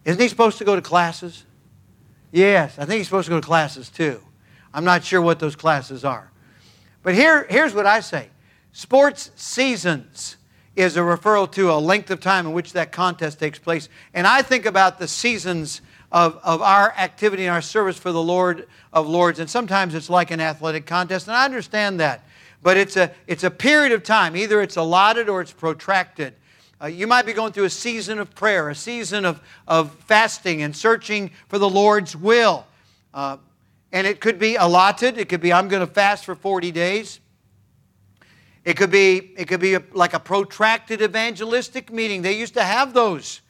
isn't 0.07 0.20
he 0.20 0.28
supposed 0.28 0.57
to 0.59 0.64
go 0.64 0.76
to 0.76 0.82
classes? 0.82 1.45
Yes, 2.30 2.78
I 2.78 2.86
think 2.86 2.99
he's 2.99 3.07
supposed 3.07 3.26
to 3.26 3.32
go 3.32 3.40
to 3.40 3.47
classes 3.47 3.90
too. 3.90 4.22
I'm 4.72 4.84
not 4.84 5.05
sure 5.05 5.20
what 5.20 5.38
those 5.40 5.57
classes 5.57 6.07
are. 6.07 6.31
But 7.03 7.14
here, 7.14 7.46
here's 7.48 7.74
what 7.74 7.86
I 7.86 8.00
say 8.00 8.28
sports 8.72 9.30
seasons 9.36 10.36
is 10.74 10.96
a 10.96 11.00
referral 11.00 11.50
to 11.53 11.70
a 11.70 11.76
length 11.76 12.11
of 12.11 12.20
time 12.20 12.46
in 12.46 12.53
which 12.53 12.72
that 12.72 12.92
contest 12.92 13.38
takes 13.38 13.59
place. 13.59 13.88
And 14.14 14.26
I 14.26 14.40
think 14.40 14.64
about 14.64 14.98
the 14.98 15.07
seasons 15.07 15.82
of, 16.11 16.38
of 16.42 16.62
our 16.62 16.92
activity 16.92 17.44
and 17.44 17.53
our 17.53 17.61
service 17.61 17.98
for 17.98 18.12
the 18.12 18.22
Lord 18.22 18.66
of 18.92 19.07
Lords. 19.07 19.38
And 19.38 19.50
sometimes 19.50 19.94
it's 19.94 20.09
like 20.09 20.30
an 20.30 20.40
athletic 20.40 20.86
contest, 20.86 21.26
and 21.26 21.36
I 21.36 21.44
understand 21.44 22.00
that. 22.00 22.24
But 22.62 22.76
it's 22.76 22.96
a, 22.96 23.11
it's 23.26 23.44
a 23.44 23.50
period 23.50 23.92
of 23.92 24.03
time. 24.03 24.36
Either 24.36 24.62
it's 24.62 24.76
allotted 24.76 25.28
or 25.28 25.40
it's 25.40 25.53
protracted. 25.53 26.34
Uh, 26.80 26.86
you 26.86 27.07
might 27.07 27.26
be 27.26 27.32
going 27.32 27.53
through 27.53 27.64
a 27.64 27.70
season 27.70 28.18
of 28.18 28.34
prayer, 28.34 28.68
a 28.68 28.74
season 28.74 29.24
of, 29.24 29.40
of 29.68 29.92
fasting 30.07 30.62
and 30.62 30.74
searching 30.74 31.30
for 31.48 31.59
the 31.59 31.68
Lord's 31.68 32.16
will. 32.16 32.66
Uh, 33.12 33.36
and 33.93 34.07
it 34.07 34.20
could 34.20 34.38
be 34.38 34.57
allotted. 34.57 35.18
It 35.18 35.28
could 35.28 35.40
be, 35.40 35.53
I'm 35.53 35.68
going 35.68 35.86
to 35.86 35.93
fast 35.93 36.24
for 36.24 36.34
40 36.34 36.72
days. 36.72 37.20
It 38.64 38.76
could 38.76 38.90
be, 38.90 39.34
it 39.36 39.47
could 39.49 39.61
be 39.61 39.74
a, 39.74 39.82
like 39.93 40.14
a 40.14 40.20
protracted 40.20 41.03
evangelistic 41.03 41.93
meeting. 41.93 42.22
They 42.22 42.36
used 42.36 42.55
to 42.55 42.64
have 42.64 42.95
those. 42.95 43.40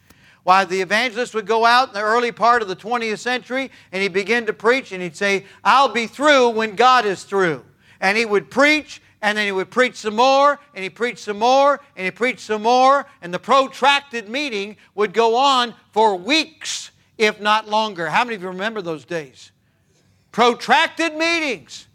Why 0.43 0.65
the 0.65 0.81
evangelist 0.81 1.33
would 1.35 1.45
go 1.45 1.65
out 1.65 1.89
in 1.89 1.93
the 1.93 2.01
early 2.01 2.33
part 2.33 2.61
of 2.61 2.67
the 2.67 2.75
20th 2.75 3.19
century 3.19 3.71
and 3.91 4.01
he'd 4.01 4.11
begin 4.11 4.45
to 4.47 4.53
preach 4.53 4.91
and 4.91 5.01
he'd 5.01 5.15
say, 5.15 5.45
I'll 5.63 5.87
be 5.87 6.05
through 6.05 6.49
when 6.49 6.75
God 6.75 7.05
is 7.05 7.23
through. 7.23 7.63
And 8.01 8.17
he 8.17 8.25
would 8.25 8.51
preach 8.51 9.01
and 9.21 9.37
then 9.37 9.45
he 9.45 9.53
would 9.53 9.71
preach 9.71 9.95
some 9.95 10.17
more, 10.17 10.59
and 10.75 10.83
he 10.83 10.89
preached 10.89 11.19
some 11.19 11.39
more, 11.39 11.79
and 11.95 12.03
he 12.03 12.11
preached 12.11 12.41
some 12.41 12.63
more, 12.63 13.05
and 13.21 13.33
the 13.33 13.39
protracted 13.39 14.27
meeting 14.27 14.75
would 14.95 15.13
go 15.13 15.37
on 15.37 15.73
for 15.93 16.17
weeks, 16.17 16.91
if 17.17 17.39
not 17.39 17.69
longer. 17.69 18.09
How 18.09 18.25
many 18.25 18.35
of 18.35 18.41
you 18.41 18.49
remember 18.49 18.81
those 18.81 19.05
days? 19.05 19.52
Protracted 20.33 21.15
meetings. 21.15 21.85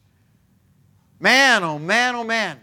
Man, 1.18 1.64
oh 1.64 1.76
man, 1.76 2.14
oh 2.14 2.22
man. 2.22 2.61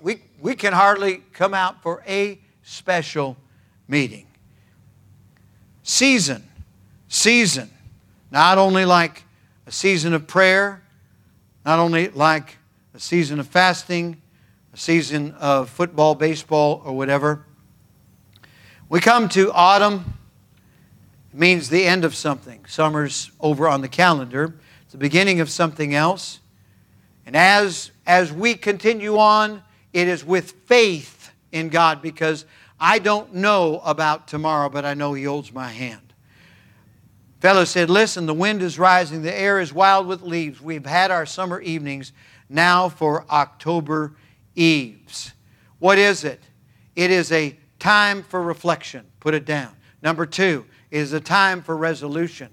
We, 0.00 0.22
we 0.40 0.54
can 0.54 0.72
hardly 0.72 1.22
come 1.34 1.52
out 1.52 1.82
for 1.82 2.02
a 2.08 2.40
special 2.62 3.36
meeting. 3.86 4.26
Season. 5.82 6.42
Season. 7.08 7.70
Not 8.30 8.56
only 8.56 8.86
like 8.86 9.24
a 9.66 9.70
season 9.70 10.14
of 10.14 10.26
prayer, 10.26 10.82
not 11.66 11.78
only 11.78 12.08
like 12.08 12.56
a 12.94 12.98
season 12.98 13.38
of 13.38 13.46
fasting, 13.46 14.16
a 14.72 14.78
season 14.78 15.32
of 15.32 15.68
football, 15.68 16.14
baseball, 16.14 16.80
or 16.86 16.96
whatever. 16.96 17.44
We 18.88 19.00
come 19.00 19.28
to 19.30 19.52
autumn. 19.52 20.14
It 21.34 21.38
means 21.38 21.68
the 21.68 21.84
end 21.84 22.06
of 22.06 22.14
something. 22.14 22.64
Summer's 22.66 23.30
over 23.40 23.68
on 23.68 23.82
the 23.82 23.88
calendar 23.88 24.54
the 24.92 24.98
beginning 24.98 25.40
of 25.40 25.50
something 25.50 25.94
else. 25.94 26.40
And 27.24 27.34
as, 27.34 27.90
as 28.06 28.32
we 28.32 28.54
continue 28.54 29.16
on, 29.16 29.62
it 29.92 30.06
is 30.06 30.24
with 30.24 30.52
faith 30.66 31.32
in 31.50 31.70
God 31.70 32.02
because 32.02 32.44
I 32.78 32.98
don't 32.98 33.34
know 33.34 33.80
about 33.84 34.28
tomorrow, 34.28 34.68
but 34.68 34.84
I 34.84 34.94
know 34.94 35.14
He 35.14 35.24
holds 35.24 35.52
my 35.52 35.68
hand. 35.68 36.12
Fellow 37.40 37.64
said, 37.64 37.90
Listen, 37.90 38.26
the 38.26 38.34
wind 38.34 38.62
is 38.62 38.78
rising, 38.78 39.22
the 39.22 39.34
air 39.34 39.60
is 39.60 39.72
wild 39.72 40.06
with 40.06 40.22
leaves. 40.22 40.60
We've 40.60 40.86
had 40.86 41.10
our 41.10 41.26
summer 41.26 41.60
evenings 41.60 42.12
now 42.48 42.88
for 42.88 43.24
October 43.30 44.14
eves. 44.54 45.32
What 45.78 45.98
is 45.98 46.22
it? 46.22 46.40
It 46.94 47.10
is 47.10 47.32
a 47.32 47.58
time 47.78 48.22
for 48.22 48.42
reflection. 48.42 49.06
Put 49.20 49.34
it 49.34 49.44
down. 49.44 49.74
Number 50.02 50.26
two, 50.26 50.66
it 50.90 50.98
is 50.98 51.12
a 51.14 51.20
time 51.20 51.62
for 51.62 51.76
resolution. 51.76 52.50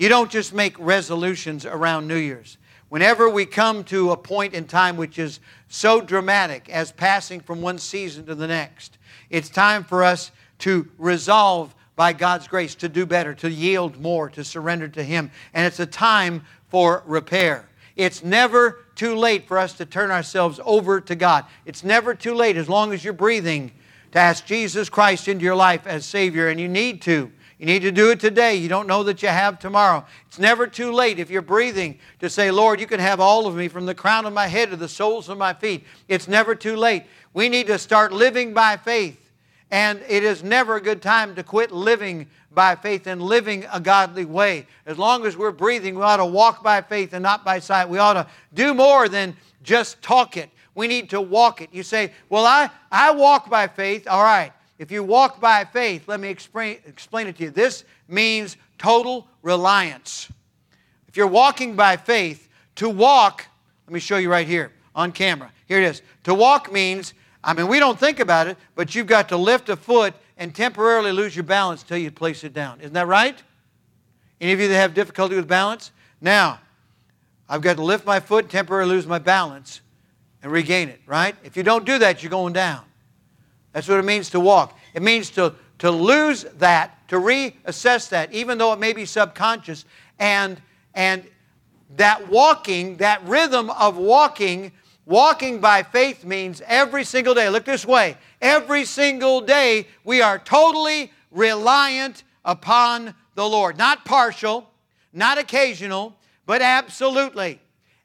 You 0.00 0.08
don't 0.08 0.30
just 0.30 0.54
make 0.54 0.78
resolutions 0.78 1.66
around 1.66 2.08
New 2.08 2.16
Year's. 2.16 2.56
Whenever 2.88 3.28
we 3.28 3.44
come 3.44 3.84
to 3.84 4.12
a 4.12 4.16
point 4.16 4.54
in 4.54 4.64
time 4.64 4.96
which 4.96 5.18
is 5.18 5.40
so 5.68 6.00
dramatic 6.00 6.70
as 6.70 6.90
passing 6.90 7.38
from 7.38 7.60
one 7.60 7.76
season 7.76 8.24
to 8.24 8.34
the 8.34 8.46
next, 8.46 8.96
it's 9.28 9.50
time 9.50 9.84
for 9.84 10.02
us 10.02 10.30
to 10.60 10.88
resolve 10.96 11.74
by 11.96 12.14
God's 12.14 12.48
grace 12.48 12.74
to 12.76 12.88
do 12.88 13.04
better, 13.04 13.34
to 13.34 13.50
yield 13.50 14.00
more, 14.00 14.30
to 14.30 14.42
surrender 14.42 14.88
to 14.88 15.04
Him. 15.04 15.30
And 15.52 15.66
it's 15.66 15.80
a 15.80 15.86
time 15.86 16.46
for 16.68 17.02
repair. 17.04 17.68
It's 17.94 18.24
never 18.24 18.78
too 18.94 19.14
late 19.14 19.46
for 19.46 19.58
us 19.58 19.74
to 19.74 19.84
turn 19.84 20.10
ourselves 20.10 20.58
over 20.64 21.02
to 21.02 21.14
God. 21.14 21.44
It's 21.66 21.84
never 21.84 22.14
too 22.14 22.32
late 22.32 22.56
as 22.56 22.70
long 22.70 22.94
as 22.94 23.04
you're 23.04 23.12
breathing 23.12 23.70
to 24.12 24.18
ask 24.18 24.46
Jesus 24.46 24.88
Christ 24.88 25.28
into 25.28 25.44
your 25.44 25.56
life 25.56 25.86
as 25.86 26.06
Savior, 26.06 26.48
and 26.48 26.58
you 26.58 26.68
need 26.68 27.02
to. 27.02 27.30
You 27.60 27.66
need 27.66 27.82
to 27.82 27.92
do 27.92 28.10
it 28.10 28.20
today. 28.20 28.54
You 28.54 28.70
don't 28.70 28.86
know 28.86 29.02
that 29.02 29.22
you 29.22 29.28
have 29.28 29.58
tomorrow. 29.58 30.06
It's 30.26 30.38
never 30.38 30.66
too 30.66 30.92
late 30.92 31.18
if 31.18 31.28
you're 31.28 31.42
breathing 31.42 31.98
to 32.20 32.30
say, 32.30 32.50
Lord, 32.50 32.80
you 32.80 32.86
can 32.86 33.00
have 33.00 33.20
all 33.20 33.46
of 33.46 33.54
me 33.54 33.68
from 33.68 33.84
the 33.84 33.94
crown 33.94 34.24
of 34.24 34.32
my 34.32 34.46
head 34.46 34.70
to 34.70 34.76
the 34.76 34.88
soles 34.88 35.28
of 35.28 35.36
my 35.36 35.52
feet. 35.52 35.84
It's 36.08 36.26
never 36.26 36.54
too 36.54 36.74
late. 36.74 37.04
We 37.34 37.50
need 37.50 37.66
to 37.66 37.78
start 37.78 38.12
living 38.12 38.54
by 38.54 38.78
faith. 38.78 39.30
And 39.70 40.00
it 40.08 40.24
is 40.24 40.42
never 40.42 40.76
a 40.76 40.80
good 40.80 41.02
time 41.02 41.34
to 41.34 41.42
quit 41.42 41.70
living 41.70 42.28
by 42.50 42.76
faith 42.76 43.06
and 43.06 43.20
living 43.20 43.66
a 43.70 43.78
godly 43.78 44.24
way. 44.24 44.66
As 44.86 44.96
long 44.96 45.26
as 45.26 45.36
we're 45.36 45.52
breathing, 45.52 45.96
we 45.96 46.00
ought 46.00 46.16
to 46.16 46.24
walk 46.24 46.62
by 46.62 46.80
faith 46.80 47.12
and 47.12 47.22
not 47.22 47.44
by 47.44 47.58
sight. 47.58 47.90
We 47.90 47.98
ought 47.98 48.14
to 48.14 48.26
do 48.54 48.72
more 48.72 49.06
than 49.06 49.36
just 49.62 50.00
talk 50.00 50.38
it. 50.38 50.48
We 50.74 50.88
need 50.88 51.10
to 51.10 51.20
walk 51.20 51.60
it. 51.60 51.68
You 51.72 51.82
say, 51.82 52.12
Well, 52.30 52.46
I, 52.46 52.70
I 52.90 53.10
walk 53.10 53.50
by 53.50 53.66
faith. 53.66 54.08
All 54.08 54.22
right. 54.22 54.54
If 54.80 54.90
you 54.90 55.04
walk 55.04 55.42
by 55.42 55.66
faith, 55.66 56.08
let 56.08 56.20
me 56.20 56.30
explain, 56.30 56.78
explain 56.86 57.26
it 57.26 57.36
to 57.36 57.42
you. 57.42 57.50
This 57.50 57.84
means 58.08 58.56
total 58.78 59.28
reliance. 59.42 60.32
If 61.06 61.18
you're 61.18 61.26
walking 61.26 61.76
by 61.76 61.98
faith, 61.98 62.48
to 62.76 62.88
walk, 62.88 63.44
let 63.86 63.92
me 63.92 64.00
show 64.00 64.16
you 64.16 64.30
right 64.30 64.46
here 64.46 64.72
on 64.94 65.12
camera. 65.12 65.52
Here 65.66 65.82
it 65.82 65.84
is. 65.84 66.00
To 66.24 66.32
walk 66.32 66.72
means, 66.72 67.12
I 67.44 67.52
mean, 67.52 67.68
we 67.68 67.78
don't 67.78 68.00
think 68.00 68.20
about 68.20 68.46
it, 68.46 68.56
but 68.74 68.94
you've 68.94 69.06
got 69.06 69.28
to 69.28 69.36
lift 69.36 69.68
a 69.68 69.76
foot 69.76 70.14
and 70.38 70.54
temporarily 70.54 71.12
lose 71.12 71.36
your 71.36 71.42
balance 71.42 71.82
until 71.82 71.98
you 71.98 72.10
place 72.10 72.42
it 72.42 72.54
down. 72.54 72.80
Isn't 72.80 72.94
that 72.94 73.06
right? 73.06 73.36
Any 74.40 74.52
of 74.52 74.60
you 74.60 74.68
that 74.68 74.76
have 74.76 74.94
difficulty 74.94 75.36
with 75.36 75.46
balance? 75.46 75.92
Now, 76.22 76.58
I've 77.50 77.60
got 77.60 77.76
to 77.76 77.82
lift 77.82 78.06
my 78.06 78.18
foot, 78.18 78.48
temporarily 78.48 78.94
lose 78.94 79.06
my 79.06 79.18
balance, 79.18 79.82
and 80.42 80.50
regain 80.50 80.88
it, 80.88 81.02
right? 81.04 81.36
If 81.44 81.54
you 81.54 81.64
don't 81.64 81.84
do 81.84 81.98
that, 81.98 82.22
you're 82.22 82.30
going 82.30 82.54
down. 82.54 82.84
That's 83.72 83.88
what 83.88 83.98
it 83.98 84.04
means 84.04 84.30
to 84.30 84.40
walk. 84.40 84.78
It 84.94 85.02
means 85.02 85.30
to, 85.30 85.54
to 85.78 85.90
lose 85.90 86.44
that, 86.58 87.08
to 87.08 87.16
reassess 87.16 88.08
that, 88.10 88.32
even 88.32 88.58
though 88.58 88.72
it 88.72 88.78
may 88.78 88.92
be 88.92 89.04
subconscious. 89.04 89.84
And, 90.18 90.60
and 90.94 91.24
that 91.96 92.28
walking, 92.28 92.96
that 92.96 93.24
rhythm 93.24 93.70
of 93.70 93.96
walking, 93.96 94.72
walking 95.06 95.60
by 95.60 95.82
faith 95.82 96.24
means 96.24 96.62
every 96.66 97.04
single 97.04 97.34
day. 97.34 97.48
Look 97.48 97.64
this 97.64 97.86
way. 97.86 98.16
Every 98.40 98.84
single 98.84 99.40
day, 99.40 99.86
we 100.04 100.22
are 100.22 100.38
totally 100.38 101.12
reliant 101.30 102.24
upon 102.44 103.14
the 103.34 103.48
Lord. 103.48 103.78
Not 103.78 104.04
partial, 104.04 104.68
not 105.12 105.38
occasional, 105.38 106.16
but 106.46 106.62
absolutely, 106.62 107.60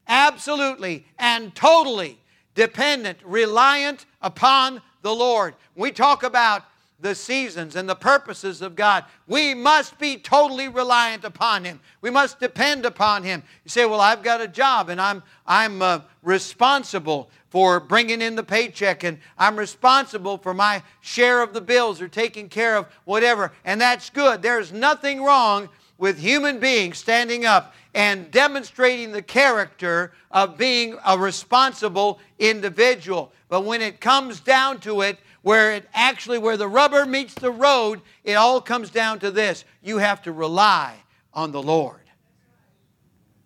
absolutely, 0.07 1.05
and 1.17 1.53
totally 1.55 2.19
dependent, 2.53 3.19
reliant 3.23 4.05
upon 4.21 4.81
the 5.05 5.13
Lord. 5.13 5.53
We 5.75 5.91
talk 5.91 6.23
about 6.23 6.63
the 6.99 7.13
seasons 7.13 7.75
and 7.75 7.87
the 7.87 7.95
purposes 7.95 8.63
of 8.63 8.75
God. 8.75 9.05
We 9.27 9.53
must 9.53 9.99
be 9.99 10.17
totally 10.17 10.67
reliant 10.67 11.23
upon 11.23 11.63
Him. 11.63 11.79
We 12.01 12.09
must 12.09 12.39
depend 12.39 12.87
upon 12.87 13.21
Him. 13.21 13.43
You 13.63 13.69
say, 13.69 13.85
"Well, 13.85 14.01
I've 14.01 14.23
got 14.23 14.41
a 14.41 14.47
job 14.47 14.89
and 14.89 14.99
I'm 14.99 15.21
I'm 15.45 15.83
uh, 15.83 15.99
responsible 16.23 17.29
for 17.51 17.79
bringing 17.79 18.19
in 18.19 18.35
the 18.35 18.41
paycheck 18.41 19.03
and 19.03 19.19
I'm 19.37 19.59
responsible 19.59 20.39
for 20.39 20.55
my 20.55 20.81
share 21.01 21.43
of 21.43 21.53
the 21.53 21.61
bills 21.61 22.01
or 22.01 22.07
taking 22.07 22.49
care 22.49 22.75
of 22.75 22.87
whatever." 23.03 23.51
And 23.63 23.79
that's 23.79 24.09
good. 24.09 24.41
There's 24.41 24.73
nothing 24.73 25.21
wrong 25.21 25.69
with 25.99 26.17
human 26.17 26.59
beings 26.59 26.97
standing 26.97 27.45
up 27.45 27.75
and 27.93 28.31
demonstrating 28.31 29.11
the 29.11 29.21
character 29.21 30.13
of 30.31 30.57
being 30.57 30.97
a 31.05 31.15
responsible 31.15 32.19
individual. 32.39 33.31
But 33.47 33.65
when 33.65 33.81
it 33.81 34.01
comes 34.01 34.39
down 34.39 34.79
to 34.81 35.01
it, 35.01 35.17
where 35.41 35.73
it 35.73 35.87
actually 35.93 36.39
where 36.39 36.57
the 36.57 36.67
rubber 36.67 37.05
meets 37.05 37.35
the 37.35 37.51
road, 37.51 38.01
it 38.23 38.33
all 38.33 38.59
comes 38.59 38.89
down 38.89 39.19
to 39.19 39.29
this. 39.29 39.63
You 39.83 39.99
have 39.99 40.23
to 40.23 40.31
rely 40.31 40.95
on 41.33 41.51
the 41.51 41.61
Lord. 41.61 41.99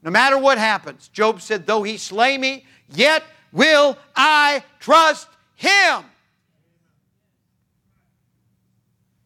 No 0.02 0.10
matter 0.10 0.38
what 0.38 0.58
happens, 0.58 1.10
Job 1.10 1.42
said, 1.42 1.68
though 1.68 1.84
he 1.84 1.98
slay 1.98 2.38
me, 2.38 2.66
yet 2.94 3.24
will 3.52 3.98
I 4.16 4.64
trust 4.80 5.28
him. 5.56 6.06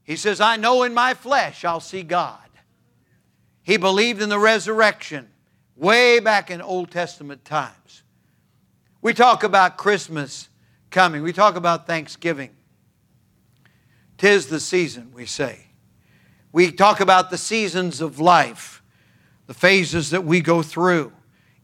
He 0.04 0.16
says, 0.16 0.42
I 0.42 0.58
know 0.58 0.84
in 0.84 0.94
my 0.94 1.14
flesh 1.14 1.64
I'll 1.64 1.80
see 1.80 2.02
God. 2.02 2.40
He 3.62 3.78
believed 3.78 4.22
in 4.22 4.30
the 4.30 4.40
resurrection 4.40 5.30
way 5.76 6.20
back 6.20 6.50
in 6.50 6.62
Old 6.62 6.92
Testament 6.92 7.46
times. 7.46 8.04
We 9.02 9.14
talk 9.14 9.44
about 9.44 9.78
Christmas 9.78 10.50
coming, 10.94 11.24
we 11.24 11.34
talk 11.34 11.58
about 11.58 11.86
Thanksgiving. 11.86 12.52
Tis 14.18 14.48
the 14.48 14.62
season, 14.62 15.12
we 15.14 15.26
say. 15.26 15.66
We 16.54 16.72
talk 16.72 17.02
about 17.02 17.32
the 17.32 17.38
seasons 17.38 18.00
of 18.00 18.20
life, 18.20 18.82
the 19.48 19.54
phases 19.54 20.12
that 20.12 20.24
we 20.24 20.40
go 20.40 20.62
through. 20.62 21.12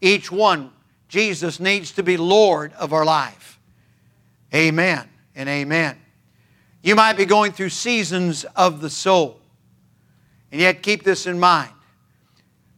Each 0.02 0.30
one, 0.30 0.72
Jesus 1.08 1.60
needs 1.60 1.92
to 1.92 2.02
be 2.02 2.16
Lord 2.18 2.72
of 2.74 2.92
our 2.92 3.04
life. 3.04 3.58
Amen 4.52 5.08
and 5.34 5.48
amen. 5.48 5.96
You 6.82 6.96
might 6.96 7.16
be 7.16 7.24
going 7.24 7.52
through 7.52 7.68
seasons 7.70 8.44
of 8.56 8.80
the 8.80 8.90
soul. 8.90 9.40
And 10.50 10.60
yet, 10.60 10.82
keep 10.82 11.04
this 11.04 11.26
in 11.26 11.38
mind 11.38 11.70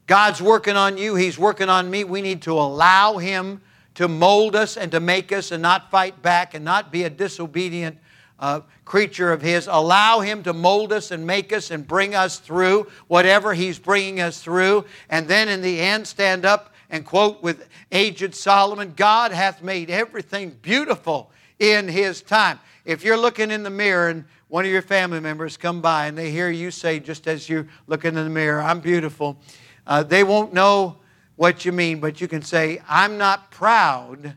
God's 0.06 0.42
working 0.42 0.76
on 0.76 0.98
you, 0.98 1.14
He's 1.14 1.38
working 1.38 1.70
on 1.70 1.90
me. 1.90 2.04
We 2.04 2.20
need 2.20 2.42
to 2.42 2.52
allow 2.52 3.16
Him 3.16 3.62
to 4.02 4.08
mold 4.08 4.56
us 4.56 4.76
and 4.76 4.90
to 4.90 4.98
make 4.98 5.30
us 5.30 5.52
and 5.52 5.62
not 5.62 5.88
fight 5.88 6.20
back 6.22 6.54
and 6.54 6.64
not 6.64 6.90
be 6.90 7.04
a 7.04 7.10
disobedient 7.10 7.96
uh, 8.40 8.60
creature 8.84 9.32
of 9.32 9.40
His. 9.40 9.68
Allow 9.68 10.18
Him 10.20 10.42
to 10.42 10.52
mold 10.52 10.92
us 10.92 11.12
and 11.12 11.24
make 11.24 11.52
us 11.52 11.70
and 11.70 11.86
bring 11.86 12.12
us 12.12 12.40
through 12.40 12.88
whatever 13.06 13.54
He's 13.54 13.78
bringing 13.78 14.20
us 14.20 14.42
through. 14.42 14.86
And 15.08 15.28
then 15.28 15.48
in 15.48 15.62
the 15.62 15.78
end, 15.78 16.08
stand 16.08 16.44
up 16.44 16.74
and 16.90 17.06
quote 17.06 17.44
with 17.44 17.68
aged 17.92 18.34
Solomon 18.34 18.92
God 18.96 19.30
hath 19.30 19.62
made 19.62 19.88
everything 19.88 20.56
beautiful 20.62 21.30
in 21.60 21.86
His 21.86 22.22
time. 22.22 22.58
If 22.84 23.04
you're 23.04 23.16
looking 23.16 23.52
in 23.52 23.62
the 23.62 23.70
mirror 23.70 24.08
and 24.08 24.24
one 24.48 24.64
of 24.64 24.72
your 24.72 24.82
family 24.82 25.20
members 25.20 25.56
come 25.56 25.80
by 25.80 26.06
and 26.06 26.18
they 26.18 26.32
hear 26.32 26.50
you 26.50 26.72
say, 26.72 26.98
just 26.98 27.28
as 27.28 27.48
you're 27.48 27.68
looking 27.86 28.16
in 28.16 28.24
the 28.24 28.30
mirror, 28.30 28.60
I'm 28.60 28.80
beautiful 28.80 29.38
uh, 29.86 30.02
they 30.02 30.24
won't 30.24 30.52
know 30.52 30.98
what 31.36 31.64
you 31.64 31.72
mean, 31.72 32.00
but 32.00 32.20
you 32.20 32.28
can 32.28 32.42
say, 32.42 32.80
I'm 32.88 33.18
not 33.18 33.50
proud, 33.50 34.34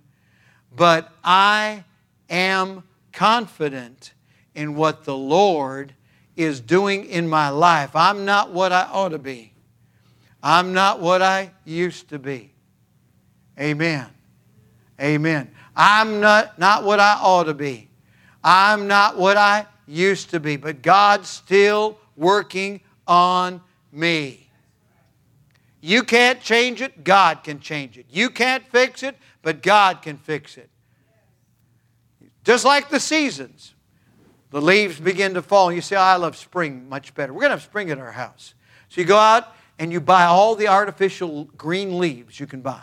but 0.75 1.11
I 1.23 1.83
am 2.29 2.83
confident 3.11 4.13
in 4.53 4.75
what 4.75 5.03
the 5.03 5.15
Lord 5.15 5.93
is 6.35 6.59
doing 6.59 7.05
in 7.05 7.27
my 7.27 7.49
life. 7.49 7.95
I'm 7.95 8.25
not 8.25 8.51
what 8.51 8.71
I 8.71 8.87
ought 8.91 9.09
to 9.09 9.19
be. 9.19 9.53
I'm 10.41 10.73
not 10.73 10.99
what 10.99 11.21
I 11.21 11.51
used 11.63 12.09
to 12.09 12.19
be. 12.19 12.51
Amen. 13.59 14.05
Amen. 15.01 15.51
I'm 15.75 16.19
not, 16.19 16.59
not 16.59 16.83
what 16.83 16.99
I 16.99 17.17
ought 17.21 17.45
to 17.45 17.53
be. 17.53 17.89
I'm 18.43 18.87
not 18.87 19.17
what 19.17 19.37
I 19.37 19.65
used 19.87 20.29
to 20.31 20.39
be, 20.39 20.55
but 20.55 20.81
God's 20.81 21.27
still 21.27 21.97
working 22.15 22.81
on 23.07 23.61
me. 23.91 24.44
You 25.85 26.01
can't 26.01 26.41
change 26.41 26.81
it, 26.81 27.03
God 27.03 27.43
can 27.43 27.59
change 27.59 27.99
it. 27.99 28.07
You 28.09 28.31
can't 28.31 28.67
fix 28.71 29.03
it, 29.03 29.15
but 29.43 29.61
God 29.61 30.01
can 30.01 30.17
fix 30.17 30.57
it. 30.57 30.71
Just 32.43 32.65
like 32.65 32.89
the 32.89 32.99
seasons. 32.99 33.75
The 34.49 34.59
leaves 34.59 34.99
begin 34.99 35.35
to 35.35 35.43
fall. 35.43 35.71
You 35.71 35.81
say, 35.81 35.95
oh, 35.95 36.01
I 36.01 36.15
love 36.15 36.35
spring 36.37 36.89
much 36.89 37.13
better. 37.13 37.31
We're 37.31 37.41
going 37.41 37.51
to 37.51 37.57
have 37.57 37.61
spring 37.61 37.91
at 37.91 37.99
our 37.99 38.13
house. 38.13 38.55
So 38.89 38.99
you 38.99 39.05
go 39.05 39.19
out 39.19 39.53
and 39.77 39.91
you 39.91 40.01
buy 40.01 40.23
all 40.23 40.55
the 40.55 40.69
artificial 40.69 41.43
green 41.55 41.99
leaves 41.99 42.39
you 42.39 42.47
can 42.47 42.61
buy. 42.61 42.81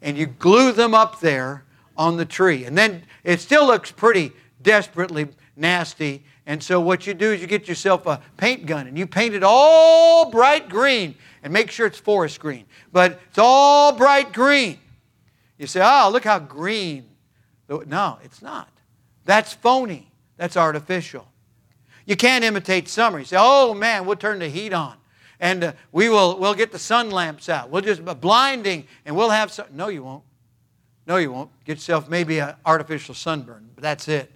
And 0.00 0.16
you 0.16 0.26
glue 0.26 0.70
them 0.70 0.94
up 0.94 1.18
there 1.18 1.64
on 1.96 2.16
the 2.16 2.26
tree. 2.26 2.64
And 2.64 2.78
then 2.78 3.02
it 3.24 3.40
still 3.40 3.66
looks 3.66 3.90
pretty 3.90 4.30
desperately 4.62 5.26
nasty. 5.56 6.22
And 6.46 6.62
so 6.62 6.80
what 6.80 7.08
you 7.08 7.14
do 7.14 7.32
is 7.32 7.40
you 7.40 7.48
get 7.48 7.66
yourself 7.66 8.06
a 8.06 8.20
paint 8.36 8.66
gun 8.66 8.86
and 8.86 8.96
you 8.96 9.08
paint 9.08 9.34
it 9.34 9.42
all 9.42 10.30
bright 10.30 10.68
green 10.68 11.16
and 11.42 11.52
make 11.52 11.70
sure 11.70 11.86
it's 11.86 11.98
forest 11.98 12.40
green. 12.40 12.66
But 12.92 13.20
it's 13.28 13.38
all 13.38 13.92
bright 13.92 14.32
green. 14.32 14.78
You 15.58 15.66
say, 15.66 15.80
oh, 15.82 16.10
look 16.12 16.24
how 16.24 16.38
green. 16.38 17.06
No, 17.68 18.18
it's 18.24 18.42
not. 18.42 18.68
That's 19.24 19.52
phony. 19.52 20.10
That's 20.36 20.56
artificial. 20.56 21.26
You 22.06 22.16
can't 22.16 22.44
imitate 22.44 22.88
summer. 22.88 23.18
You 23.18 23.24
say, 23.24 23.36
oh 23.38 23.74
man, 23.74 24.06
we'll 24.06 24.16
turn 24.16 24.38
the 24.38 24.48
heat 24.48 24.72
on. 24.72 24.96
And 25.38 25.64
uh, 25.64 25.72
we 25.92 26.08
will 26.08 26.38
we'll 26.38 26.54
get 26.54 26.72
the 26.72 26.78
sun 26.78 27.10
lamps 27.10 27.48
out. 27.48 27.70
We'll 27.70 27.82
just 27.82 28.04
be 28.04 28.14
blinding 28.14 28.86
and 29.04 29.16
we'll 29.16 29.30
have 29.30 29.52
some. 29.52 29.66
No, 29.72 29.88
you 29.88 30.02
won't. 30.02 30.24
No, 31.06 31.16
you 31.16 31.32
won't. 31.32 31.50
Get 31.64 31.78
yourself 31.78 32.08
maybe 32.08 32.38
an 32.38 32.54
artificial 32.64 33.14
sunburn, 33.14 33.70
but 33.74 33.82
that's 33.82 34.08
it. 34.08 34.30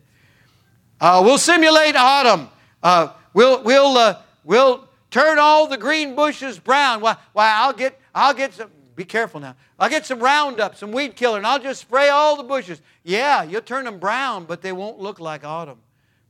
Uh, 1.01 1.21
we'll 1.25 1.39
simulate 1.39 1.97
autumn. 1.97 2.49
Uh, 2.83 3.09
we'll, 3.33 3.63
we'll, 3.63 3.97
uh, 3.97 4.19
we'll 4.45 4.89
turn 5.15 5.39
all 5.39 5.69
the 5.69 5.77
green 5.77 6.17
bushes 6.17 6.59
brown. 6.59 7.01
Why, 7.01 7.17
why 7.33 7.55
I'll 7.55 7.73
get, 7.73 8.01
I'll 8.13 8.35
get 8.35 8.53
some, 8.53 8.69
be 8.97 9.05
careful 9.05 9.39
now. 9.39 9.55
I'll 9.79 9.89
get 9.89 10.05
some 10.05 10.19
Roundup, 10.19 10.75
some 10.75 10.91
weed 10.91 11.15
killer, 11.15 11.39
and 11.39 11.47
I'll 11.47 11.61
just 11.61 11.83
spray 11.83 12.09
all 12.09 12.37
the 12.37 12.43
bushes. 12.43 12.83
Yeah, 13.05 13.45
you'll 13.45 13.63
turn 13.63 13.85
them 13.85 14.01
brown, 14.01 14.45
but 14.45 14.61
they 14.61 14.73
won't 14.73 14.99
look 14.99 15.21
like 15.21 15.45
autumn. 15.45 15.79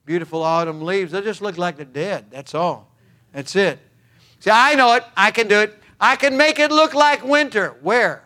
Beautiful 0.04 0.42
autumn 0.42 0.82
leaves. 0.82 1.12
They'll 1.12 1.22
just 1.22 1.40
look 1.40 1.56
like 1.56 1.78
the 1.78 1.86
dead. 1.86 2.26
That's 2.30 2.54
all. 2.54 2.90
That's 3.32 3.56
it. 3.56 3.78
See, 4.40 4.50
I 4.50 4.74
know 4.74 4.92
it. 4.96 5.04
I 5.16 5.30
can 5.30 5.48
do 5.48 5.60
it. 5.60 5.74
I 5.98 6.16
can 6.16 6.36
make 6.36 6.58
it 6.58 6.70
look 6.70 6.92
like 6.92 7.24
winter. 7.24 7.78
Where? 7.80 8.22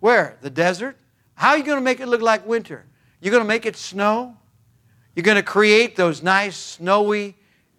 Where? 0.00 0.36
The 0.42 0.50
desert? 0.50 0.98
How 1.36 1.52
are 1.52 1.56
you 1.56 1.64
going 1.64 1.78
to 1.78 1.84
make 1.84 2.00
it 2.00 2.06
look 2.06 2.20
like 2.20 2.46
winter? 2.46 2.84
You're 3.22 3.32
going 3.32 3.42
to 3.42 3.48
make 3.48 3.64
it 3.64 3.76
snow? 3.76 4.36
You're 5.16 5.22
going 5.24 5.38
to 5.38 5.42
create 5.42 5.96
those 5.96 6.22
nice 6.22 6.58
snowy 6.58 7.36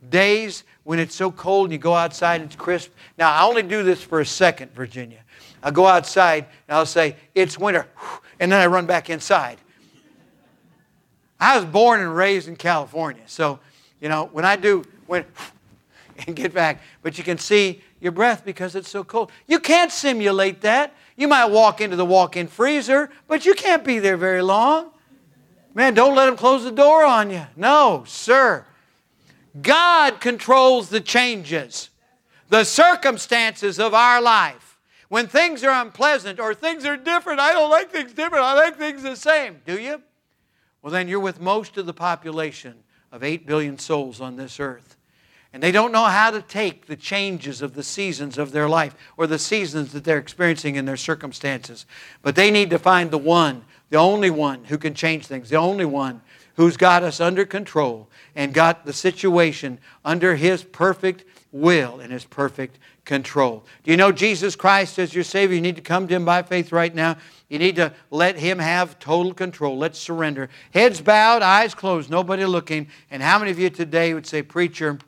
days 0.09 0.63
when 0.83 0.99
it's 0.99 1.15
so 1.15 1.31
cold 1.31 1.65
and 1.67 1.73
you 1.73 1.77
go 1.77 1.93
outside 1.93 2.41
and 2.41 2.45
it's 2.45 2.55
crisp. 2.55 2.91
Now, 3.17 3.31
I 3.31 3.43
only 3.43 3.63
do 3.63 3.83
this 3.83 4.01
for 4.01 4.19
a 4.19 4.25
second, 4.25 4.73
Virginia. 4.73 5.19
I'll 5.63 5.71
go 5.71 5.85
outside 5.85 6.45
and 6.67 6.77
I'll 6.77 6.85
say, 6.85 7.15
it's 7.35 7.57
winter, 7.57 7.87
and 8.39 8.51
then 8.51 8.59
I 8.59 8.65
run 8.65 8.85
back 8.85 9.09
inside. 9.09 9.57
I 11.39 11.55
was 11.55 11.65
born 11.65 12.01
and 12.01 12.15
raised 12.15 12.47
in 12.47 12.55
California, 12.55 13.23
so 13.25 13.59
You 13.99 14.09
know, 14.09 14.29
when 14.31 14.45
I 14.45 14.55
do, 14.55 14.83
when, 15.05 15.25
and 16.27 16.35
get 16.35 16.53
back, 16.53 16.81
but 17.03 17.17
you 17.17 17.23
can 17.23 17.37
see 17.37 17.81
your 17.99 18.11
breath 18.11 18.43
because 18.43 18.75
it's 18.75 18.89
so 18.89 19.03
cold. 19.03 19.31
You 19.47 19.59
can't 19.59 19.91
simulate 19.91 20.61
that. 20.61 20.93
You 21.15 21.27
might 21.27 21.45
walk 21.45 21.81
into 21.81 21.95
the 21.95 22.05
walk 22.05 22.35
in 22.35 22.47
freezer, 22.47 23.11
but 23.27 23.45
you 23.45 23.53
can't 23.53 23.83
be 23.83 23.99
there 23.99 24.17
very 24.17 24.41
long. 24.41 24.89
Man, 25.73 25.93
don't 25.93 26.15
let 26.15 26.25
them 26.25 26.35
close 26.35 26.63
the 26.63 26.71
door 26.71 27.05
on 27.05 27.29
you. 27.29 27.43
No, 27.55 28.03
sir. 28.07 28.65
God 29.59 30.21
controls 30.21 30.89
the 30.89 31.01
changes, 31.01 31.89
the 32.49 32.63
circumstances 32.63 33.79
of 33.79 33.93
our 33.93 34.21
life. 34.21 34.79
When 35.09 35.27
things 35.27 35.63
are 35.63 35.81
unpleasant 35.81 36.39
or 36.39 36.53
things 36.53 36.85
are 36.85 36.95
different, 36.95 37.41
I 37.41 37.51
don't 37.51 37.69
like 37.69 37.91
things 37.91 38.13
different, 38.13 38.45
I 38.45 38.53
like 38.53 38.77
things 38.77 39.03
the 39.03 39.15
same. 39.15 39.59
Do 39.65 39.77
you? 39.77 40.01
Well, 40.81 40.93
then 40.93 41.07
you're 41.07 41.19
with 41.19 41.41
most 41.41 41.77
of 41.77 41.85
the 41.85 41.93
population 41.93 42.75
of 43.11 43.23
8 43.23 43.45
billion 43.45 43.77
souls 43.77 44.21
on 44.21 44.37
this 44.37 44.59
earth. 44.59 44.95
And 45.53 45.61
they 45.61 45.73
don't 45.73 45.91
know 45.91 46.05
how 46.05 46.31
to 46.31 46.41
take 46.41 46.85
the 46.87 46.95
changes 46.95 47.61
of 47.61 47.73
the 47.73 47.83
seasons 47.83 48.37
of 48.37 48.53
their 48.53 48.69
life 48.69 48.95
or 49.17 49.27
the 49.27 49.37
seasons 49.37 49.91
that 49.91 50.05
they're 50.05 50.17
experiencing 50.17 50.75
in 50.75 50.85
their 50.85 50.95
circumstances. 50.95 51.85
But 52.21 52.35
they 52.35 52.51
need 52.51 52.69
to 52.69 52.79
find 52.79 53.11
the 53.11 53.17
one, 53.17 53.65
the 53.89 53.97
only 53.97 54.29
one 54.29 54.63
who 54.65 54.77
can 54.77 54.93
change 54.93 55.27
things, 55.27 55.49
the 55.49 55.57
only 55.57 55.83
one 55.83 56.21
who's 56.55 56.77
got 56.77 57.03
us 57.03 57.19
under 57.19 57.45
control 57.45 58.07
and 58.35 58.53
got 58.53 58.85
the 58.85 58.93
situation 58.93 59.79
under 60.03 60.35
His 60.35 60.63
perfect 60.63 61.25
will 61.51 61.99
and 61.99 62.11
His 62.11 62.25
perfect 62.25 62.77
control. 63.05 63.65
Do 63.83 63.91
you 63.91 63.97
know 63.97 64.11
Jesus 64.11 64.55
Christ 64.55 64.99
as 64.99 65.13
your 65.13 65.23
Savior? 65.23 65.55
You 65.55 65.61
need 65.61 65.75
to 65.75 65.81
come 65.81 66.07
to 66.07 66.15
Him 66.15 66.25
by 66.25 66.43
faith 66.43 66.71
right 66.71 66.93
now. 66.93 67.17
You 67.49 67.59
need 67.59 67.75
to 67.77 67.93
let 68.09 68.37
Him 68.37 68.59
have 68.59 68.99
total 68.99 69.33
control. 69.33 69.77
Let's 69.77 69.99
surrender. 69.99 70.49
Heads 70.73 71.01
bowed, 71.01 71.41
eyes 71.41 71.73
closed, 71.73 72.09
nobody 72.09 72.45
looking. 72.45 72.87
And 73.09 73.21
how 73.21 73.39
many 73.39 73.51
of 73.51 73.59
you 73.59 73.69
today 73.69 74.13
would 74.13 74.25
say, 74.25 74.41
Preacher, 74.41 74.99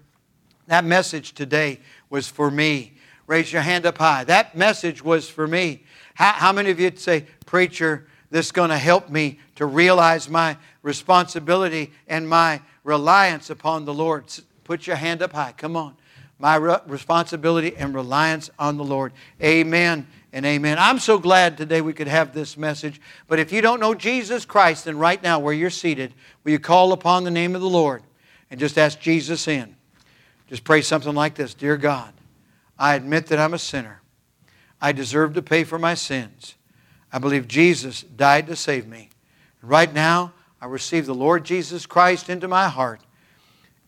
that 0.68 0.84
message 0.84 1.34
today 1.34 1.80
was 2.10 2.28
for 2.28 2.50
me? 2.50 2.94
Raise 3.28 3.54
your 3.54 3.62
hand 3.62 3.86
up 3.86 3.98
high. 3.98 4.24
That 4.26 4.56
message 4.56 5.04
was 5.04 5.30
for 5.30 5.48
me. 5.48 5.84
How, 6.16 6.34
how 6.34 6.52
many 6.52 6.72
of 6.72 6.80
you 6.80 6.88
would 6.88 7.00
say, 7.00 7.26
Preacher, 7.46 8.08
this 8.30 8.48
is 8.48 8.52
going 8.52 8.70
to 8.70 8.78
help 8.78 9.10
me 9.10 9.40
to 9.56 9.66
realize 9.66 10.28
my 10.28 10.58
responsibility 10.84 11.92
and 12.08 12.30
my 12.30 12.62
reliance 12.84 13.50
upon 13.50 13.86
the 13.86 13.94
Lord. 13.94 14.26
Put 14.64 14.86
your 14.86 14.98
hand 14.98 15.24
up 15.24 15.34
high. 15.34 15.54
Come 15.58 15.76
on. 15.76 15.96
My 16.38 16.56
re- 16.58 16.78
responsibility 16.86 17.76
and 17.76 17.96
reliance 17.96 18.52
on 18.60 18.78
the 18.78 18.84
Lord. 18.84 19.14
Amen 19.42 20.06
and 20.32 20.46
amen. 20.46 20.78
I'm 20.80 21.00
so 21.00 21.18
glad 21.18 21.58
today 21.58 21.82
we 21.82 21.94
could 21.94 22.08
have 22.08 22.34
this 22.34 22.58
message. 22.58 23.00
But 23.28 23.40
if 23.40 23.52
you 23.52 23.62
don't 23.62 23.80
know 23.80 23.94
Jesus 23.96 24.46
Christ, 24.46 24.86
then 24.86 24.98
right 24.98 25.22
now 25.24 25.40
where 25.40 25.54
you're 25.54 25.70
seated, 25.70 26.14
will 26.44 26.52
you 26.52 26.60
call 26.60 26.92
upon 26.92 27.24
the 27.24 27.32
name 27.32 27.56
of 27.56 27.62
the 27.62 27.70
Lord 27.70 28.04
and 28.52 28.60
just 28.60 28.78
ask 28.78 29.00
Jesus 29.00 29.48
in? 29.48 29.76
Just 30.50 30.64
pray 30.64 30.82
something 30.82 31.16
like 31.16 31.36
this 31.36 31.54
Dear 31.54 31.78
God, 31.78 32.14
I 32.78 32.96
admit 32.96 33.28
that 33.28 33.40
I'm 33.40 33.54
a 33.54 33.60
sinner. 33.60 34.02
I 34.82 34.92
deserve 34.92 35.34
to 35.36 35.42
pay 35.42 35.64
for 35.64 35.80
my 35.80 35.94
sins. 35.94 36.56
I 37.12 37.20
believe 37.20 37.48
Jesus 37.48 38.02
died 38.02 38.48
to 38.48 38.56
save 38.56 38.86
me. 38.86 39.10
Right 39.62 39.94
now, 39.94 40.34
I 40.64 40.66
receive 40.68 41.06
the 41.06 41.14
Lord 41.14 41.44
Jesus 41.44 41.86
Christ 41.86 42.30
into 42.30 42.48
my 42.48 42.70
heart 42.70 43.02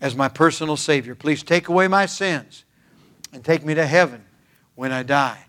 as 0.02 0.14
my 0.14 0.28
personal 0.28 0.76
Savior. 0.76 1.16
Please 1.16 1.42
take 1.42 1.70
away 1.70 1.88
my 1.88 2.06
sins 2.06 2.66
and 3.32 3.46
take 3.46 3.64
me 3.64 3.76
to 3.76 3.86
heaven 3.86 4.26
when 4.76 4.92
I 4.92 5.04
die. 5.04 5.46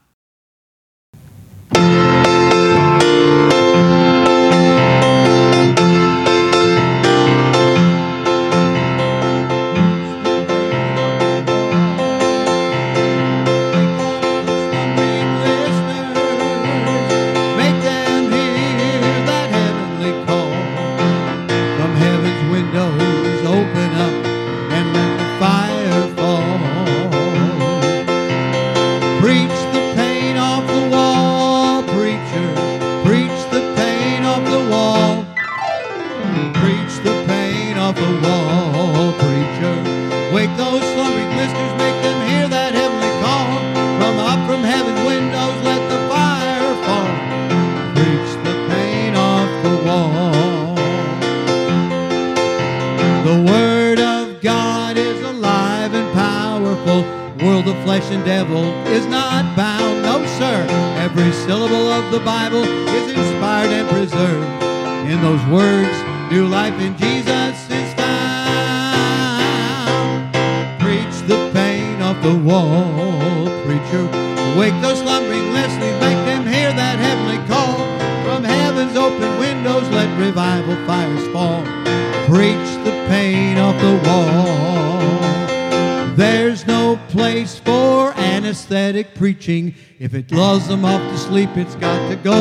Sleep, 91.27 91.51
it's 91.57 91.75
got 91.77 92.09
to 92.09 92.17
go. 92.17 92.39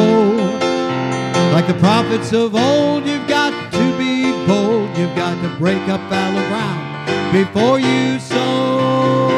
Like 1.53 1.67
the 1.67 1.73
prophets 1.79 2.31
of 2.33 2.53
old, 2.55 3.05
you've 3.05 3.27
got 3.27 3.51
to 3.73 3.97
be 3.97 4.31
bold. 4.45 4.95
You've 4.97 5.15
got 5.15 5.41
to 5.41 5.49
break 5.57 5.81
up 5.89 6.01
fallow 6.09 6.45
ground 6.49 7.33
before 7.33 7.79
you 7.79 8.19
sow. 8.19 9.29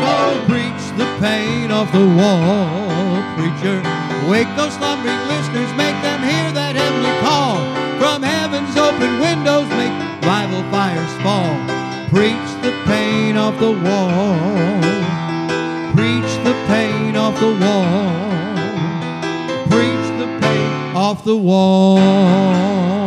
So 0.00 0.12
preach 0.44 0.84
the 1.00 1.08
pain 1.18 1.70
of 1.70 1.90
the 1.92 2.06
wall, 2.18 3.22
preacher. 3.36 3.80
Wake 4.28 4.50
those 4.56 4.74
slumbering 4.74 5.22
listeners, 5.32 5.70
make 5.80 5.96
them 6.04 6.20
hear 6.20 6.52
that 6.52 6.76
heavenly 6.76 7.16
call. 7.24 7.56
From 7.98 8.22
heaven's 8.22 8.76
open 8.76 9.20
windows, 9.20 9.68
make 9.80 9.96
rival 10.28 10.62
fires 10.70 11.14
fall. 11.24 11.56
Preach 12.10 12.48
the 12.62 12.72
pain 12.84 13.36
of 13.36 13.58
the 13.58 13.72
wall. 13.72 14.75
The 17.40 17.48
wall. 17.48 18.54
Preach 19.68 20.06
the 20.18 20.38
pain 20.40 20.96
of 20.96 21.22
the 21.24 21.36
wall. 21.36 23.05